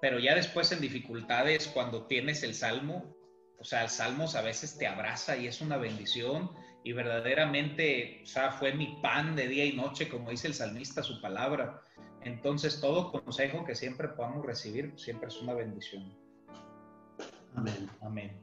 Pero 0.00 0.18
ya 0.18 0.34
después 0.34 0.72
en 0.72 0.80
dificultades, 0.80 1.68
cuando 1.68 2.06
tienes 2.06 2.42
el 2.42 2.54
salmo, 2.54 3.16
o 3.62 3.64
sea, 3.64 3.84
el 3.84 3.88
salmos 3.88 4.34
a 4.34 4.42
veces 4.42 4.76
te 4.76 4.88
abraza 4.88 5.36
y 5.36 5.46
es 5.46 5.60
una 5.60 5.76
bendición. 5.76 6.50
Y 6.82 6.92
verdaderamente, 6.94 8.20
o 8.24 8.26
sea, 8.26 8.50
fue 8.50 8.74
mi 8.74 8.98
pan 9.00 9.36
de 9.36 9.46
día 9.46 9.64
y 9.64 9.76
noche, 9.76 10.08
como 10.08 10.30
dice 10.30 10.48
el 10.48 10.54
salmista, 10.54 11.00
su 11.04 11.20
palabra. 11.20 11.80
Entonces, 12.24 12.80
todo 12.80 13.12
consejo 13.12 13.64
que 13.64 13.76
siempre 13.76 14.08
podamos 14.08 14.44
recibir 14.44 14.92
siempre 14.96 15.28
es 15.28 15.40
una 15.40 15.54
bendición. 15.54 16.12
Amén. 17.54 17.88
Amén. 18.00 18.36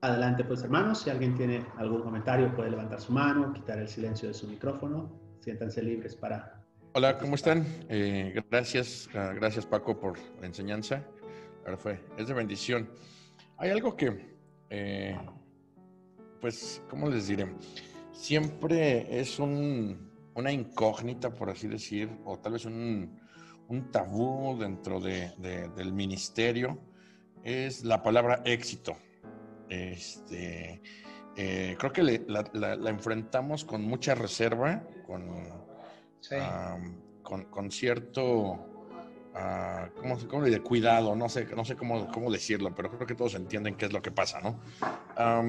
Adelante, 0.00 0.42
pues 0.42 0.64
hermanos, 0.64 1.02
si 1.02 1.10
alguien 1.10 1.36
tiene 1.36 1.64
algún 1.76 2.02
comentario 2.02 2.52
puede 2.52 2.70
levantar 2.70 3.00
su 3.00 3.12
mano, 3.12 3.52
quitar 3.52 3.78
el 3.78 3.88
silencio 3.88 4.26
de 4.26 4.34
su 4.34 4.48
micrófono. 4.48 5.08
Siéntanse 5.38 5.80
libres 5.80 6.16
para... 6.16 6.60
Hola, 6.94 7.16
¿cómo 7.16 7.36
están? 7.36 7.64
Eh, 7.88 8.42
gracias, 8.50 9.08
ah, 9.14 9.32
gracias 9.36 9.64
Paco 9.64 10.00
por 10.00 10.18
la 10.40 10.46
enseñanza. 10.46 11.04
Ahora 11.64 11.76
fue, 11.76 12.00
es 12.18 12.26
de 12.26 12.34
bendición. 12.34 12.88
Hay 13.56 13.70
algo 13.70 13.96
que, 13.96 14.36
eh, 14.70 15.16
pues, 16.40 16.82
¿cómo 16.88 17.08
les 17.08 17.28
diré? 17.28 17.46
Siempre 18.12 19.20
es 19.20 19.38
una 19.38 20.52
incógnita, 20.52 21.32
por 21.32 21.50
así 21.50 21.68
decir, 21.68 22.10
o 22.24 22.38
tal 22.38 22.54
vez 22.54 22.64
un, 22.64 23.22
tabú 23.90 24.56
dentro 24.58 25.00
del 25.00 25.92
ministerio, 25.92 26.78
es 27.42 27.84
la 27.84 28.02
palabra 28.02 28.42
éxito. 28.44 28.96
Este, 29.68 30.80
eh, 31.36 31.76
creo 31.78 31.92
que 31.92 32.24
la, 32.26 32.90
enfrentamos 32.90 33.64
con 33.64 33.82
mucha 33.82 34.14
reserva, 34.14 34.86
con, 35.06 35.26
con, 37.50 37.70
cierto 37.70 38.73
Uh, 39.34 40.16
¿cómo, 40.28 40.44
de 40.44 40.60
cuidado, 40.60 41.16
no 41.16 41.28
sé, 41.28 41.46
no 41.56 41.64
sé 41.64 41.74
cómo, 41.74 42.06
cómo 42.06 42.30
decirlo, 42.30 42.72
pero 42.72 42.88
creo 42.90 43.04
que 43.04 43.16
todos 43.16 43.34
entienden 43.34 43.74
qué 43.74 43.86
es 43.86 43.92
lo 43.92 44.00
que 44.00 44.12
pasa, 44.12 44.40
¿no? 44.40 44.60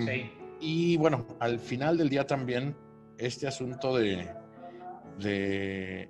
sí. 0.02 0.32
Y 0.60 0.98
bueno, 0.98 1.28
al 1.40 1.60
final 1.60 1.98
del 1.98 2.10
día 2.10 2.26
también, 2.26 2.76
este 3.18 3.48
asunto 3.48 3.96
de, 3.96 4.34
de, 5.20 6.10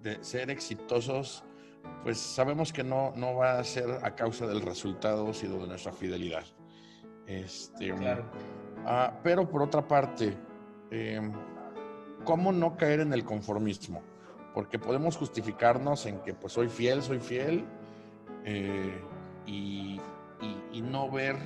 de, 0.00 0.18
ser 0.24 0.50
exitosos, 0.50 1.44
pues 2.02 2.18
sabemos 2.18 2.72
que 2.72 2.82
no, 2.82 3.12
no 3.16 3.34
va 3.34 3.58
a 3.58 3.64
ser 3.64 3.90
a 4.02 4.14
causa 4.14 4.46
del 4.46 4.62
resultado, 4.62 5.34
sino 5.34 5.58
de 5.58 5.66
nuestra 5.66 5.92
fidelidad. 5.92 6.44
Este, 7.26 7.92
uh, 7.92 7.98
pero 9.22 9.48
por 9.48 9.62
otra 9.62 9.86
parte, 9.86 10.36
eh, 10.90 11.20
¿cómo 12.24 12.52
no 12.52 12.76
caer 12.76 13.00
en 13.00 13.12
el 13.12 13.24
conformismo? 13.24 14.02
Porque 14.54 14.78
podemos 14.78 15.16
justificarnos 15.16 16.06
en 16.06 16.20
que 16.20 16.34
pues 16.34 16.52
soy 16.52 16.68
fiel, 16.68 17.02
soy 17.02 17.20
fiel, 17.20 17.64
eh, 18.44 19.00
y, 19.46 20.00
no 20.82 21.10
ver 21.10 21.36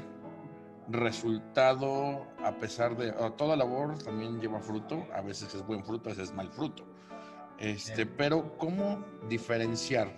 resultado 0.88 2.26
a 2.42 2.56
pesar 2.58 2.96
de 2.96 3.12
toda 3.36 3.56
labor 3.56 3.98
también 3.98 4.40
lleva 4.40 4.60
fruto, 4.60 5.06
a 5.12 5.20
veces 5.20 5.54
es 5.54 5.66
buen 5.66 5.84
fruto, 5.84 6.08
a 6.08 6.12
veces 6.12 6.30
es 6.30 6.34
mal 6.34 6.50
fruto. 6.50 6.86
Este, 7.58 8.06
pero 8.06 8.56
¿cómo 8.56 9.04
diferenciar 9.28 10.08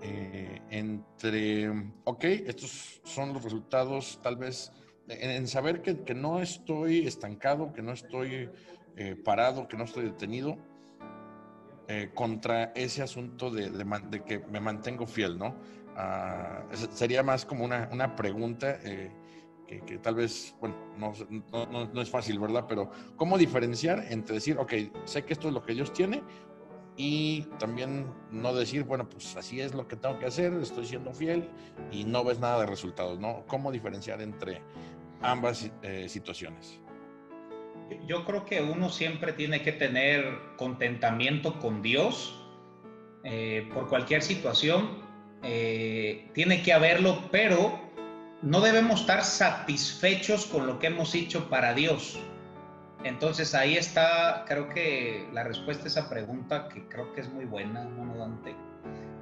eh, 0.00 0.62
entre, 0.70 1.68
ok, 2.04 2.24
estos 2.24 3.00
son 3.04 3.32
los 3.32 3.42
resultados 3.42 4.20
tal 4.22 4.36
vez 4.36 4.72
en, 5.08 5.48
saber 5.48 5.82
que, 5.82 6.14
no 6.14 6.40
estoy 6.40 7.06
estancado, 7.06 7.72
que 7.72 7.82
no 7.82 7.92
estoy 7.92 8.50
eh, 8.96 9.16
parado, 9.16 9.66
que 9.66 9.76
no 9.76 9.84
estoy 9.84 10.04
detenido, 10.04 10.56
eh, 11.90 12.10
contra 12.12 12.64
ese 12.74 13.02
asunto 13.02 13.50
de, 13.50 13.72
que 14.26 14.40
me 14.40 14.60
mantengo 14.60 15.06
fiel, 15.06 15.38
¿no? 15.38 15.56
Ah, 15.96 16.62
sería 16.92 17.22
más 17.22 17.46
como 17.46 17.64
una, 17.64 17.88
una 17.90 18.14
pregunta 18.14 18.78
eh, 18.84 19.10
que, 19.66 19.98
tal 19.98 20.14
vez, 20.14 20.54
bueno, 20.60 20.76
no, 20.98 21.86
no, 21.86 22.02
es 22.02 22.10
fácil, 22.10 22.38
¿verdad? 22.38 22.66
Pero 22.68 22.90
¿cómo 23.16 23.38
diferenciar 23.38 24.04
entre 24.10 24.34
decir, 24.34 24.58
ok, 24.58 24.72
sé 25.04 25.24
que 25.24 25.32
esto 25.32 25.48
es 25.48 25.54
lo 25.54 25.64
que 25.64 25.72
Dios 25.72 25.92
tiene 25.92 26.22
y 26.96 27.42
también 27.58 28.06
no 28.30 28.54
decir, 28.54 28.84
bueno, 28.84 29.08
pues 29.08 29.34
así 29.36 29.60
es 29.60 29.74
lo 29.74 29.88
que 29.88 29.96
tengo 29.96 30.18
que 30.18 30.26
hacer, 30.26 30.52
estoy 30.54 30.86
siendo 30.86 31.12
fiel 31.14 31.48
y 31.90 32.04
no 32.04 32.22
ves 32.22 32.38
nada 32.38 32.60
de 32.60 32.66
resultados, 32.66 33.18
¿no? 33.18 33.44
¿Cómo 33.46 33.72
diferenciar 33.72 34.20
entre 34.20 34.62
ambas 35.22 35.70
eh, 35.82 36.06
situaciones? 36.08 36.80
Yo 38.06 38.24
creo 38.24 38.44
que 38.44 38.60
uno 38.60 38.88
siempre 38.90 39.32
tiene 39.32 39.62
que 39.62 39.72
tener 39.72 40.38
contentamiento 40.56 41.58
con 41.58 41.82
Dios 41.82 42.34
eh, 43.24 43.68
por 43.72 43.88
cualquier 43.88 44.22
situación. 44.22 45.06
Eh, 45.42 46.30
tiene 46.34 46.62
que 46.62 46.72
haberlo, 46.72 47.22
pero 47.30 47.80
no 48.42 48.60
debemos 48.60 49.02
estar 49.02 49.22
satisfechos 49.22 50.46
con 50.46 50.66
lo 50.66 50.78
que 50.78 50.88
hemos 50.88 51.14
hecho 51.14 51.48
para 51.48 51.74
Dios. 51.74 52.18
Entonces 53.04 53.54
ahí 53.54 53.76
está, 53.76 54.44
creo 54.48 54.68
que 54.68 55.28
la 55.32 55.44
respuesta 55.44 55.84
a 55.84 55.86
esa 55.86 56.10
pregunta, 56.10 56.68
que 56.68 56.88
creo 56.88 57.12
que 57.12 57.20
es 57.20 57.28
muy 57.28 57.44
buena, 57.44 57.84
¿no, 57.84 58.16
Dante? 58.16 58.56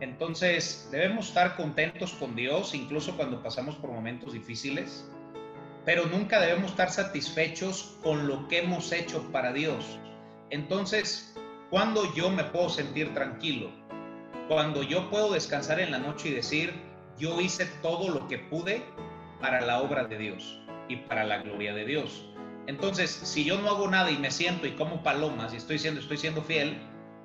Entonces 0.01 0.89
debemos 0.91 1.29
estar 1.29 1.57
contentos 1.57 2.13
con 2.15 2.35
Dios, 2.35 2.75
incluso 2.75 3.17
cuando 3.17 3.43
pasamos 3.43 3.77
por 3.77 3.91
momentos 3.91 4.33
difíciles 4.33 5.11
pero 5.87 6.05
nunca 6.07 6.41
debemos 6.41 6.73
estar 6.73 6.91
satisfechos 6.91 7.97
con 8.03 8.27
lo 8.27 8.49
que 8.49 8.59
hemos 8.59 8.91
hecho 8.91 9.23
para 9.31 9.53
Dios. 9.53 10.01
Entonces, 10.51 11.33
cuando 11.71 12.13
yo 12.13 12.29
me 12.29 12.43
puedo 12.43 12.69
sentir 12.69 13.15
tranquilo, 13.15 13.71
cuando 14.49 14.83
yo 14.83 15.09
puedo 15.11 15.33
descansar 15.33 15.79
en 15.79 15.93
la 15.93 15.99
noche 15.99 16.29
y 16.29 16.33
decir, 16.33 16.75
yo 17.17 17.41
hice 17.41 17.67
todo 17.83 18.09
lo 18.11 18.27
que 18.27 18.39
pude 18.39 18.83
para 19.41 19.61
la 19.61 19.81
obra 19.81 20.05
de 20.05 20.19
Dios 20.19 20.61
y 20.89 20.97
para 20.97 21.23
la 21.23 21.39
gloria 21.39 21.73
de 21.73 21.85
Dios. 21.85 22.27
Entonces, 22.67 23.09
si 23.11 23.45
yo 23.45 23.61
no 23.63 23.71
hago 23.71 23.89
nada 23.89 24.11
y 24.11 24.19
me 24.19 24.33
siento 24.33 24.67
y 24.67 24.73
como 24.73 25.05
palomas 25.05 25.55
y 25.55 25.57
estoy 25.57 25.79
siendo, 25.79 26.01
estoy 26.01 26.17
siendo 26.17 26.43
fiel, 26.43 26.79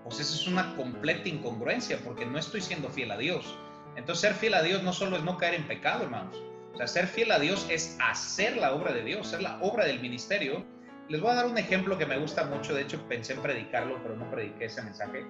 pues 0.03 0.20
eso 0.20 0.36
es 0.36 0.47
una 0.47 0.76
completa 0.76 1.28
incongruencia 1.28 1.99
porque 2.03 2.28
no 2.28 2.38
estoy 2.38 2.62
siendo 2.62 2.89
fiel 2.89 3.09
a 3.09 3.18
Dios. 3.18 3.57
Entonces, 3.95 4.22
ser 4.22 4.36
fiel 4.36 4.53
a 4.53 4.62
Dios 4.62 4.84
no 4.84 4.93
solo 4.93 5.18
es 5.18 5.24
no 5.24 5.38
caer 5.38 5.55
en 5.55 5.68
pecado, 5.68 6.03
hermanos, 6.03 6.38
o 6.74 6.78
sea, 6.78 6.88
ser 6.88 7.07
fiel 7.07 7.32
a 7.32 7.39
Dios 7.39 7.67
es 7.69 7.97
hacer 7.99 8.57
la 8.57 8.74
obra 8.74 8.93
de 8.93 9.03
Dios, 9.03 9.28
ser 9.28 9.41
la 9.41 9.59
obra 9.61 9.86
del 9.86 9.99
ministerio. 9.99 10.65
Les 11.09 11.19
voy 11.19 11.32
a 11.32 11.36
dar 11.36 11.45
un 11.45 11.57
ejemplo 11.57 11.97
que 11.97 12.05
me 12.05 12.17
gusta 12.17 12.45
mucho, 12.45 12.74
de 12.74 12.84
hecho 12.84 13.01
pensé 13.07 13.34
en 13.34 13.41
predicarlo, 13.41 14.01
pero 14.01 14.15
no 14.15 14.30
prediqué 14.30 14.65
ese 14.65 14.82
mensaje. 14.82 15.26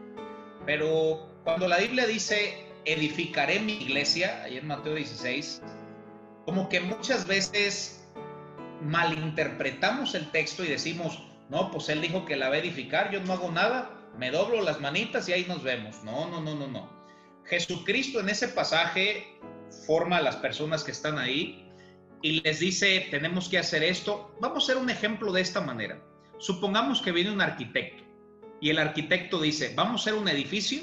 Pero 0.66 1.28
cuando 1.44 1.68
la 1.68 1.78
Biblia 1.78 2.06
dice, 2.06 2.68
edificaré 2.86 3.60
mi 3.60 3.74
iglesia, 3.74 4.44
ahí 4.44 4.58
en 4.58 4.68
Mateo 4.68 4.96
16, 4.96 5.62
como 6.46 6.70
que 6.70 6.80
muchas 6.80 7.26
veces 7.26 8.08
malinterpretamos 8.82 10.16
el 10.16 10.30
texto 10.32 10.64
y 10.64 10.68
decimos, 10.68 11.24
no, 11.50 11.72
pues 11.72 11.90
él 11.90 12.02
dijo 12.02 12.26
que 12.26 12.36
la 12.36 12.50
va 12.50 12.56
a 12.56 12.60
edificar, 12.60 13.12
yo 13.12 13.22
no 13.22 13.34
hago 13.34 13.52
nada, 13.52 13.92
me 14.18 14.32
doblo 14.32 14.62
las 14.62 14.80
manitas 14.80 15.28
y 15.30 15.34
ahí 15.34 15.46
nos 15.48 15.64
vemos. 15.64 16.04
No, 16.04 16.30
no, 16.30 16.42
no, 16.42 16.56
no, 16.56 16.68
no. 16.68 16.90
Jesucristo 17.46 18.20
en 18.20 18.30
ese 18.30 18.48
pasaje 18.48 19.40
forma 19.88 20.18
a 20.18 20.22
las 20.22 20.36
personas 20.38 20.84
que 20.84 20.92
están 20.92 21.18
ahí 21.18 21.68
y 22.22 22.42
les 22.42 22.60
dice, 22.60 23.08
tenemos 23.10 23.50
que 23.50 23.58
hacer 23.58 23.84
esto. 23.84 24.36
Vamos 24.40 24.64
a 24.64 24.72
hacer 24.72 24.82
un 24.82 24.90
ejemplo 24.90 25.32
de 25.32 25.42
esta 25.42 25.62
manera. 25.62 26.02
Supongamos 26.38 27.02
que 27.02 27.12
viene 27.12 27.32
un 27.32 27.42
arquitecto 27.42 28.04
y 28.60 28.70
el 28.70 28.78
arquitecto 28.78 29.42
dice, 29.42 29.74
vamos 29.76 30.02
a 30.02 30.04
hacer 30.04 30.20
un 30.20 30.28
edificio 30.28 30.82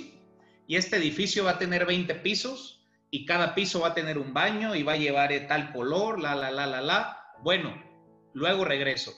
y 0.66 0.76
este 0.76 0.96
edificio 0.96 1.44
va 1.44 1.52
a 1.52 1.58
tener 1.58 1.86
20 1.86 2.14
pisos 2.16 2.86
y 3.10 3.24
cada 3.24 3.54
piso 3.54 3.80
va 3.80 3.88
a 3.88 3.94
tener 3.94 4.18
un 4.18 4.34
baño 4.34 4.74
y 4.74 4.82
va 4.82 4.92
a 4.92 4.96
llevar 4.96 5.32
tal 5.48 5.72
color, 5.72 6.20
la, 6.20 6.34
la, 6.34 6.50
la, 6.50 6.66
la, 6.66 6.80
la. 6.80 7.32
Bueno, 7.42 7.80
luego 8.34 8.64
regreso 8.64 9.14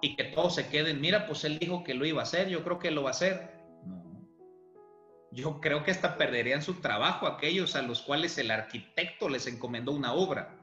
y 0.00 0.16
que 0.16 0.24
todos 0.24 0.54
se 0.54 0.68
queden, 0.68 1.00
mira, 1.00 1.26
pues 1.26 1.44
él 1.44 1.58
dijo 1.58 1.84
que 1.84 1.94
lo 1.94 2.06
iba 2.06 2.20
a 2.20 2.24
hacer, 2.24 2.48
yo 2.48 2.64
creo 2.64 2.78
que 2.78 2.90
lo 2.90 3.02
va 3.02 3.10
a 3.10 3.12
hacer 3.12 3.57
yo 5.30 5.60
creo 5.60 5.84
que 5.84 5.90
hasta 5.90 6.16
perderían 6.16 6.62
su 6.62 6.74
trabajo 6.74 7.26
aquellos 7.26 7.76
a 7.76 7.82
los 7.82 8.02
cuales 8.02 8.38
el 8.38 8.50
arquitecto 8.50 9.28
les 9.28 9.46
encomendó 9.46 9.92
una 9.92 10.12
obra. 10.12 10.56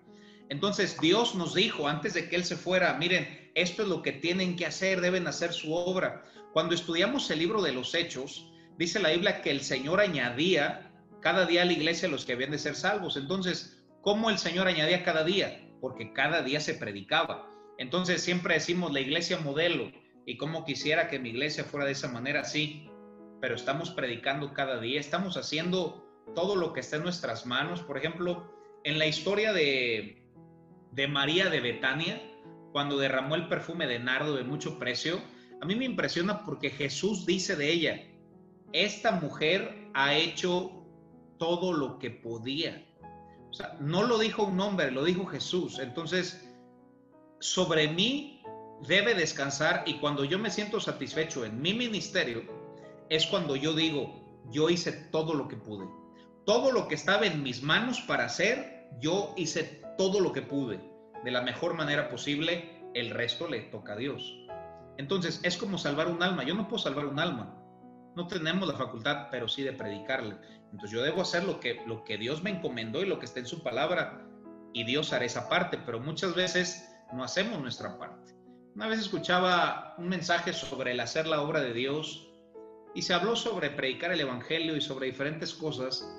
Entonces 0.50 1.00
Dios 1.00 1.36
nos 1.36 1.54
dijo 1.54 1.88
antes 1.88 2.14
de 2.14 2.30
que 2.30 2.36
Él 2.36 2.46
se 2.46 2.56
fuera, 2.56 2.94
miren, 2.96 3.52
esto 3.56 3.84
es 3.84 3.88
lo 3.88 4.02
que 4.02 4.12
tienen 4.12 4.56
que 4.56 4.66
hacer, 4.66 5.02
deben 5.02 5.28
hacer 5.28 5.54
su 5.54 5.74
obra. 5.74 6.24
Cuando 6.54 6.76
estudiamos 6.76 7.30
el 7.32 7.40
libro 7.40 7.62
de 7.62 7.74
los 7.74 7.94
Hechos, 7.94 8.52
dice 8.78 9.00
la 9.00 9.10
Biblia 9.10 9.42
que 9.42 9.52
el 9.52 9.62
Señor 9.62 10.00
añadía 10.00 10.92
cada 11.22 11.46
día 11.46 11.64
a 11.64 11.66
la 11.66 11.74
iglesia 11.74 12.08
los 12.08 12.26
que 12.26 12.34
habían 12.34 12.52
de 12.52 12.60
ser 12.60 12.76
salvos. 12.76 13.18
Entonces, 13.18 13.84
¿cómo 14.02 14.30
el 14.30 14.38
Señor 14.38 14.68
añadía 14.68 15.04
cada 15.04 15.24
día? 15.24 15.68
Porque 15.82 16.14
cada 16.14 16.42
día 16.42 16.60
se 16.60 16.76
predicaba. 16.76 17.50
Entonces 17.78 18.22
siempre 18.22 18.56
decimos 18.56 18.94
la 18.94 19.02
iglesia 19.02 19.40
modelo 19.40 19.92
y 20.26 20.38
cómo 20.38 20.66
quisiera 20.66 21.08
que 21.08 21.20
mi 21.20 21.30
iglesia 21.30 21.64
fuera 21.64 21.86
de 21.86 21.92
esa 21.92 22.08
manera, 22.08 22.44
sí, 22.46 22.90
pero 23.46 23.54
estamos 23.54 23.92
predicando 23.92 24.56
cada 24.56 24.80
día, 24.80 25.00
estamos 25.00 25.38
haciendo 25.38 26.04
todo 26.34 26.56
lo 26.56 26.74
que 26.74 26.80
está 26.80 26.96
en 26.96 27.04
nuestras 27.04 27.46
manos. 27.46 27.80
Por 27.84 27.96
ejemplo, 27.96 28.52
en 28.84 28.98
la 28.98 29.06
historia 29.06 29.54
de, 29.54 30.28
de 30.94 31.08
María 31.08 31.52
de 31.52 31.60
Betania, 31.60 32.20
cuando 32.72 32.98
derramó 32.98 33.36
el 33.36 33.48
perfume 33.48 33.86
de 33.86 34.00
nardo 34.00 34.36
de 34.36 34.44
mucho 34.44 34.80
precio, 34.80 35.22
a 35.62 35.66
mí 35.68 35.76
me 35.76 35.86
impresiona 35.86 36.44
porque 36.44 36.72
Jesús 36.72 37.28
dice 37.28 37.56
de 37.56 37.72
ella, 37.72 38.02
esta 38.74 39.12
mujer 39.12 39.92
ha 39.94 40.16
hecho 40.16 40.84
todo 41.38 41.72
lo 41.72 42.00
que 42.00 42.10
podía. 42.10 42.84
O 43.52 43.54
sea, 43.54 43.78
no 43.80 44.02
lo 44.02 44.18
dijo 44.18 44.46
un 44.46 44.60
hombre, 44.60 44.90
lo 44.90 45.04
dijo 45.04 45.28
Jesús. 45.28 45.78
Entonces, 45.78 46.50
sobre 47.40 47.90
mí 47.90 48.42
debe 48.88 49.14
descansar 49.14 49.84
y 49.86 50.00
cuando 50.00 50.26
yo 50.26 50.40
me 50.40 50.50
siento 50.50 50.80
satisfecho 50.80 51.46
en 51.46 51.62
mi 51.62 51.76
ministerio, 51.76 52.65
es 53.10 53.26
cuando 53.28 53.56
yo 53.56 53.74
digo, 53.74 54.44
yo 54.52 54.70
hice 54.70 54.92
todo 54.92 55.34
lo 55.34 55.48
que 55.48 55.58
pude. 55.58 55.88
Todo 56.46 56.72
lo 56.72 56.88
que 56.88 56.96
estaba 56.96 57.26
en 57.26 57.44
mis 57.44 57.64
manos 57.64 58.02
para 58.02 58.26
hacer, 58.26 58.90
yo 59.00 59.34
hice 59.36 59.82
todo 59.98 60.20
lo 60.20 60.32
que 60.32 60.42
pude 60.42 60.80
de 61.24 61.32
la 61.32 61.42
mejor 61.42 61.74
manera 61.74 62.10
posible. 62.10 62.84
El 62.94 63.10
resto 63.10 63.48
le 63.48 63.62
toca 63.62 63.94
a 63.94 63.98
Dios. 63.98 64.38
Entonces, 64.98 65.42
es 65.44 65.58
como 65.58 65.78
salvar 65.78 66.08
un 66.08 66.24
alma. 66.24 66.44
Yo 66.44 66.56
no 66.56 66.68
puedo 66.68 66.82
salvar 66.82 67.06
un 67.06 67.20
alma. 67.20 67.62
No 68.16 68.28
tenemos 68.28 68.68
la 68.68 68.76
facultad, 68.76 69.28
pero 69.32 69.48
sí 69.48 69.64
de 69.64 69.74
predicarle. 69.74 70.38
Entonces, 70.72 70.92
yo 70.92 71.02
debo 71.02 71.22
hacer 71.22 71.44
lo 71.44 71.60
que, 71.60 71.82
lo 71.86 72.04
que 72.04 72.18
Dios 72.18 72.44
me 72.44 72.52
encomendó 72.52 73.04
y 73.04 73.08
lo 73.08 73.20
que 73.20 73.26
está 73.26 73.40
en 73.40 73.48
su 73.48 73.62
palabra. 73.62 74.26
Y 74.74 74.84
Dios 74.86 75.12
hará 75.14 75.26
esa 75.26 75.50
parte, 75.50 75.78
pero 75.86 76.00
muchas 76.00 76.36
veces 76.36 76.88
no 77.12 77.24
hacemos 77.24 77.60
nuestra 77.60 77.98
parte. 77.98 78.34
Una 78.76 78.88
vez 78.88 79.00
escuchaba 79.00 79.96
un 79.98 80.10
mensaje 80.10 80.54
sobre 80.54 80.92
el 80.92 81.00
hacer 81.00 81.28
la 81.28 81.42
obra 81.42 81.62
de 81.62 81.74
Dios 81.74 82.30
y 82.96 83.02
se 83.02 83.14
habló 83.14 83.36
sobre 83.36 83.70
predicar 83.70 84.12
el 84.14 84.22
Evangelio 84.22 84.76
y 84.76 84.82
sobre 84.82 85.08
diferentes 85.08 85.54
cosas 85.54 86.10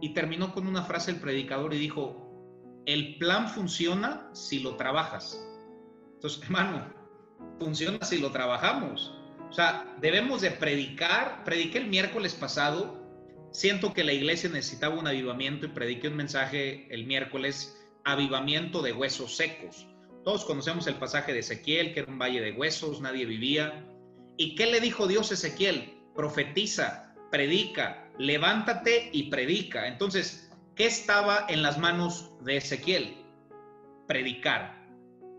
y 0.00 0.14
terminó 0.14 0.54
con 0.54 0.66
una 0.66 0.84
frase 0.84 1.10
el 1.10 1.18
predicador 1.18 1.74
y 1.74 1.78
dijo, 1.78 2.82
el 2.86 3.18
plan 3.18 3.48
funciona 3.48 4.30
si 4.32 4.60
lo 4.60 4.76
trabajas. 4.76 5.44
Entonces, 6.14 6.42
hermano, 6.44 6.92
funciona 7.58 8.04
si 8.04 8.18
lo 8.18 8.30
trabajamos. 8.30 9.18
O 9.50 9.52
sea, 9.52 9.96
debemos 10.00 10.40
de 10.40 10.52
predicar. 10.52 11.44
Prediqué 11.44 11.78
el 11.78 11.88
miércoles 11.88 12.34
pasado. 12.34 13.00
Siento 13.50 13.92
que 13.92 14.04
la 14.04 14.12
iglesia 14.12 14.48
necesitaba 14.48 14.98
un 14.98 15.06
avivamiento 15.06 15.66
y 15.66 15.70
prediqué 15.70 16.08
un 16.08 16.16
mensaje 16.16 16.86
el 16.94 17.04
miércoles, 17.04 17.78
avivamiento 18.04 18.80
de 18.80 18.92
huesos 18.92 19.36
secos. 19.36 19.86
Todos 20.24 20.44
conocemos 20.44 20.86
el 20.86 20.94
pasaje 20.94 21.32
de 21.32 21.40
Ezequiel, 21.40 21.92
que 21.92 22.00
era 22.00 22.10
un 22.10 22.18
valle 22.18 22.40
de 22.40 22.52
huesos, 22.52 23.00
nadie 23.00 23.26
vivía. 23.26 23.84
¿Y 24.36 24.54
qué 24.54 24.66
le 24.66 24.80
dijo 24.80 25.06
Dios 25.06 25.30
a 25.32 25.34
Ezequiel? 25.34 26.01
Profetiza, 26.14 27.14
predica, 27.30 28.10
levántate 28.18 29.10
y 29.12 29.30
predica. 29.30 29.86
Entonces, 29.86 30.50
¿qué 30.74 30.86
estaba 30.86 31.46
en 31.48 31.62
las 31.62 31.78
manos 31.78 32.32
de 32.42 32.58
Ezequiel? 32.58 33.16
Predicar 34.06 34.82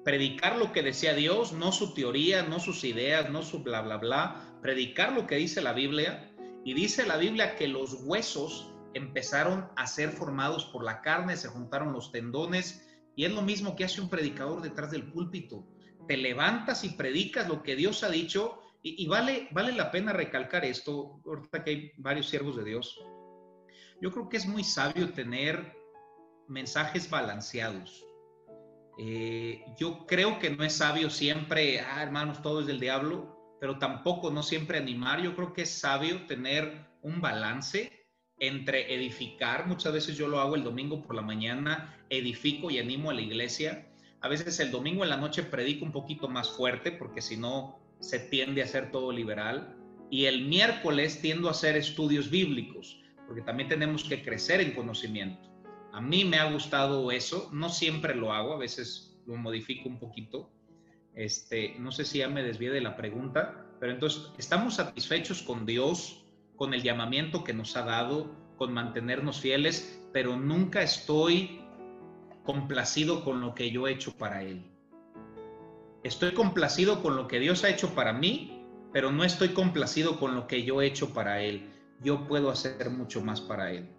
predicar 0.04 0.58
lo 0.58 0.72
que 0.72 0.84
decía 0.84 1.14
Dios, 1.14 1.54
no 1.54 1.72
su 1.72 1.94
teoría, 1.94 2.44
no 2.44 2.60
sus 2.60 2.84
ideas, 2.84 3.30
no 3.30 3.42
su 3.42 3.60
bla, 3.60 3.82
bla, 3.82 3.98
bla, 3.98 4.58
predicar 4.62 5.14
lo 5.14 5.26
que 5.26 5.36
dice 5.36 5.62
la 5.62 5.74
Biblia. 5.74 6.30
Y 6.66 6.74
dice 6.74 7.06
la 7.06 7.18
Biblia 7.18 7.56
que 7.56 7.68
los 7.68 8.04
huesos 8.04 8.72
empezaron 8.94 9.70
a 9.76 9.88
ser 9.88 10.12
formados 10.12 10.66
por 10.66 10.84
la 10.84 11.02
carne, 11.02 11.36
se 11.36 11.48
juntaron 11.48 11.94
los 11.94 12.12
tendones, 12.12 12.88
y 13.16 13.26
es 13.26 13.32
lo 13.32 13.42
mismo 13.42 13.76
que 13.76 13.86
hace 13.86 14.02
un 14.02 14.10
predicador 14.10 14.62
detrás 14.62 14.92
del 14.92 15.04
púlpito. 15.04 15.66
Te 16.08 16.18
levantas 16.18 16.84
y 16.84 16.90
predicas 16.90 17.48
lo 17.48 17.64
que 17.64 17.76
Dios 17.76 18.04
ha 18.04 18.10
dicho, 18.10 18.60
y, 18.84 19.08
vale, 19.08 19.48
vale 19.52 19.72
la 19.72 19.90
pena 19.90 20.14
recalcar 20.14 20.66
esto, 20.66 21.22
ahorita 21.26 21.64
que 21.64 21.70
hay 21.72 21.92
varios 21.98 22.28
siervos 22.28 22.58
de 22.58 22.66
Dios. 22.66 23.00
Yo 24.02 24.12
creo 24.12 24.28
que 24.28 24.38
es 24.38 24.46
muy 24.46 24.64
sabio 24.64 25.12
tener 25.14 25.74
mensajes 26.48 27.10
balanceados 27.10 28.06
eh, 28.98 29.66
yo 29.78 30.06
creo 30.06 30.40
que 30.40 30.52
no 30.52 30.64
es 30.64 30.74
sabio 30.74 31.10
siempre, 31.10 31.80
ah, 31.80 32.04
hermanos, 32.04 32.42
todo 32.42 32.62
es 32.62 32.68
del 32.68 32.80
diablo, 32.80 33.58
pero 33.60 33.80
tampoco 33.80 34.30
no 34.32 34.44
siempre 34.44 34.78
animar. 34.78 35.22
Yo 35.22 35.36
creo 35.36 35.54
que 35.54 35.64
es 35.64 35.70
sabio 35.70 36.26
tener 36.28 36.86
un 37.02 37.22
balance 37.22 38.08
entre 38.38 38.94
edificar. 38.94 39.68
Muchas 39.68 39.94
veces 39.94 40.18
yo 40.18 40.28
lo 40.28 40.40
hago 40.40 40.56
el 40.56 40.64
domingo 40.64 41.02
por 41.02 41.16
la 41.16 41.22
mañana, 41.22 41.98
edifico 42.10 42.70
y 42.70 42.80
animo 42.80 43.10
a 43.10 43.14
la 43.14 43.22
iglesia. 43.22 43.90
A 44.22 44.28
veces 44.28 44.60
el 44.60 44.72
domingo 44.72 45.04
en 45.04 45.10
la 45.10 45.18
noche 45.18 45.44
predico 45.44 45.86
un 45.86 45.92
poquito 45.92 46.30
más 46.30 46.52
fuerte 46.52 46.92
porque 46.92 47.22
si 47.22 47.36
no 47.36 47.80
se 48.04 48.20
tiende 48.20 48.62
a 48.62 48.66
hacer 48.66 48.92
todo 48.92 49.12
liberal. 49.12 49.76
Y 50.12 50.26
el 50.26 50.46
miércoles 50.46 51.22
tiendo 51.22 51.48
a 51.48 51.52
hacer 51.52 51.76
estudios 51.76 52.30
bíblicos 52.30 53.04
porque 53.26 53.42
también 53.42 53.70
tenemos 53.70 54.04
que 54.04 54.22
crecer 54.22 54.62
en 54.62 54.74
conocimiento. 54.74 55.50
A 55.92 56.02
mí 56.02 56.26
me 56.26 56.38
ha 56.38 56.52
gustado 56.52 57.12
eso, 57.12 57.50
no 57.54 57.70
siempre 57.70 58.16
lo 58.16 58.34
hago, 58.34 58.54
a 58.54 58.58
veces 58.58 59.18
lo 59.26 59.36
modifico 59.36 59.90
un 59.90 60.00
poquito. 60.00 60.52
Este, 61.16 61.76
no 61.80 61.92
sé 61.92 62.06
si 62.06 62.20
ya 62.20 62.28
me 62.28 62.44
desvié 62.44 62.72
de 62.72 62.82
la 62.82 62.96
pregunta, 62.96 63.66
pero 63.80 63.92
entonces, 63.92 64.32
¿estamos 64.38 64.76
satisfechos 64.76 65.42
con 65.44 65.66
Dios, 65.66 66.26
con 66.56 66.74
el 66.74 66.82
llamamiento 66.82 67.44
que 67.44 67.54
nos 67.54 67.76
ha 67.78 67.84
dado, 67.84 68.36
con 68.58 68.74
mantenernos 68.74 69.40
fieles, 69.40 70.02
pero 70.12 70.36
nunca 70.38 70.82
estoy 70.82 71.62
complacido 72.44 73.24
con 73.24 73.42
lo 73.42 73.54
que 73.54 73.72
yo 73.72 73.88
he 73.88 73.94
hecho 73.94 74.16
para 74.18 74.44
Él? 74.44 74.73
Estoy 76.04 76.34
complacido 76.34 77.02
con 77.02 77.16
lo 77.16 77.30
que 77.30 77.40
Dios 77.40 77.64
ha 77.64 77.70
hecho 77.70 77.96
para 77.96 78.12
mí, 78.12 78.68
pero 78.92 79.12
no 79.12 79.24
estoy 79.24 79.50
complacido 79.50 80.20
con 80.20 80.36
lo 80.36 80.48
que 80.48 80.64
yo 80.64 80.82
he 80.82 80.86
hecho 80.86 81.14
para 81.14 81.42
Él. 81.42 81.72
Yo 82.02 82.28
puedo 82.28 82.52
hacer 82.52 82.90
mucho 82.90 83.22
más 83.22 83.40
para 83.40 83.72
Él. 83.72 83.90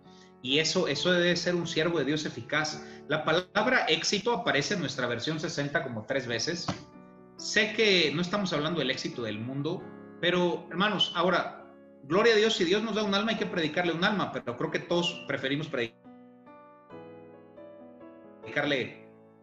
Y 0.42 0.59
eso, 0.59 0.86
eso 0.86 1.11
debe 1.11 1.34
ser 1.36 1.55
un 1.55 1.66
siervo 1.66 1.98
de 1.98 2.05
Dios 2.05 2.26
eficaz. 2.26 2.86
La 3.09 3.24
palabra 3.24 3.86
éxito 3.88 4.34
aparece 4.34 4.74
en 4.74 4.80
nuestra 4.80 5.07
versión 5.07 5.40
60 5.40 5.82
como 5.82 6.05
tres 6.05 6.26
veces. 6.26 6.66
Sé 7.38 7.72
que 7.72 8.12
no 8.14 8.20
estamos 8.20 8.52
hablando 8.52 8.80
del 8.80 8.90
éxito 8.90 9.22
del 9.22 9.38
mundo, 9.38 9.82
pero 10.20 10.66
hermanos, 10.70 11.11
ahora, 11.16 11.64
gloria 12.02 12.34
a 12.34 12.36
Dios, 12.36 12.55
si 12.55 12.64
Dios 12.64 12.82
nos 12.82 12.94
da 12.94 13.02
un 13.02 13.14
alma 13.14 13.30
hay 13.30 13.38
que 13.38 13.46
predicarle 13.46 13.92
un 13.92 14.05
alma, 14.05 14.30
pero 14.30 14.55
creo 14.59 14.70
que 14.70 14.80
todos 14.80 15.24
preferimos 15.26 15.68
predicarle 15.68 15.94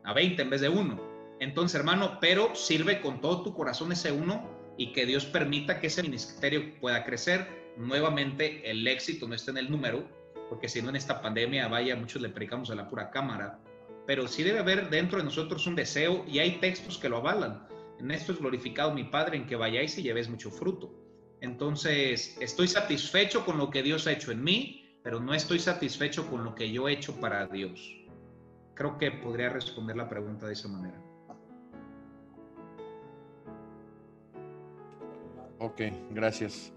a 0.03 0.13
20 0.13 0.41
en 0.43 0.49
vez 0.51 0.61
de 0.61 0.69
uno. 0.69 1.10
Entonces, 1.41 1.73
hermano, 1.73 2.19
pero 2.21 2.53
sirve 2.53 3.01
con 3.01 3.19
todo 3.19 3.41
tu 3.41 3.55
corazón 3.55 3.91
ese 3.91 4.11
uno 4.11 4.47
y 4.77 4.93
que 4.93 5.07
Dios 5.07 5.25
permita 5.25 5.79
que 5.79 5.87
ese 5.87 6.03
ministerio 6.03 6.79
pueda 6.79 7.03
crecer. 7.03 7.73
Nuevamente, 7.77 8.69
el 8.69 8.87
éxito 8.87 9.27
no 9.27 9.33
está 9.33 9.49
en 9.49 9.57
el 9.57 9.71
número, 9.71 10.07
porque 10.49 10.69
si 10.69 10.83
no 10.83 10.89
en 10.89 10.97
esta 10.97 11.19
pandemia, 11.19 11.67
vaya, 11.67 11.95
muchos 11.95 12.21
le 12.21 12.29
predicamos 12.29 12.69
a 12.69 12.75
la 12.75 12.87
pura 12.87 13.09
cámara, 13.09 13.59
pero 14.05 14.27
sí 14.27 14.43
debe 14.43 14.59
haber 14.59 14.91
dentro 14.91 15.17
de 15.17 15.23
nosotros 15.23 15.65
un 15.65 15.73
deseo 15.75 16.23
y 16.27 16.37
hay 16.37 16.59
textos 16.59 16.99
que 16.99 17.09
lo 17.09 17.17
avalan. 17.17 17.67
En 17.99 18.11
esto 18.11 18.33
es 18.33 18.39
glorificado 18.39 18.93
mi 18.93 19.05
Padre, 19.05 19.37
en 19.37 19.47
que 19.47 19.55
vayáis 19.55 19.97
y 19.97 20.03
llevéis 20.03 20.29
mucho 20.29 20.51
fruto. 20.51 20.93
Entonces, 21.41 22.37
estoy 22.39 22.67
satisfecho 22.67 23.43
con 23.45 23.57
lo 23.57 23.71
que 23.71 23.81
Dios 23.81 24.05
ha 24.05 24.11
hecho 24.11 24.31
en 24.31 24.43
mí, 24.43 24.95
pero 25.03 25.19
no 25.19 25.33
estoy 25.33 25.57
satisfecho 25.57 26.29
con 26.29 26.43
lo 26.43 26.53
que 26.53 26.71
yo 26.71 26.87
he 26.87 26.93
hecho 26.93 27.19
para 27.19 27.47
Dios. 27.47 27.97
Creo 28.75 28.99
que 28.99 29.09
podría 29.09 29.49
responder 29.49 29.97
la 29.97 30.07
pregunta 30.07 30.45
de 30.45 30.53
esa 30.53 30.67
manera. 30.67 31.10
Ok, 35.61 35.79
gracias. 36.09 36.73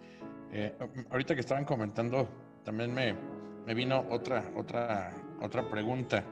Eh, 0.53 0.77
ahorita 1.11 1.35
que 1.35 1.41
estaban 1.41 1.65
comentando, 1.65 2.29
también 2.65 2.93
me, 2.93 3.17
me 3.65 3.73
vino 3.73 4.05
otra, 4.11 4.45
otra, 4.55 5.11
otra 5.41 5.71
pregunta. 5.71 6.23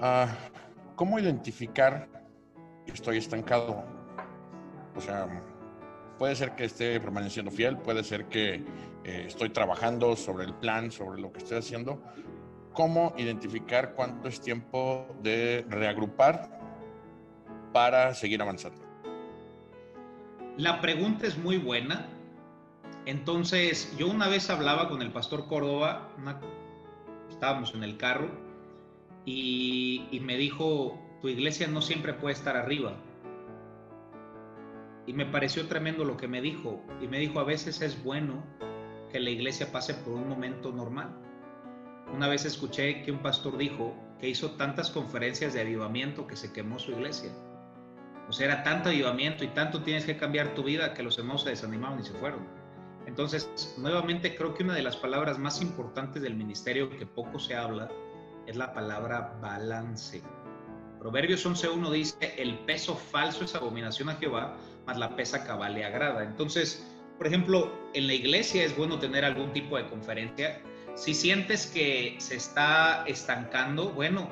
Ah, 0.00 0.28
¿Cómo 0.94 1.18
identificar 1.18 2.08
que 2.86 2.92
estoy 2.92 3.16
estancado? 3.16 3.82
O 4.94 5.00
sea, 5.00 5.26
puede 6.20 6.36
ser 6.36 6.52
que 6.52 6.66
esté 6.66 7.00
permaneciendo 7.00 7.50
fiel, 7.50 7.78
puede 7.78 8.04
ser 8.04 8.26
que 8.26 8.64
eh, 9.02 9.24
estoy 9.26 9.50
trabajando 9.50 10.14
sobre 10.14 10.44
el 10.44 10.54
plan, 10.54 10.92
sobre 10.92 11.20
lo 11.20 11.32
que 11.32 11.38
estoy 11.38 11.58
haciendo. 11.58 12.00
¿Cómo 12.72 13.12
identificar 13.16 13.94
cuánto 13.94 14.28
es 14.28 14.40
tiempo 14.40 15.16
de 15.20 15.66
reagrupar 15.68 16.60
para 17.72 18.14
seguir 18.14 18.40
avanzando? 18.40 18.83
La 20.56 20.80
pregunta 20.80 21.26
es 21.26 21.36
muy 21.36 21.58
buena 21.58 22.08
entonces, 23.06 23.94
yo 23.98 24.08
una 24.08 24.28
vez 24.28 24.48
hablaba 24.48 24.88
con 24.88 25.02
el 25.02 25.12
pastor 25.12 25.46
Córdoba, 25.46 26.08
estábamos 27.28 27.74
en 27.74 27.84
el 27.84 27.98
carro, 27.98 28.30
y, 29.26 30.06
y, 30.10 30.20
me 30.20 30.36
dijo, 30.36 30.98
tu 31.20 31.28
iglesia 31.28 31.66
no 31.66 31.82
siempre 31.82 32.14
puede 32.14 32.34
estar 32.34 32.56
arriba. 32.56 32.96
Y 35.06 35.12
me 35.12 35.26
pareció 35.26 35.66
tremendo 35.66 36.04
lo 36.04 36.16
que 36.16 36.28
me 36.28 36.40
dijo. 36.40 36.82
Y 37.00 37.08
me 37.08 37.18
dijo, 37.18 37.40
a 37.40 37.44
veces 37.44 37.82
es 37.82 38.02
bueno 38.02 38.42
que 39.10 39.20
la 39.20 39.30
iglesia 39.30 39.70
pase 39.70 39.94
por 39.94 40.14
un 40.14 40.28
momento 40.28 40.72
normal. 40.72 41.14
Una 42.14 42.28
vez 42.28 42.44
escuché 42.44 43.02
que 43.02 43.12
un 43.12 43.18
pastor 43.18 43.56
dijo 43.56 43.94
que 44.18 44.28
hizo 44.28 44.52
tantas 44.52 44.90
conferencias 44.90 45.52
de 45.52 45.60
avivamiento 45.60 46.26
que 46.26 46.36
se 46.36 46.52
quemó 46.52 46.78
su 46.78 46.92
iglesia. 46.92 47.32
O 48.28 48.32
sea, 48.32 48.46
era 48.46 48.62
tanto 48.62 48.88
avivamiento 48.88 49.44
y 49.44 49.48
tanto 49.48 49.82
tienes 49.82 50.04
que 50.04 50.16
cambiar 50.16 50.54
tu 50.54 50.62
vida 50.62 50.94
que 50.94 51.02
los 51.02 51.18
hermanos 51.18 51.42
se 51.42 51.50
desanimaron 51.50 52.00
y 52.00 52.04
se 52.04 52.12
fueron. 52.14 52.46
Entonces, 53.06 53.74
nuevamente 53.76 54.34
creo 54.34 54.54
que 54.54 54.62
una 54.62 54.74
de 54.74 54.82
las 54.82 54.96
palabras 54.96 55.38
más 55.38 55.60
importantes 55.60 56.22
del 56.22 56.34
ministerio 56.34 56.88
que 56.90 57.06
poco 57.06 57.38
se 57.38 57.54
habla 57.54 57.90
es 58.46 58.56
la 58.56 58.72
palabra 58.72 59.36
balance. 59.40 60.22
Proverbios 60.98 61.44
11.1 61.44 61.90
dice, 61.90 62.34
el 62.38 62.58
peso 62.60 62.96
falso 62.96 63.44
es 63.44 63.54
abominación 63.54 64.08
a 64.08 64.14
Jehová, 64.14 64.56
mas 64.86 64.96
la 64.96 65.14
pesa 65.16 65.44
cabal 65.44 65.74
le 65.74 65.84
agrada. 65.84 66.24
Entonces, 66.24 66.86
por 67.18 67.26
ejemplo, 67.26 67.70
en 67.92 68.06
la 68.06 68.14
iglesia 68.14 68.64
es 68.64 68.76
bueno 68.76 68.98
tener 68.98 69.24
algún 69.24 69.52
tipo 69.52 69.76
de 69.76 69.86
conferencia. 69.86 70.60
Si 70.94 71.12
sientes 71.12 71.66
que 71.66 72.16
se 72.18 72.36
está 72.36 73.04
estancando, 73.06 73.90
bueno, 73.90 74.30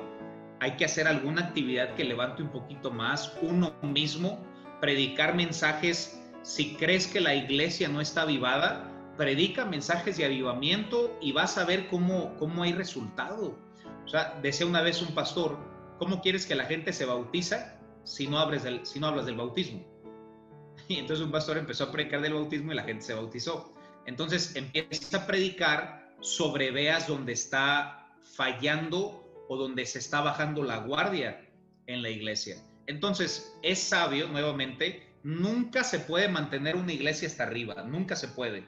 hay 0.63 0.77
que 0.77 0.85
hacer 0.85 1.09
alguna 1.09 1.41
actividad 1.41 1.93
que 1.95 2.05
levante 2.05 2.41
un 2.41 2.47
poquito 2.47 2.89
más 2.89 3.33
uno 3.41 3.75
mismo, 3.81 4.41
predicar 4.79 5.35
mensajes 5.35 6.21
si 6.41 6.75
crees 6.75 7.05
que 7.05 7.19
la 7.19 7.35
iglesia 7.35 7.89
no 7.89 7.99
está 7.99 8.21
avivada, 8.21 8.89
predica 9.17 9.65
mensajes 9.65 10.15
de 10.15 10.23
avivamiento 10.23 11.17
y 11.21 11.33
vas 11.33 11.57
a 11.57 11.65
ver 11.65 11.87
cómo, 11.89 12.37
cómo 12.37 12.63
hay 12.63 12.71
resultado. 12.71 13.59
O 14.05 14.07
sea, 14.07 14.39
decía 14.41 14.65
una 14.65 14.81
vez 14.81 15.01
un 15.01 15.13
pastor, 15.13 15.57
¿cómo 15.99 16.21
quieres 16.21 16.45
que 16.45 16.55
la 16.55 16.63
gente 16.63 16.93
se 16.93 17.03
bautiza 17.03 17.77
si 18.05 18.27
no, 18.27 18.39
abres 18.39 18.63
si 18.83 19.01
no 19.01 19.07
hablas 19.07 19.25
del 19.25 19.35
bautismo? 19.35 19.83
Y 20.87 20.95
entonces 20.95 21.25
un 21.25 21.31
pastor 21.31 21.57
empezó 21.57 21.85
a 21.85 21.91
predicar 21.91 22.21
del 22.21 22.35
bautismo 22.35 22.71
y 22.71 22.75
la 22.75 22.83
gente 22.83 23.03
se 23.03 23.13
bautizó. 23.13 23.73
Entonces 24.05 24.55
empieza 24.55 25.17
a 25.17 25.27
predicar 25.27 26.15
sobre 26.21 26.71
veas 26.71 27.07
donde 27.07 27.33
está 27.33 28.15
fallando 28.21 29.22
o 29.53 29.57
donde 29.57 29.85
se 29.85 29.99
está 29.99 30.21
bajando 30.21 30.63
la 30.63 30.77
guardia 30.77 31.47
en 31.85 32.01
la 32.01 32.09
iglesia. 32.09 32.57
Entonces 32.87 33.55
es 33.61 33.79
sabio, 33.79 34.27
nuevamente, 34.27 35.15
nunca 35.23 35.83
se 35.83 35.99
puede 35.99 36.27
mantener 36.27 36.75
una 36.75 36.91
iglesia 36.91 37.27
hasta 37.27 37.43
arriba, 37.43 37.83
nunca 37.83 38.15
se 38.15 38.27
puede, 38.29 38.67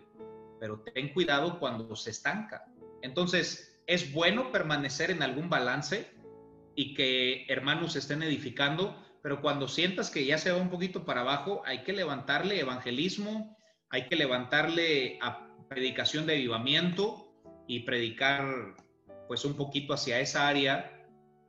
pero 0.60 0.80
ten 0.82 1.12
cuidado 1.14 1.60
cuando 1.60 1.96
se 1.96 2.12
estanca. 2.12 2.66
Entonces 3.02 3.82
es 3.88 4.14
bueno 4.14 4.52
permanecer 4.52 5.10
en 5.10 5.24
algún 5.24 5.50
balance 5.50 6.08
y 6.76 6.94
que 6.94 7.46
hermanos 7.48 7.96
estén 7.96 8.22
edificando, 8.22 9.04
pero 9.24 9.42
cuando 9.42 9.68
sientas 9.68 10.12
que 10.12 10.26
ya 10.26 10.38
se 10.38 10.52
va 10.52 10.58
un 10.58 10.70
poquito 10.70 11.04
para 11.04 11.22
abajo, 11.22 11.64
hay 11.66 11.84
que 11.84 11.94
levantarle 11.94 12.60
evangelismo, 12.60 13.58
hay 13.90 14.08
que 14.08 14.16
levantarle 14.16 15.18
a 15.22 15.50
predicación 15.68 16.28
de 16.28 16.34
avivamiento 16.34 17.34
y 17.68 17.82
predicar 17.82 18.76
pues 19.28 19.46
un 19.46 19.56
poquito 19.56 19.94
hacia 19.94 20.20
esa 20.20 20.48
área 20.48 20.92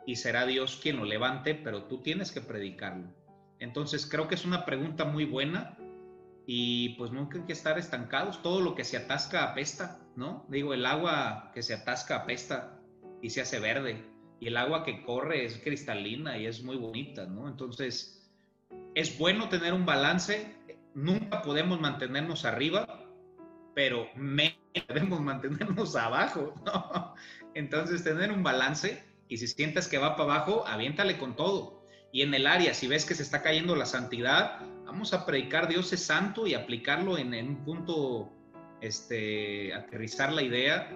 y 0.06 0.16
será 0.16 0.46
Dios 0.46 0.78
quien 0.82 0.96
lo 0.96 1.04
levante, 1.04 1.54
pero 1.54 1.84
tú 1.84 2.02
tienes 2.02 2.30
que 2.30 2.40
predicarlo. 2.40 3.12
Entonces 3.58 4.06
creo 4.06 4.28
que 4.28 4.34
es 4.34 4.44
una 4.44 4.64
pregunta 4.64 5.04
muy 5.04 5.24
buena 5.24 5.76
y 6.46 6.90
pues 6.90 7.10
nunca 7.10 7.38
hay 7.38 7.44
que 7.44 7.52
estar 7.52 7.78
estancados. 7.78 8.42
Todo 8.42 8.60
lo 8.60 8.74
que 8.74 8.84
se 8.84 8.96
atasca 8.96 9.44
apesta, 9.44 9.98
¿no? 10.14 10.46
Digo, 10.48 10.74
el 10.74 10.86
agua 10.86 11.50
que 11.52 11.62
se 11.62 11.74
atasca 11.74 12.16
apesta 12.16 12.80
y 13.20 13.30
se 13.30 13.40
hace 13.40 13.58
verde 13.58 14.04
y 14.38 14.48
el 14.48 14.56
agua 14.56 14.84
que 14.84 15.02
corre 15.02 15.44
es 15.44 15.58
cristalina 15.58 16.38
y 16.38 16.46
es 16.46 16.62
muy 16.62 16.76
bonita, 16.76 17.26
¿no? 17.26 17.48
Entonces, 17.48 18.30
es 18.94 19.18
bueno 19.18 19.48
tener 19.48 19.72
un 19.72 19.86
balance, 19.86 20.54
nunca 20.94 21.42
podemos 21.42 21.80
mantenernos 21.80 22.44
arriba, 22.44 23.05
pero 23.76 24.08
me 24.16 24.58
podemos 24.88 25.20
mantenernos 25.20 25.94
abajo, 25.96 26.54
¿no? 26.64 27.14
Entonces, 27.52 28.02
tener 28.02 28.32
un 28.32 28.42
balance 28.42 29.04
y 29.28 29.36
si 29.36 29.46
sientes 29.46 29.86
que 29.86 29.98
va 29.98 30.16
para 30.16 30.36
abajo, 30.36 30.66
aviéntale 30.66 31.18
con 31.18 31.36
todo. 31.36 31.84
Y 32.10 32.22
en 32.22 32.32
el 32.32 32.46
área, 32.46 32.72
si 32.72 32.86
ves 32.86 33.04
que 33.04 33.14
se 33.14 33.22
está 33.22 33.42
cayendo 33.42 33.76
la 33.76 33.84
santidad, 33.84 34.60
vamos 34.86 35.12
a 35.12 35.26
predicar 35.26 35.68
Dios 35.68 35.92
es 35.92 36.02
santo 36.02 36.46
y 36.46 36.54
aplicarlo 36.54 37.18
en, 37.18 37.34
en 37.34 37.48
un 37.50 37.64
punto, 37.64 38.32
este, 38.80 39.74
aterrizar 39.74 40.32
la 40.32 40.40
idea 40.40 40.90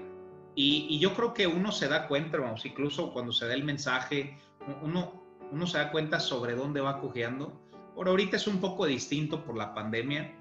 y, 0.54 0.98
yo 0.98 1.14
creo 1.14 1.34
que 1.34 1.46
uno 1.46 1.72
se 1.72 1.86
da 1.86 2.08
cuenta, 2.08 2.38
vamos, 2.38 2.64
incluso 2.64 3.12
cuando 3.12 3.32
se 3.32 3.46
da 3.46 3.52
el 3.52 3.62
mensaje, 3.62 4.38
uno, 4.82 5.22
uno 5.52 5.66
se 5.66 5.76
da 5.76 5.92
cuenta 5.92 6.18
sobre 6.18 6.54
dónde 6.54 6.80
va 6.80 6.98
cojeando. 6.98 7.60
Por 7.94 8.08
ahorita 8.08 8.36
es 8.36 8.46
un 8.46 8.58
poco 8.58 8.86
distinto 8.86 9.44
por 9.44 9.56
la 9.58 9.74
pandemia, 9.74 10.34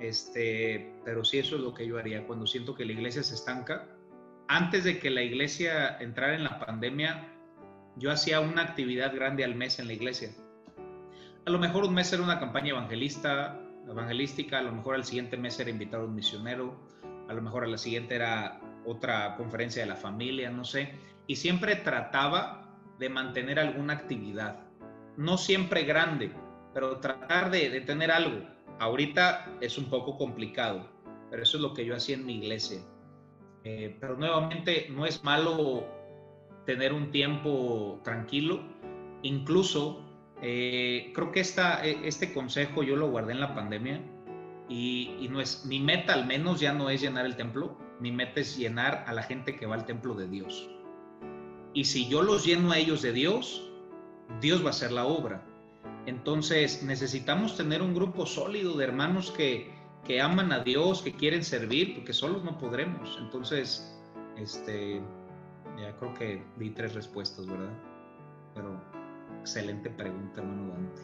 este, 0.00 0.94
pero 1.04 1.24
sí 1.24 1.38
eso 1.38 1.56
es 1.56 1.62
lo 1.62 1.74
que 1.74 1.86
yo 1.86 1.98
haría 1.98 2.26
cuando 2.26 2.46
siento 2.46 2.74
que 2.74 2.84
la 2.84 2.92
iglesia 2.92 3.22
se 3.22 3.34
estanca. 3.34 3.86
Antes 4.48 4.84
de 4.84 4.98
que 4.98 5.10
la 5.10 5.22
iglesia 5.22 5.98
entrara 5.98 6.34
en 6.34 6.44
la 6.44 6.58
pandemia, 6.58 7.28
yo 7.96 8.10
hacía 8.10 8.40
una 8.40 8.62
actividad 8.62 9.14
grande 9.14 9.44
al 9.44 9.54
mes 9.54 9.78
en 9.78 9.86
la 9.86 9.92
iglesia. 9.92 10.30
A 11.46 11.50
lo 11.50 11.58
mejor 11.58 11.84
un 11.84 11.94
mes 11.94 12.12
era 12.12 12.22
una 12.22 12.38
campaña 12.38 12.70
evangelista, 12.70 13.60
evangelística, 13.88 14.58
a 14.58 14.62
lo 14.62 14.72
mejor 14.72 14.94
al 14.94 15.04
siguiente 15.04 15.36
mes 15.36 15.58
era 15.60 15.70
invitar 15.70 16.00
a 16.00 16.04
un 16.04 16.14
misionero, 16.14 16.76
a 17.28 17.32
lo 17.32 17.42
mejor 17.42 17.64
a 17.64 17.68
la 17.68 17.78
siguiente 17.78 18.14
era 18.14 18.60
otra 18.84 19.36
conferencia 19.36 19.82
de 19.82 19.88
la 19.88 19.96
familia, 19.96 20.50
no 20.50 20.64
sé, 20.64 20.94
y 21.26 21.36
siempre 21.36 21.76
trataba 21.76 22.76
de 22.98 23.08
mantener 23.08 23.58
alguna 23.58 23.94
actividad, 23.94 24.60
no 25.16 25.38
siempre 25.38 25.84
grande, 25.84 26.32
pero 26.74 26.98
tratar 27.00 27.50
de, 27.50 27.80
tener 27.82 28.10
algo. 28.10 28.46
Ahorita 28.80 29.58
es 29.60 29.76
un 29.76 29.90
poco 29.90 30.16
complicado, 30.16 30.88
pero 31.30 31.42
eso 31.42 31.58
es 31.58 31.62
lo 31.62 31.74
que 31.74 31.84
yo 31.84 31.94
hacía 31.94 32.16
en 32.16 32.24
mi 32.24 32.36
iglesia. 32.38 32.80
Eh, 33.62 33.94
pero 34.00 34.16
nuevamente 34.16 34.88
no 34.90 35.04
es 35.04 35.22
malo 35.22 35.84
tener 36.64 36.94
un 36.94 37.10
tiempo 37.10 38.00
tranquilo, 38.02 38.62
incluso 39.22 40.02
eh, 40.40 41.12
creo 41.14 41.30
que 41.30 41.40
esta, 41.40 41.84
e, 41.86 42.08
este 42.08 42.32
consejo 42.32 42.82
yo 42.82 42.96
lo 42.96 43.10
guardé 43.10 43.32
en 43.32 43.40
la 43.40 43.54
pandemia 43.54 44.00
y, 44.66 45.14
y 45.20 45.28
no 45.28 45.42
es, 45.42 45.66
mi 45.66 45.78
meta 45.78 46.14
al 46.14 46.26
menos 46.26 46.58
ya 46.58 46.72
no 46.72 46.88
es 46.88 47.02
llenar 47.02 47.26
el 47.26 47.36
templo, 47.36 47.76
mi 48.00 48.10
meta 48.10 48.40
es 48.40 48.56
llenar 48.56 49.04
a 49.06 49.12
la 49.12 49.22
gente 49.22 49.56
que 49.56 49.66
va 49.66 49.74
al 49.74 49.84
templo 49.84 50.14
de 50.14 50.26
Dios. 50.26 50.70
Y 51.74 51.84
si 51.84 52.08
yo 52.08 52.22
los 52.22 52.46
lleno 52.46 52.72
a 52.72 52.78
ellos 52.78 53.02
de 53.02 53.12
Dios, 53.12 53.70
Dios 54.40 54.62
va 54.62 54.68
a 54.68 54.70
hacer 54.70 54.90
la 54.90 55.04
obra. 55.04 55.46
Entonces 56.06 56.82
necesitamos 56.82 57.56
tener 57.56 57.82
un 57.82 57.94
grupo 57.94 58.26
sólido 58.26 58.76
de 58.76 58.84
hermanos 58.84 59.30
que, 59.30 59.70
que 60.04 60.20
aman 60.20 60.52
a 60.52 60.60
Dios, 60.60 61.02
que 61.02 61.12
quieren 61.12 61.44
servir, 61.44 61.94
porque 61.94 62.12
solos 62.12 62.42
no 62.44 62.58
podremos. 62.58 63.18
Entonces, 63.20 63.96
este, 64.36 65.00
ya 65.78 65.94
creo 65.96 66.14
que 66.14 66.42
di 66.56 66.70
tres 66.70 66.94
respuestas, 66.94 67.46
¿verdad? 67.46 67.72
Pero 68.54 68.80
excelente 69.40 69.90
pregunta, 69.90 70.40
hermano 70.40 70.72
Dante. 70.72 71.02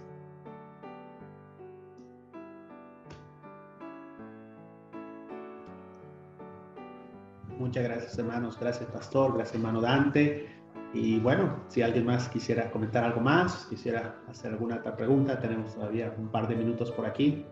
Muchas 7.59 7.85
gracias, 7.85 8.19
hermanos. 8.19 8.59
Gracias, 8.59 8.91
pastor. 8.91 9.35
Gracias, 9.35 9.57
hermano 9.57 9.81
Dante. 9.81 10.56
Y 10.97 11.21
bueno, 11.21 11.63
si 11.69 11.83
alguien 11.83 12.07
más 12.07 12.27
quisiera 12.31 12.71
comentar 12.71 13.05
algo 13.05 13.21
más, 13.21 13.67
quisiera 13.67 14.19
hacer 14.29 14.53
alguna 14.53 14.77
otra 14.77 14.97
pregunta, 14.97 15.39
tenemos 15.39 15.75
todavía 15.75 16.15
un 16.17 16.31
par 16.31 16.49
de 16.49 16.57
minutos 16.57 16.91
por 16.91 17.05
aquí. 17.05 17.45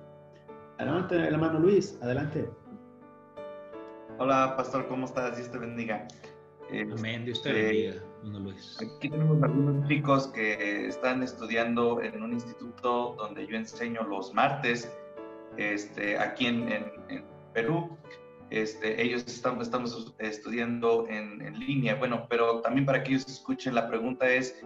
Adelante, 0.78 1.16
hermano 1.16 1.58
Luis, 1.60 1.98
adelante. 2.00 2.48
Hola, 4.18 4.54
pastor, 4.56 4.88
¿cómo 4.88 5.04
estás? 5.04 5.36
Dios 5.36 5.50
te 5.50 5.58
bendiga. 5.58 6.08
Amén, 6.98 7.26
Dios 7.26 7.42
te 7.42 7.52
bendiga, 7.52 8.02
hermano 8.22 8.38
Luis. 8.38 8.78
Aquí 8.80 9.10
tenemos 9.10 9.42
algunos 9.42 9.86
chicos 9.88 10.28
que 10.28 10.86
están 10.86 11.22
estudiando 11.22 12.00
en 12.00 12.22
un 12.22 12.32
instituto 12.32 13.14
donde 13.18 13.46
yo 13.46 13.56
enseño 13.56 14.04
los 14.04 14.32
martes, 14.32 14.90
este, 15.58 16.18
aquí 16.18 16.46
en, 16.46 16.72
en 16.72 17.24
Perú. 17.52 17.94
Este, 18.54 19.02
ellos 19.02 19.24
están, 19.26 19.60
estamos 19.60 20.14
estudiando 20.20 21.08
en, 21.08 21.58
línea. 21.58 21.96
Bueno, 21.96 22.28
pero 22.30 22.60
también 22.60 22.86
para 22.86 23.02
que 23.02 23.10
ellos 23.10 23.26
escuchen, 23.26 23.74
la 23.74 23.88
pregunta 23.88 24.30
es, 24.30 24.62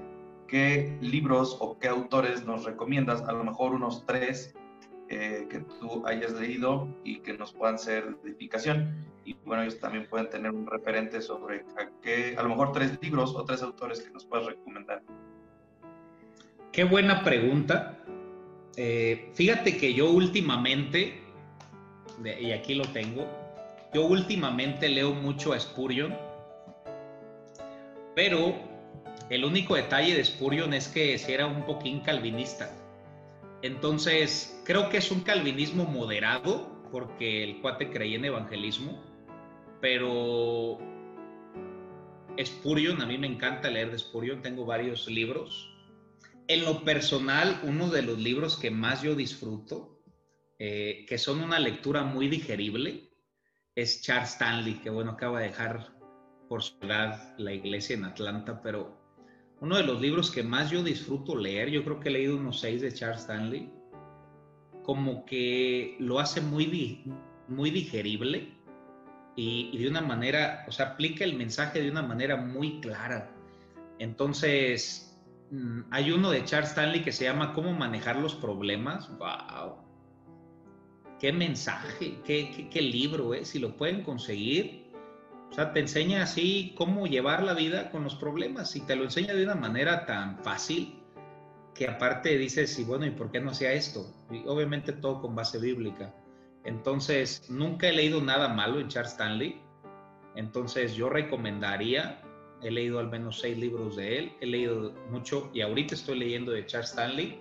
¿qué 0.46 0.98
libros 1.00 1.56
o 1.58 1.78
qué 1.78 1.88
autores 1.88 2.44
nos 2.44 2.66
recomiendas? 2.66 3.22
A 3.22 3.32
lo 3.32 3.44
mejor 3.44 3.72
unos 3.72 4.04
tres 4.04 4.54
eh, 5.08 5.46
que 5.48 5.60
tú 5.80 6.06
hayas 6.06 6.32
leído 6.32 6.86
y 7.02 7.20
que 7.20 7.32
nos 7.32 7.54
puedan 7.54 7.78
ser 7.78 8.14
de 8.18 8.28
edificación. 8.28 9.06
Y 9.24 9.34
bueno, 9.46 9.62
ellos 9.62 9.80
también 9.80 10.06
pueden 10.06 10.28
tener 10.28 10.50
un 10.50 10.66
referente 10.66 11.22
sobre 11.22 11.64
a, 11.78 11.88
qué, 12.02 12.36
a 12.36 12.42
lo 12.42 12.50
mejor 12.50 12.72
tres 12.72 12.98
libros 13.00 13.34
o 13.34 13.42
tres 13.46 13.62
autores 13.62 14.02
que 14.02 14.10
nos 14.10 14.26
puedas 14.26 14.44
recomendar. 14.44 15.00
Qué 16.72 16.84
buena 16.84 17.24
pregunta. 17.24 18.04
Eh, 18.76 19.30
fíjate 19.32 19.78
que 19.78 19.94
yo 19.94 20.10
últimamente, 20.10 21.22
y 22.38 22.50
aquí 22.52 22.74
lo 22.74 22.84
tengo, 22.84 23.47
yo 23.92 24.04
últimamente 24.04 24.88
leo 24.88 25.12
mucho 25.12 25.52
a 25.52 25.60
Spurgeon, 25.60 26.14
pero 28.14 28.54
el 29.30 29.44
único 29.44 29.76
detalle 29.76 30.14
de 30.14 30.24
Spurgeon 30.24 30.74
es 30.74 30.88
que 30.88 31.18
si 31.18 31.32
era 31.32 31.46
un 31.46 31.64
poquín 31.64 32.00
calvinista. 32.00 32.74
Entonces, 33.62 34.60
creo 34.64 34.88
que 34.88 34.98
es 34.98 35.10
un 35.10 35.20
calvinismo 35.20 35.84
moderado, 35.84 36.82
porque 36.90 37.44
el 37.44 37.60
cuate 37.60 37.90
creía 37.90 38.16
en 38.16 38.24
evangelismo, 38.24 39.02
pero 39.80 40.78
Spurgeon, 42.42 43.02
a 43.02 43.06
mí 43.06 43.18
me 43.18 43.26
encanta 43.26 43.70
leer 43.70 43.90
de 43.90 43.98
Spurgeon, 43.98 44.42
tengo 44.42 44.64
varios 44.64 45.08
libros. 45.08 45.74
En 46.46 46.64
lo 46.64 46.84
personal, 46.84 47.60
uno 47.64 47.90
de 47.90 48.02
los 48.02 48.18
libros 48.18 48.56
que 48.56 48.70
más 48.70 49.02
yo 49.02 49.14
disfruto, 49.14 50.02
eh, 50.58 51.04
que 51.08 51.18
son 51.18 51.40
una 51.40 51.58
lectura 51.58 52.04
muy 52.04 52.28
digerible, 52.28 53.07
es 53.80 54.02
Charles 54.02 54.30
Stanley, 54.30 54.74
que 54.74 54.90
bueno, 54.90 55.12
acaba 55.12 55.38
de 55.38 55.46
dejar 55.46 55.92
por 56.48 56.62
su 56.64 56.74
edad 56.80 57.34
la 57.38 57.52
iglesia 57.52 57.94
en 57.94 58.04
Atlanta, 58.04 58.60
pero 58.60 58.98
uno 59.60 59.76
de 59.76 59.84
los 59.84 60.00
libros 60.00 60.32
que 60.32 60.42
más 60.42 60.70
yo 60.70 60.82
disfruto 60.82 61.36
leer, 61.36 61.70
yo 61.70 61.84
creo 61.84 62.00
que 62.00 62.08
he 62.08 62.12
leído 62.12 62.36
unos 62.36 62.58
seis 62.58 62.80
de 62.80 62.92
Charles 62.92 63.20
Stanley, 63.20 63.70
como 64.82 65.24
que 65.24 65.96
lo 66.00 66.18
hace 66.18 66.40
muy, 66.40 67.04
muy 67.46 67.70
digerible 67.70 68.52
y, 69.36 69.70
y 69.72 69.78
de 69.78 69.88
una 69.88 70.00
manera, 70.00 70.64
o 70.66 70.72
sea, 70.72 70.86
aplica 70.86 71.24
el 71.24 71.34
mensaje 71.36 71.80
de 71.80 71.88
una 71.88 72.02
manera 72.02 72.36
muy 72.36 72.80
clara. 72.80 73.30
Entonces, 74.00 75.16
mm, 75.52 75.82
hay 75.90 76.10
uno 76.10 76.30
de 76.30 76.44
Charles 76.44 76.70
Stanley 76.70 77.02
que 77.02 77.12
se 77.12 77.24
llama 77.24 77.52
Cómo 77.52 77.72
manejar 77.72 78.16
los 78.16 78.34
problemas. 78.34 79.08
¡Wow! 79.18 79.87
Qué 81.18 81.32
mensaje, 81.32 82.18
qué, 82.24 82.68
qué, 82.70 82.82
libro, 82.82 83.34
¿eh? 83.34 83.44
si 83.44 83.58
lo 83.58 83.76
pueden 83.76 84.02
conseguir. 84.02 84.88
O 85.50 85.54
sea, 85.54 85.72
te 85.72 85.80
enseña 85.80 86.22
así 86.22 86.74
cómo 86.76 87.06
llevar 87.06 87.42
la 87.42 87.54
vida 87.54 87.90
con 87.90 88.04
los 88.04 88.14
problemas 88.14 88.76
y 88.76 88.80
te 88.80 88.96
lo 88.96 89.04
enseña 89.04 89.34
de 89.34 89.44
una 89.44 89.54
manera 89.54 90.04
tan 90.04 90.38
fácil 90.44 91.02
que 91.74 91.86
aparte 91.86 92.36
dices, 92.36 92.78
y 92.78 92.84
bueno, 92.84 93.06
¿y 93.06 93.10
por 93.10 93.30
qué 93.30 93.40
no 93.40 93.52
hacía 93.52 93.72
esto? 93.72 94.12
Y 94.30 94.46
obviamente 94.46 94.92
todo 94.92 95.22
con 95.22 95.34
base 95.34 95.58
bíblica. 95.58 96.14
Entonces, 96.64 97.48
nunca 97.48 97.88
he 97.88 97.92
leído 97.92 98.20
nada 98.20 98.48
malo 98.48 98.80
en 98.80 98.88
Charles 98.88 99.12
Stanley. 99.12 99.60
Entonces, 100.34 100.94
yo 100.94 101.08
recomendaría, 101.08 102.20
he 102.62 102.70
leído 102.70 102.98
al 102.98 103.08
menos 103.08 103.40
seis 103.40 103.56
libros 103.56 103.96
de 103.96 104.18
él, 104.18 104.32
he 104.40 104.46
leído 104.46 104.92
mucho 105.10 105.50
y 105.54 105.60
ahorita 105.60 105.94
estoy 105.94 106.18
leyendo 106.18 106.52
de 106.52 106.66
Charles 106.66 106.90
Stanley 106.90 107.38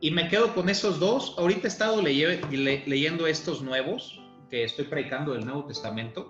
y 0.00 0.10
me 0.10 0.28
quedo 0.28 0.54
con 0.54 0.68
esos 0.68 0.98
dos. 0.98 1.34
Ahorita 1.38 1.66
he 1.66 1.68
estado 1.68 2.00
leyendo 2.00 3.26
estos 3.26 3.62
nuevos 3.62 4.20
que 4.48 4.64
estoy 4.64 4.86
predicando 4.86 5.32
del 5.32 5.44
Nuevo 5.44 5.66
Testamento, 5.66 6.26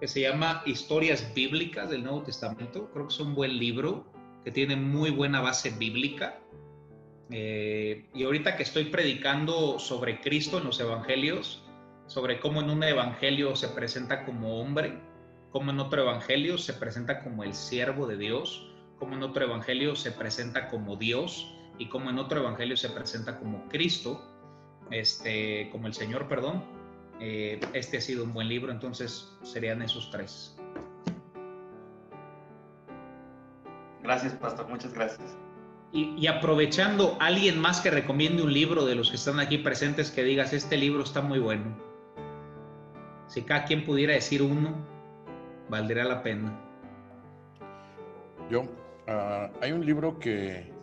que 0.00 0.08
se 0.08 0.22
llama 0.22 0.62
Historias 0.64 1.32
Bíblicas 1.34 1.90
del 1.90 2.02
Nuevo 2.02 2.22
Testamento. 2.22 2.90
Creo 2.92 3.06
que 3.06 3.14
es 3.14 3.20
un 3.20 3.34
buen 3.34 3.58
libro 3.58 4.10
que 4.42 4.50
tiene 4.50 4.74
muy 4.74 5.10
buena 5.10 5.40
base 5.40 5.70
bíblica. 5.70 6.40
Eh, 7.30 8.08
y 8.14 8.24
ahorita 8.24 8.56
que 8.56 8.62
estoy 8.62 8.84
predicando 8.84 9.78
sobre 9.78 10.20
Cristo 10.22 10.58
en 10.58 10.64
los 10.64 10.80
Evangelios, 10.80 11.62
sobre 12.06 12.40
cómo 12.40 12.62
en 12.62 12.70
un 12.70 12.82
Evangelio 12.82 13.54
se 13.54 13.68
presenta 13.68 14.24
como 14.24 14.60
hombre, 14.60 14.98
cómo 15.50 15.72
en 15.72 15.78
otro 15.78 16.02
Evangelio 16.02 16.56
se 16.56 16.72
presenta 16.72 17.22
como 17.22 17.44
el 17.44 17.52
siervo 17.52 18.06
de 18.06 18.16
Dios, 18.16 18.66
cómo 18.98 19.14
en 19.14 19.22
otro 19.22 19.44
Evangelio 19.44 19.94
se 19.94 20.10
presenta 20.10 20.68
como 20.70 20.96
Dios 20.96 21.54
y 21.78 21.88
como 21.88 22.10
en 22.10 22.18
otro 22.18 22.40
evangelio 22.40 22.76
se 22.76 22.90
presenta 22.90 23.38
como 23.38 23.66
Cristo, 23.68 24.22
este, 24.90 25.68
como 25.70 25.86
el 25.86 25.94
Señor, 25.94 26.28
perdón, 26.28 26.64
eh, 27.20 27.60
este 27.72 27.98
ha 27.98 28.00
sido 28.00 28.24
un 28.24 28.32
buen 28.32 28.48
libro, 28.48 28.72
entonces 28.72 29.32
serían 29.42 29.82
esos 29.82 30.10
tres. 30.10 30.56
Gracias, 34.02 34.34
pastor, 34.34 34.68
muchas 34.68 34.92
gracias. 34.92 35.36
Y, 35.92 36.14
y, 36.18 36.26
aprovechando, 36.26 37.16
alguien 37.18 37.58
más 37.58 37.80
que 37.80 37.90
recomiende 37.90 38.42
un 38.42 38.52
libro 38.52 38.84
de 38.84 38.94
los 38.94 39.10
que 39.10 39.16
están 39.16 39.40
aquí 39.40 39.58
presentes 39.58 40.10
que 40.10 40.22
digas, 40.22 40.52
este 40.52 40.76
libro 40.76 41.02
está 41.02 41.22
muy 41.22 41.38
bueno. 41.38 41.76
Si 43.26 43.42
cada 43.42 43.64
quien 43.64 43.84
pudiera 43.84 44.12
decir 44.12 44.42
uno, 44.42 44.74
valdría 45.70 46.04
la 46.04 46.22
pena. 46.22 46.58
Yo, 48.50 48.62
uh, 48.62 49.50
hay 49.62 49.72
un 49.72 49.84
libro 49.84 50.18
que 50.18 50.77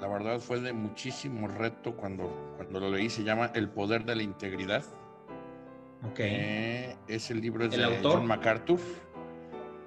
la 0.00 0.08
verdad 0.08 0.38
fue 0.38 0.60
de 0.60 0.72
muchísimo 0.72 1.48
reto 1.48 1.96
cuando, 1.96 2.54
cuando 2.56 2.80
lo 2.80 2.90
leí. 2.90 3.10
Se 3.10 3.24
llama 3.24 3.50
El 3.54 3.68
poder 3.68 4.04
de 4.04 4.16
la 4.16 4.22
integridad. 4.22 4.84
Okay. 6.12 6.30
Eh, 6.30 6.96
es 7.08 7.30
el 7.30 7.40
libro 7.40 7.68
de 7.68 8.00
John 8.02 8.26
MacArthur. 8.26 8.78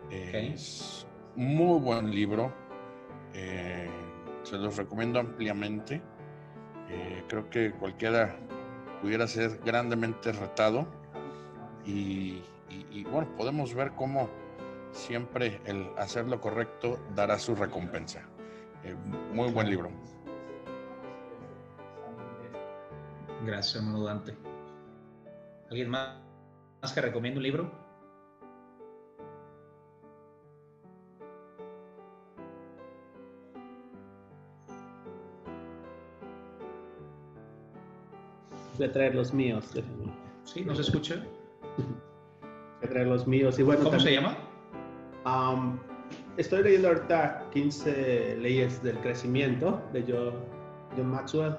Es 0.10 1.08
muy 1.36 1.80
buen 1.80 2.12
libro. 2.12 2.54
Eh, 3.34 3.90
se 4.44 4.58
los 4.58 4.76
recomiendo 4.76 5.20
ampliamente. 5.20 6.02
creo 7.28 7.50
que 7.50 7.72
cualquiera 7.72 8.36
pudiera 9.02 9.26
ser 9.28 9.60
grandemente 9.64 10.32
retado. 10.34 10.86
y, 11.86 12.44
bueno, 13.10 13.28
podemos 13.36 13.74
ver 13.74 13.92
cómo 13.92 14.30
siempre 14.92 15.62
el 15.66 15.90
hacer 15.98 16.28
lo 16.28 16.40
correcto 16.40 17.00
dará 17.16 17.40
su 17.40 17.56
recompensa. 17.56 18.31
Eh, 18.84 18.96
muy 19.34 19.52
buen 19.52 19.70
libro. 19.70 19.90
Gracias, 23.46 23.76
hermano 23.76 24.04
Dante. 24.04 24.36
¿Alguien 25.70 25.90
más, 25.90 26.18
más 26.82 26.94
que 26.94 27.02
recomienda 27.02 27.38
un 27.38 27.44
libro? 27.44 27.72
Voy 38.78 38.88
a 38.88 38.92
traer 38.92 39.14
los 39.16 39.32
míos. 39.32 39.72
Sí, 40.44 40.66
¿no 40.66 40.74
se 40.76 40.82
escucha? 40.82 41.24
Voy 41.78 42.88
a 42.88 42.90
traer 42.90 43.08
los 43.08 43.28
míos. 43.28 43.60
Y 43.60 43.64
bueno, 43.64 43.84
¿Cómo 43.84 44.00
se 44.00 44.14
llama? 44.14 44.38
Um, 45.24 45.78
estoy 46.38 46.64
leyendo 46.64 46.90
ahorita 46.90 47.48
15 47.52 48.38
leyes 48.38 48.82
del 48.84 48.98
crecimiento 49.00 49.82
de 49.94 50.04
John, 50.08 51.10
Maxwell 51.10 51.56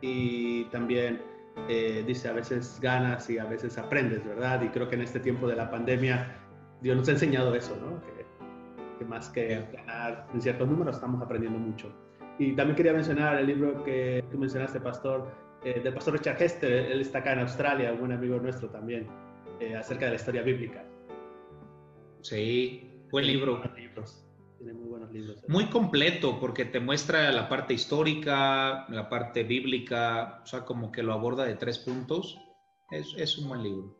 y 0.00 0.64
también 0.66 1.22
eh, 1.68 2.02
dice 2.06 2.28
a 2.28 2.32
veces 2.32 2.78
ganas 2.80 3.28
y 3.30 3.38
a 3.38 3.44
veces 3.44 3.78
aprendes, 3.78 4.24
¿verdad? 4.24 4.62
Y 4.62 4.68
creo 4.68 4.88
que 4.88 4.96
en 4.96 5.02
este 5.02 5.20
tiempo 5.20 5.46
de 5.46 5.56
la 5.56 5.70
pandemia 5.70 6.36
Dios 6.80 6.96
nos 6.96 7.08
ha 7.08 7.12
enseñado 7.12 7.54
eso, 7.54 7.76
¿no? 7.76 8.00
Que, 8.02 8.22
más 9.04 9.30
que 9.30 9.66
ganar 9.72 10.28
en 10.32 10.40
ciertos 10.40 10.68
números 10.68 10.94
estamos 10.94 11.20
aprendiendo 11.20 11.58
mucho. 11.58 11.92
Y 12.38 12.52
también 12.52 12.76
quería 12.76 12.92
mencionar 12.92 13.36
el 13.36 13.48
libro 13.48 13.82
que 13.82 14.24
tú 14.30 14.38
mencionaste, 14.38 14.78
Pastor, 14.78 15.28
eh, 15.64 15.80
del 15.82 15.92
Pastor 15.92 16.14
Richard 16.14 16.40
Hester, 16.40 16.72
él 16.72 17.00
está 17.00 17.18
acá 17.18 17.32
en 17.32 17.40
Australia, 17.40 17.92
un 17.92 17.98
buen 17.98 18.12
amigo 18.12 18.38
nuestro 18.38 18.68
también, 18.68 19.08
eh, 19.58 19.74
acerca 19.74 20.04
de 20.04 20.12
la 20.12 20.16
historia 20.18 20.42
bíblica. 20.42 20.84
Sí, 22.20 22.91
Buen 23.12 23.26
libro. 23.26 23.60
Tiene 24.56 24.72
muy 24.72 24.88
buenos 24.88 25.12
libros. 25.12 25.36
¿eh? 25.36 25.46
Muy 25.46 25.66
completo 25.66 26.40
porque 26.40 26.64
te 26.64 26.80
muestra 26.80 27.30
la 27.30 27.46
parte 27.46 27.74
histórica, 27.74 28.86
la 28.88 29.10
parte 29.10 29.44
bíblica, 29.44 30.40
o 30.42 30.46
sea, 30.46 30.64
como 30.64 30.90
que 30.90 31.02
lo 31.02 31.12
aborda 31.12 31.44
de 31.44 31.56
tres 31.56 31.78
puntos. 31.78 32.38
Es, 32.90 33.14
es 33.18 33.36
un 33.36 33.48
buen 33.48 33.62
libro. 33.62 33.98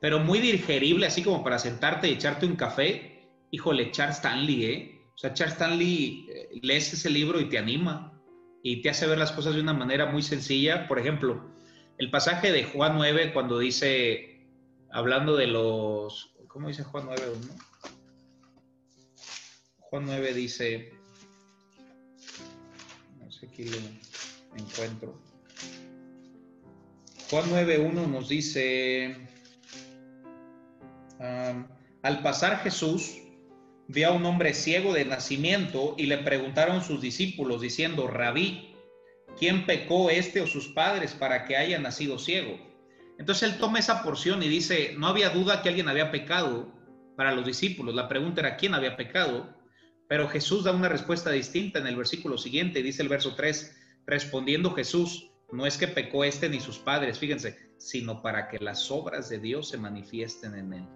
Pero 0.00 0.20
muy 0.20 0.38
digerible, 0.38 1.06
así 1.06 1.24
como 1.24 1.42
para 1.42 1.58
sentarte 1.58 2.08
y 2.08 2.12
echarte 2.12 2.46
un 2.46 2.54
café. 2.54 3.32
Híjole, 3.50 3.90
Charles 3.90 4.18
Stanley, 4.18 4.64
¿eh? 4.64 5.08
O 5.12 5.18
sea, 5.18 5.34
Charles 5.34 5.54
Stanley, 5.54 6.28
eh, 6.30 6.60
lees 6.62 6.92
ese 6.92 7.10
libro 7.10 7.40
y 7.40 7.48
te 7.48 7.58
anima 7.58 8.22
y 8.62 8.80
te 8.80 8.90
hace 8.90 9.08
ver 9.08 9.18
las 9.18 9.32
cosas 9.32 9.56
de 9.56 9.60
una 9.60 9.74
manera 9.74 10.06
muy 10.06 10.22
sencilla. 10.22 10.86
Por 10.86 11.00
ejemplo, 11.00 11.50
el 11.98 12.12
pasaje 12.12 12.52
de 12.52 12.62
Juan 12.62 12.94
9, 12.94 13.32
cuando 13.32 13.58
dice, 13.58 14.46
hablando 14.92 15.34
de 15.34 15.48
los, 15.48 16.36
¿cómo 16.46 16.68
dice 16.68 16.84
Juan 16.84 17.06
9? 17.06 17.22
¿no? 17.48 17.73
Juan 19.94 20.06
9 20.06 20.34
dice, 20.34 20.92
no 23.20 23.30
sé 23.30 23.46
aquí 23.46 23.62
lo 23.62 23.76
encuentro. 24.56 25.16
Juan 27.30 27.44
9.1 27.48 28.08
nos 28.08 28.28
dice, 28.28 29.16
al 31.20 32.22
pasar 32.24 32.58
Jesús, 32.64 33.18
vio 33.86 34.08
a 34.08 34.10
un 34.10 34.26
hombre 34.26 34.52
ciego 34.54 34.92
de 34.92 35.04
nacimiento 35.04 35.94
y 35.96 36.06
le 36.06 36.18
preguntaron 36.18 36.82
sus 36.82 37.00
discípulos 37.00 37.60
diciendo, 37.60 38.08
rabí, 38.08 38.74
¿quién 39.38 39.64
pecó 39.64 40.10
este 40.10 40.40
o 40.40 40.48
sus 40.48 40.66
padres 40.66 41.12
para 41.12 41.44
que 41.44 41.56
haya 41.56 41.78
nacido 41.78 42.18
ciego? 42.18 42.58
Entonces 43.20 43.52
él 43.52 43.58
toma 43.58 43.78
esa 43.78 44.02
porción 44.02 44.42
y 44.42 44.48
dice, 44.48 44.96
no 44.98 45.06
había 45.06 45.30
duda 45.30 45.62
que 45.62 45.68
alguien 45.68 45.86
había 45.86 46.10
pecado 46.10 46.74
para 47.16 47.30
los 47.30 47.46
discípulos. 47.46 47.94
La 47.94 48.08
pregunta 48.08 48.40
era, 48.40 48.56
¿quién 48.56 48.74
había 48.74 48.96
pecado? 48.96 49.62
Pero 50.08 50.28
Jesús 50.28 50.64
da 50.64 50.72
una 50.72 50.88
respuesta 50.88 51.30
distinta 51.30 51.78
en 51.78 51.86
el 51.86 51.96
versículo 51.96 52.36
siguiente, 52.36 52.82
dice 52.82 53.02
el 53.02 53.08
verso 53.08 53.34
3, 53.34 53.76
respondiendo 54.06 54.72
Jesús, 54.72 55.30
no 55.50 55.66
es 55.66 55.78
que 55.78 55.88
pecó 55.88 56.24
este 56.24 56.48
ni 56.48 56.60
sus 56.60 56.78
padres, 56.78 57.18
fíjense, 57.18 57.58
sino 57.78 58.22
para 58.22 58.48
que 58.48 58.58
las 58.58 58.90
obras 58.90 59.28
de 59.28 59.38
Dios 59.38 59.68
se 59.68 59.78
manifiesten 59.78 60.54
en 60.54 60.72
él. 60.72 60.88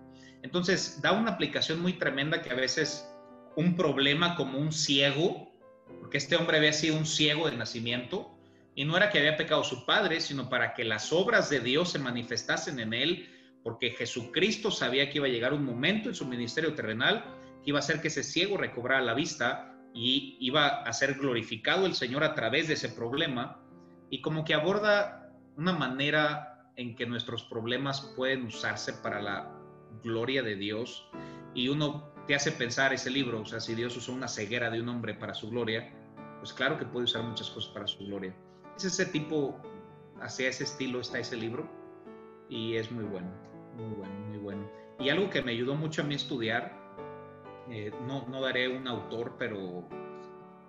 Entonces, 0.43 1.01
da 1.03 1.13
una 1.13 1.33
aplicación 1.33 1.81
muy 1.81 1.95
tremenda 1.95 2.43
que 2.43 2.51
a 2.51 2.55
veces 2.55 3.09
un 3.57 3.77
problema 3.77 4.37
como 4.37 4.59
un 4.59 4.73
ciego, 4.73 5.53
porque 6.01 6.19
este 6.19 6.37
hombre 6.37 6.59
había 6.59 6.73
sido 6.73 6.97
un 6.97 7.07
ciego 7.07 7.51
de 7.51 7.57
nacimiento, 7.57 8.35
y 8.75 8.85
no 8.85 8.97
era 8.97 9.11
que 9.11 9.19
había 9.19 9.37
pecado 9.37 9.65
su 9.65 9.85
padre, 9.85 10.21
sino 10.21 10.49
para 10.49 10.75
que 10.75 10.85
las 10.85 11.13
obras 11.13 11.51
de 11.51 11.61
Dios 11.61 11.91
se 11.91 11.99
manifestasen 11.99 12.79
en 12.79 12.93
él, 12.93 13.29
porque 13.65 13.91
Jesucristo 13.91 14.71
sabía 14.71 15.11
que 15.11 15.19
iba 15.19 15.27
a 15.27 15.31
llegar 15.31 15.53
un 15.53 15.65
momento 15.65 16.09
en 16.09 16.15
su 16.15 16.25
ministerio 16.27 16.75
terrenal 16.75 17.25
iba 17.69 17.79
a 17.79 17.81
hacer 17.81 18.01
que 18.01 18.09
ese 18.09 18.23
ciego 18.23 18.57
recobrara 18.57 19.03
la 19.03 19.13
vista 19.13 19.75
y 19.93 20.39
iba 20.41 20.69
a 20.85 20.93
ser 20.95 21.17
glorificado 21.17 21.85
el 21.85 21.95
Señor 21.95 22.25
a 22.25 22.35
través 22.35 22.67
de 22.67 22.75
ese 22.75 22.89
problema 22.89 23.61
y 24.09 24.23
como 24.23 24.43
que 24.43 24.55
aborda 24.55 25.31
una 25.55 25.75
manera 25.75 26.73
en 26.77 26.97
que 26.97 27.05
nuestros 27.05 27.43
problemas 27.45 28.15
pueden 28.17 28.47
usarse 28.47 28.95
para 28.95 29.21
la 29.21 29.55
gloria 30.03 30.43
de 30.43 30.57
Dios 30.57 31.11
y 31.53 31.69
uno 31.69 32.11
te 32.27 32.35
hace 32.35 32.53
pensar 32.53 32.95
ese 32.95 33.11
libro, 33.11 33.43
o 33.43 33.45
sea, 33.45 33.61
si 33.61 33.75
Dios 33.75 33.95
usó 33.99 34.15
una 34.15 34.29
ceguera 34.29 34.71
de 34.71 34.81
un 34.81 34.89
hombre 34.89 35.13
para 35.13 35.35
su 35.35 35.51
gloria, 35.51 35.93
pues 36.39 36.55
claro 36.55 36.79
que 36.79 36.87
puede 36.87 37.05
usar 37.05 37.23
muchas 37.23 37.51
cosas 37.51 37.71
para 37.75 37.87
su 37.87 37.99
gloria. 38.07 38.35
Es 38.79 38.87
ese 38.87 39.05
tipo, 39.05 39.61
hacia 40.23 40.49
ese 40.49 40.65
estilo 40.65 41.01
está 41.01 41.19
ese 41.19 41.37
libro 41.37 41.71
y 42.49 42.77
es 42.77 42.91
muy 42.91 43.05
bueno, 43.05 43.31
muy 43.77 43.95
bueno, 43.95 44.15
muy 44.27 44.39
bueno. 44.39 44.71
Y 44.99 45.11
algo 45.11 45.29
que 45.29 45.43
me 45.43 45.53
ayudó 45.53 45.75
mucho 45.75 46.01
a 46.01 46.07
mí 46.07 46.15
estudiar 46.15 46.78
eh, 47.71 47.93
no, 48.07 48.27
no, 48.29 48.41
daré 48.41 48.69
un 48.69 48.87
autor, 48.89 49.37
pero 49.39 49.85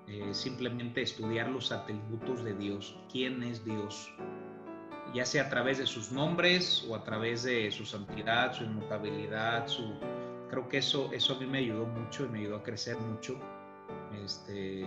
eh, 0.07 0.33
simplemente 0.33 1.01
estudiar 1.01 1.49
los 1.49 1.71
atributos 1.71 2.43
de 2.43 2.53
Dios. 2.53 2.97
¿Quién 3.11 3.43
es 3.43 3.63
Dios? 3.63 4.11
ya 5.13 5.25
sea 5.25 5.43
a 5.43 5.49
través 5.49 5.77
de 5.77 5.85
sus 5.85 6.11
nombres 6.11 6.85
o 6.89 6.95
a 6.95 7.03
través 7.03 7.43
de 7.43 7.71
su 7.71 7.85
santidad, 7.85 8.53
su 8.53 8.63
inmutabilidad, 8.63 9.67
su... 9.67 9.93
Creo 10.49 10.67
que 10.67 10.79
eso, 10.79 11.11
eso 11.13 11.35
a 11.35 11.39
mí 11.39 11.45
me 11.45 11.59
ayudó 11.59 11.85
mucho 11.85 12.25
y 12.25 12.29
me 12.29 12.39
ayudó 12.39 12.57
a 12.57 12.63
crecer 12.63 12.97
mucho. 12.97 13.39
Este, 14.23 14.81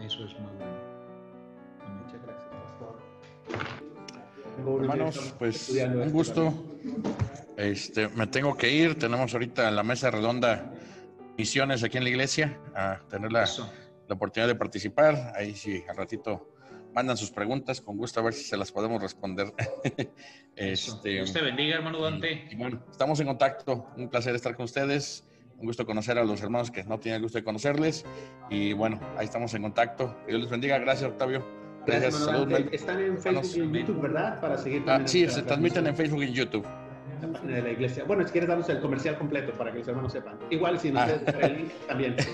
eso 0.00 0.24
es 0.24 0.38
muy 0.38 0.52
bueno. 0.58 0.76
Muchas 2.04 2.22
gracias, 2.26 2.50
pastor. 2.62 2.98
Hermanos, 4.58 5.34
pues 5.38 5.70
un 5.70 6.10
gusto. 6.10 6.52
Este, 7.56 8.08
me 8.08 8.26
tengo 8.26 8.56
que 8.56 8.70
ir. 8.70 8.98
Tenemos 8.98 9.32
ahorita 9.32 9.70
la 9.70 9.82
mesa 9.82 10.10
redonda 10.10 10.72
misiones 11.36 11.82
aquí 11.82 11.98
en 11.98 12.04
la 12.04 12.10
iglesia 12.10 12.58
a 12.74 13.00
tener 13.08 13.32
la, 13.32 13.44
la 14.08 14.14
oportunidad 14.14 14.48
de 14.48 14.54
participar. 14.54 15.32
Ahí 15.36 15.54
sí, 15.54 15.82
al 15.88 15.96
ratito 15.96 16.48
mandan 16.94 17.16
sus 17.16 17.30
preguntas, 17.30 17.80
con 17.80 17.96
gusto 17.96 18.20
a 18.20 18.22
ver 18.22 18.34
si 18.34 18.44
se 18.44 18.56
las 18.56 18.70
podemos 18.72 19.02
responder. 19.02 19.52
este, 20.56 21.08
Dios 21.08 21.32
te 21.32 21.40
bendiga, 21.40 21.76
hermano 21.76 22.00
Dante. 22.00 22.48
Y, 22.50 22.56
bueno, 22.56 22.82
estamos 22.90 23.18
en 23.20 23.26
contacto. 23.26 23.86
Un 23.96 24.08
placer 24.08 24.34
estar 24.34 24.54
con 24.54 24.64
ustedes. 24.64 25.24
Un 25.58 25.66
gusto 25.66 25.86
conocer 25.86 26.18
a 26.18 26.24
los 26.24 26.42
hermanos 26.42 26.70
que 26.72 26.82
no 26.82 26.98
tienen 26.98 27.16
el 27.16 27.22
gusto 27.22 27.38
de 27.38 27.44
conocerles. 27.44 28.04
Y 28.50 28.72
bueno, 28.72 29.00
ahí 29.16 29.26
estamos 29.26 29.54
en 29.54 29.62
contacto. 29.62 30.16
Que 30.24 30.32
Dios 30.32 30.42
les 30.42 30.50
bendiga. 30.50 30.78
Gracias, 30.78 31.10
Octavio. 31.10 31.46
Gracias, 31.86 32.14
Salud, 32.14 32.52
Están 32.72 33.00
en 33.00 33.18
Facebook 33.18 33.56
y 33.56 33.60
en 33.60 33.72
YouTube, 33.72 34.00
¿verdad? 34.02 34.40
Para 34.40 34.58
seguir. 34.58 34.84
Ah, 34.86 35.00
sí, 35.04 35.28
se 35.28 35.42
transmiten 35.42 35.86
en 35.86 35.96
Facebook 35.96 36.22
y 36.22 36.26
en 36.26 36.32
YouTube 36.32 36.66
la 37.22 37.32
página 37.32 37.56
de 37.56 37.62
la 37.62 37.70
iglesia. 37.70 38.04
Bueno, 38.04 38.24
si 38.26 38.32
quieres 38.32 38.48
darnos 38.48 38.68
el 38.68 38.80
comercial 38.80 39.18
completo 39.18 39.52
para 39.52 39.72
que 39.72 39.78
los 39.78 39.88
hermanos 39.88 40.12
sepan. 40.12 40.38
Igual 40.50 40.78
si 40.78 40.90
nos 40.90 41.02
ah. 41.02 41.16
el 41.40 41.56
link 41.56 41.72
también. 41.86 42.16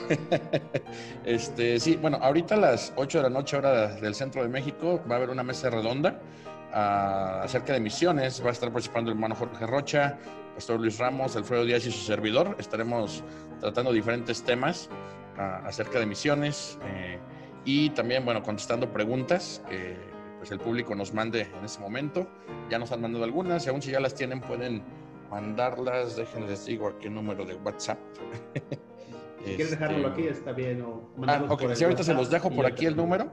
Este, 1.24 1.78
sí, 1.78 1.96
bueno, 1.96 2.18
ahorita 2.22 2.54
a 2.54 2.58
las 2.58 2.92
8 2.96 3.18
de 3.18 3.22
la 3.24 3.30
noche, 3.30 3.56
hora 3.56 3.88
del 3.88 4.14
centro 4.14 4.42
de 4.42 4.48
México, 4.48 5.02
va 5.08 5.16
a 5.16 5.18
haber 5.18 5.30
una 5.30 5.42
mesa 5.42 5.68
redonda 5.68 6.18
uh, 6.72 7.44
acerca 7.44 7.74
de 7.74 7.80
misiones. 7.80 8.42
Va 8.42 8.48
a 8.48 8.52
estar 8.52 8.70
participando 8.70 9.10
el 9.10 9.16
hermano 9.16 9.34
Jorge 9.34 9.66
Rocha, 9.66 10.16
Pastor 10.54 10.80
Luis 10.80 10.98
Ramos, 10.98 11.36
Alfredo 11.36 11.64
Díaz 11.64 11.86
y 11.86 11.92
su 11.92 12.04
servidor. 12.04 12.56
Estaremos 12.58 13.22
tratando 13.60 13.92
diferentes 13.92 14.42
temas 14.42 14.88
uh, 15.36 15.66
acerca 15.66 16.00
de 16.00 16.06
misiones 16.06 16.78
eh, 16.86 17.18
y 17.64 17.90
también, 17.90 18.24
bueno, 18.24 18.42
contestando 18.42 18.90
preguntas. 18.90 19.62
Eh, 19.70 19.96
pues 20.38 20.50
el 20.52 20.60
público 20.60 20.94
nos 20.94 21.12
mande 21.12 21.42
en 21.42 21.64
ese 21.64 21.80
momento. 21.80 22.28
Ya 22.70 22.78
nos 22.78 22.92
han 22.92 23.00
mandado 23.00 23.24
algunas 23.24 23.66
y 23.66 23.68
aún 23.68 23.82
si 23.82 23.90
ya 23.90 24.00
las 24.00 24.14
tienen 24.14 24.40
pueden 24.40 24.82
mandarlas. 25.30 26.16
Déjenles 26.16 26.64
digo 26.66 26.88
a 26.88 26.98
qué 26.98 27.10
número 27.10 27.44
de 27.44 27.54
WhatsApp. 27.54 27.98
Si 29.38 29.54
quieres 29.54 29.70
dejármelo 29.70 30.08
aquí, 30.08 30.26
está 30.26 30.50
bien. 30.50 30.82
O 30.82 31.10
ah, 31.26 31.46
ok, 31.48 31.72
si 31.74 31.84
ahorita 31.84 32.02
se 32.02 32.12
los 32.12 32.28
dejo 32.28 32.50
por 32.50 32.66
aquí 32.66 32.86
el 32.86 32.96
número. 32.96 33.30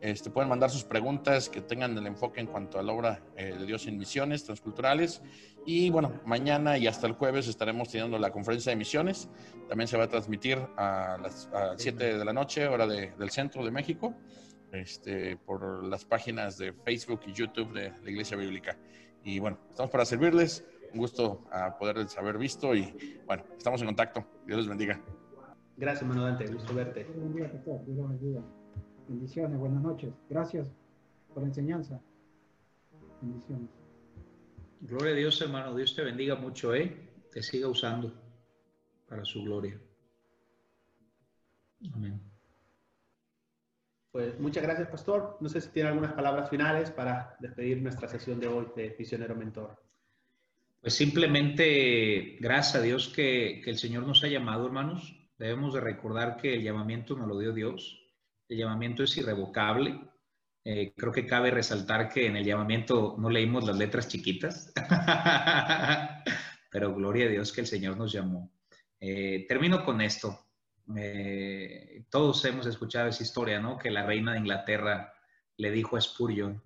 Este, 0.00 0.30
pueden 0.30 0.48
mandar 0.48 0.70
sus 0.70 0.84
preguntas 0.84 1.48
que 1.48 1.60
tengan 1.60 1.98
el 1.98 2.06
enfoque 2.06 2.40
en 2.40 2.46
cuanto 2.46 2.78
a 2.78 2.82
la 2.84 2.92
obra 2.92 3.20
eh, 3.36 3.56
de 3.58 3.66
Dios 3.66 3.88
en 3.88 3.98
misiones 3.98 4.44
transculturales. 4.44 5.20
Y 5.66 5.90
bueno, 5.90 6.20
mañana 6.24 6.78
y 6.78 6.86
hasta 6.86 7.08
el 7.08 7.14
jueves 7.14 7.48
estaremos 7.48 7.88
teniendo 7.88 8.16
la 8.18 8.30
conferencia 8.30 8.70
de 8.70 8.76
misiones. 8.76 9.28
También 9.68 9.88
se 9.88 9.96
va 9.96 10.04
a 10.04 10.08
transmitir 10.08 10.58
a 10.76 11.18
las 11.20 11.50
7 11.76 12.18
de 12.18 12.24
la 12.24 12.32
noche, 12.32 12.68
hora 12.68 12.86
del 12.86 13.30
centro 13.30 13.64
de 13.64 13.72
México 13.72 14.14
este, 14.72 15.36
por 15.36 15.84
las 15.84 16.04
páginas 16.04 16.58
de 16.58 16.72
Facebook 16.72 17.20
y 17.26 17.32
YouTube 17.32 17.72
de 17.72 17.90
la 18.02 18.10
Iglesia 18.10 18.36
Bíblica. 18.36 18.76
Y 19.24 19.38
bueno, 19.38 19.58
estamos 19.70 19.90
para 19.90 20.04
servirles. 20.04 20.64
Un 20.92 21.00
gusto 21.00 21.44
a 21.52 21.76
poderles 21.76 22.16
haber 22.16 22.38
visto 22.38 22.74
y 22.74 23.20
bueno, 23.26 23.44
estamos 23.56 23.80
en 23.82 23.88
contacto. 23.88 24.24
Dios 24.46 24.58
les 24.60 24.68
bendiga. 24.68 25.00
Gracias, 25.76 26.02
hermano 26.02 26.24
Dante. 26.24 26.46
Gusto 26.46 26.74
verte. 26.74 27.04
Buen 27.04 27.34
día, 27.34 27.48
Dios 27.86 28.08
bendiga. 28.08 28.42
Bendiciones, 29.06 29.58
buenas 29.58 29.82
noches. 29.82 30.12
Gracias 30.28 30.70
por 31.32 31.42
la 31.42 31.48
enseñanza. 31.48 32.00
Bendiciones. 33.20 33.68
Gloria 34.80 35.12
a 35.12 35.16
Dios, 35.16 35.40
hermano. 35.42 35.74
Dios 35.74 35.94
te 35.94 36.02
bendiga 36.02 36.36
mucho, 36.36 36.74
¿eh? 36.74 37.10
Te 37.30 37.42
siga 37.42 37.68
usando 37.68 38.12
para 39.08 39.24
su 39.24 39.42
gloria. 39.42 39.78
Amén. 41.92 42.27
Pues 44.10 44.38
muchas 44.40 44.62
gracias, 44.62 44.88
Pastor. 44.88 45.36
No 45.40 45.48
sé 45.48 45.60
si 45.60 45.68
tiene 45.68 45.90
algunas 45.90 46.14
palabras 46.14 46.48
finales 46.48 46.90
para 46.90 47.36
despedir 47.40 47.82
nuestra 47.82 48.08
sesión 48.08 48.40
de 48.40 48.48
hoy 48.48 48.66
de 48.74 48.96
Misionero 48.98 49.36
Mentor. 49.36 49.78
Pues 50.80 50.94
simplemente, 50.94 52.38
gracias 52.40 52.76
a 52.76 52.82
Dios 52.82 53.08
que, 53.08 53.60
el 53.62 53.78
Señor 53.78 54.06
nos 54.06 54.24
ha 54.24 54.28
llamado, 54.28 54.66
hermanos. 54.66 55.14
Debemos 55.36 55.74
de 55.74 55.80
recordar 55.80 56.36
que 56.36 56.54
el 56.54 56.62
llamamiento 56.62 57.16
nos 57.16 57.28
lo 57.28 57.38
dio 57.38 57.52
Dios. 57.52 58.00
El 58.48 58.58
llamamiento 58.58 59.02
es 59.02 59.16
irrevocable. 59.16 60.00
Eh, 60.64 60.94
creo 60.96 61.12
que 61.12 61.26
cabe 61.26 61.50
resaltar 61.50 62.08
que 62.08 62.26
en 62.26 62.36
el 62.36 62.44
llamamiento 62.44 63.16
no 63.18 63.28
leímos 63.28 63.64
las 63.64 63.76
letras 63.76 64.08
chiquitas, 64.08 64.72
pero 66.70 66.94
gloria 66.94 67.26
a 67.26 67.30
Dios 67.30 67.52
que 67.52 67.62
el 67.62 67.66
Señor 67.66 67.96
nos 67.96 68.12
llamó. 68.12 68.50
Eh, 69.00 69.46
termino 69.48 69.84
con 69.84 70.00
esto. 70.00 70.47
Eh, 70.96 72.06
todos 72.10 72.44
hemos 72.44 72.66
escuchado 72.66 73.08
esa 73.08 73.22
historia, 73.22 73.60
¿no? 73.60 73.76
Que 73.78 73.90
la 73.90 74.06
reina 74.06 74.32
de 74.32 74.38
Inglaterra 74.38 75.12
le 75.56 75.70
dijo 75.70 75.96
a 75.96 76.00
Spurgeon, 76.00 76.62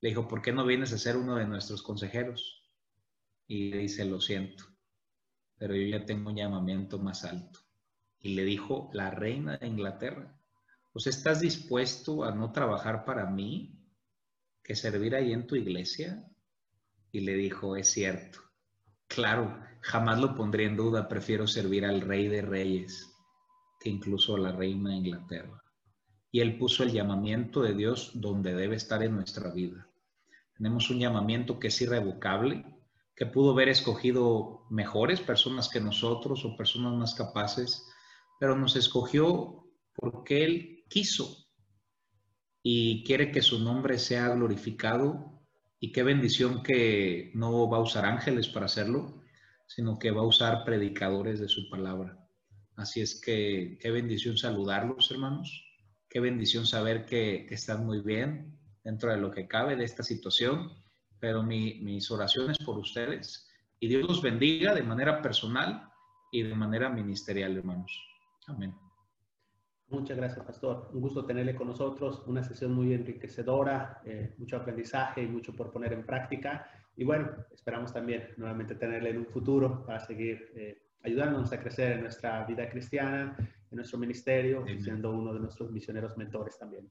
le 0.00 0.08
dijo, 0.08 0.28
¿por 0.28 0.40
qué 0.40 0.52
no 0.52 0.64
vienes 0.64 0.92
a 0.92 0.98
ser 0.98 1.16
uno 1.16 1.36
de 1.36 1.46
nuestros 1.46 1.82
consejeros? 1.82 2.64
Y 3.46 3.70
le 3.70 3.78
dice, 3.78 4.04
lo 4.04 4.20
siento, 4.20 4.64
pero 5.56 5.74
yo 5.74 5.86
ya 5.86 6.04
tengo 6.04 6.30
un 6.30 6.36
llamamiento 6.36 6.98
más 6.98 7.24
alto. 7.24 7.60
Y 8.20 8.34
le 8.34 8.44
dijo, 8.44 8.90
la 8.92 9.10
reina 9.10 9.56
de 9.58 9.66
Inglaterra, 9.66 10.40
pues 10.92 11.06
estás 11.06 11.40
dispuesto 11.40 12.24
a 12.24 12.32
no 12.32 12.52
trabajar 12.52 13.04
para 13.04 13.26
mí, 13.26 13.74
que 14.62 14.74
servir 14.74 15.14
ahí 15.14 15.32
en 15.32 15.46
tu 15.46 15.56
iglesia. 15.56 16.24
Y 17.10 17.20
le 17.20 17.34
dijo, 17.34 17.76
es 17.76 17.88
cierto, 17.88 18.40
claro, 19.06 19.58
jamás 19.80 20.20
lo 20.20 20.34
pondría 20.34 20.66
en 20.66 20.76
duda, 20.76 21.08
prefiero 21.08 21.46
servir 21.46 21.84
al 21.84 22.02
rey 22.02 22.28
de 22.28 22.42
reyes 22.42 23.07
que 23.78 23.88
incluso 23.88 24.36
la 24.36 24.52
reina 24.52 24.90
de 24.90 24.96
Inglaterra. 24.96 25.62
Y 26.30 26.40
él 26.40 26.58
puso 26.58 26.82
el 26.82 26.92
llamamiento 26.92 27.62
de 27.62 27.74
Dios 27.74 28.12
donde 28.14 28.54
debe 28.54 28.76
estar 28.76 29.02
en 29.02 29.14
nuestra 29.14 29.50
vida. 29.52 29.88
Tenemos 30.56 30.90
un 30.90 30.98
llamamiento 30.98 31.58
que 31.58 31.68
es 31.68 31.80
irrevocable, 31.80 32.64
que 33.14 33.26
pudo 33.26 33.52
haber 33.52 33.68
escogido 33.68 34.66
mejores 34.70 35.20
personas 35.20 35.68
que 35.68 35.80
nosotros 35.80 36.44
o 36.44 36.56
personas 36.56 36.94
más 36.94 37.14
capaces, 37.14 37.84
pero 38.38 38.56
nos 38.56 38.76
escogió 38.76 39.64
porque 39.94 40.44
Él 40.44 40.84
quiso 40.88 41.46
y 42.62 43.04
quiere 43.04 43.32
que 43.32 43.42
su 43.42 43.60
nombre 43.60 43.98
sea 43.98 44.28
glorificado 44.30 45.42
y 45.80 45.92
qué 45.92 46.02
bendición 46.02 46.62
que 46.62 47.30
no 47.34 47.68
va 47.70 47.78
a 47.78 47.82
usar 47.82 48.04
ángeles 48.04 48.48
para 48.48 48.66
hacerlo, 48.66 49.22
sino 49.66 49.98
que 49.98 50.10
va 50.10 50.22
a 50.22 50.26
usar 50.26 50.64
predicadores 50.64 51.40
de 51.40 51.48
su 51.48 51.68
palabra. 51.70 52.27
Así 52.78 53.00
es 53.00 53.20
que 53.20 53.76
qué 53.80 53.90
bendición 53.90 54.38
saludarlos, 54.38 55.10
hermanos. 55.10 55.64
Qué 56.08 56.20
bendición 56.20 56.64
saber 56.64 57.04
que, 57.04 57.46
están 57.50 57.84
muy 57.84 58.00
bien 58.00 58.56
dentro 58.84 59.10
de 59.10 59.18
lo 59.18 59.32
que 59.32 59.48
cabe 59.48 59.74
de 59.74 59.84
esta 59.84 60.04
situación. 60.04 60.72
Pero 61.18 61.42
mis 61.42 62.08
oraciones 62.12 62.56
por 62.58 62.78
ustedes. 62.78 63.50
Y 63.80 63.88
Dios 63.88 64.06
los 64.06 64.22
bendiga 64.22 64.74
de 64.74 64.84
manera 64.84 65.20
personal 65.20 65.90
y 66.30 66.42
de 66.42 66.54
manera 66.54 66.88
ministerial, 66.88 67.56
hermanos. 67.56 67.92
Amén. 68.46 68.72
Muchas 69.88 70.16
gracias, 70.16 70.46
pastor. 70.46 70.90
Un 70.92 71.00
gusto 71.00 71.24
tenerle 71.24 71.56
con 71.56 71.66
nosotros. 71.66 72.22
Una 72.26 72.44
sesión 72.44 72.74
muy 72.74 72.94
enriquecedora, 72.94 74.02
eh, 74.04 74.34
mucho 74.38 74.56
aprendizaje 74.56 75.22
y 75.22 75.26
mucho 75.26 75.52
por 75.56 75.72
poner 75.72 75.92
en 75.94 76.06
práctica. 76.06 76.70
Y 76.94 77.02
bueno, 77.02 77.28
esperamos 77.52 77.92
también 77.92 78.28
nuevamente 78.36 78.76
tenerle 78.76 79.10
en 79.10 79.18
un 79.18 79.26
futuro 79.26 79.84
para 79.84 79.98
seguir 79.98 80.52
eh, 80.54 80.87
ayudándonos 81.02 81.52
a 81.52 81.60
crecer 81.60 81.92
en 81.92 82.02
nuestra 82.02 82.44
vida 82.44 82.68
cristiana, 82.68 83.36
en 83.70 83.76
nuestro 83.76 83.98
ministerio, 83.98 84.64
siendo 84.80 85.12
uno 85.12 85.32
de 85.32 85.40
nuestros 85.40 85.70
misioneros 85.70 86.16
mentores 86.16 86.58
también. 86.58 86.88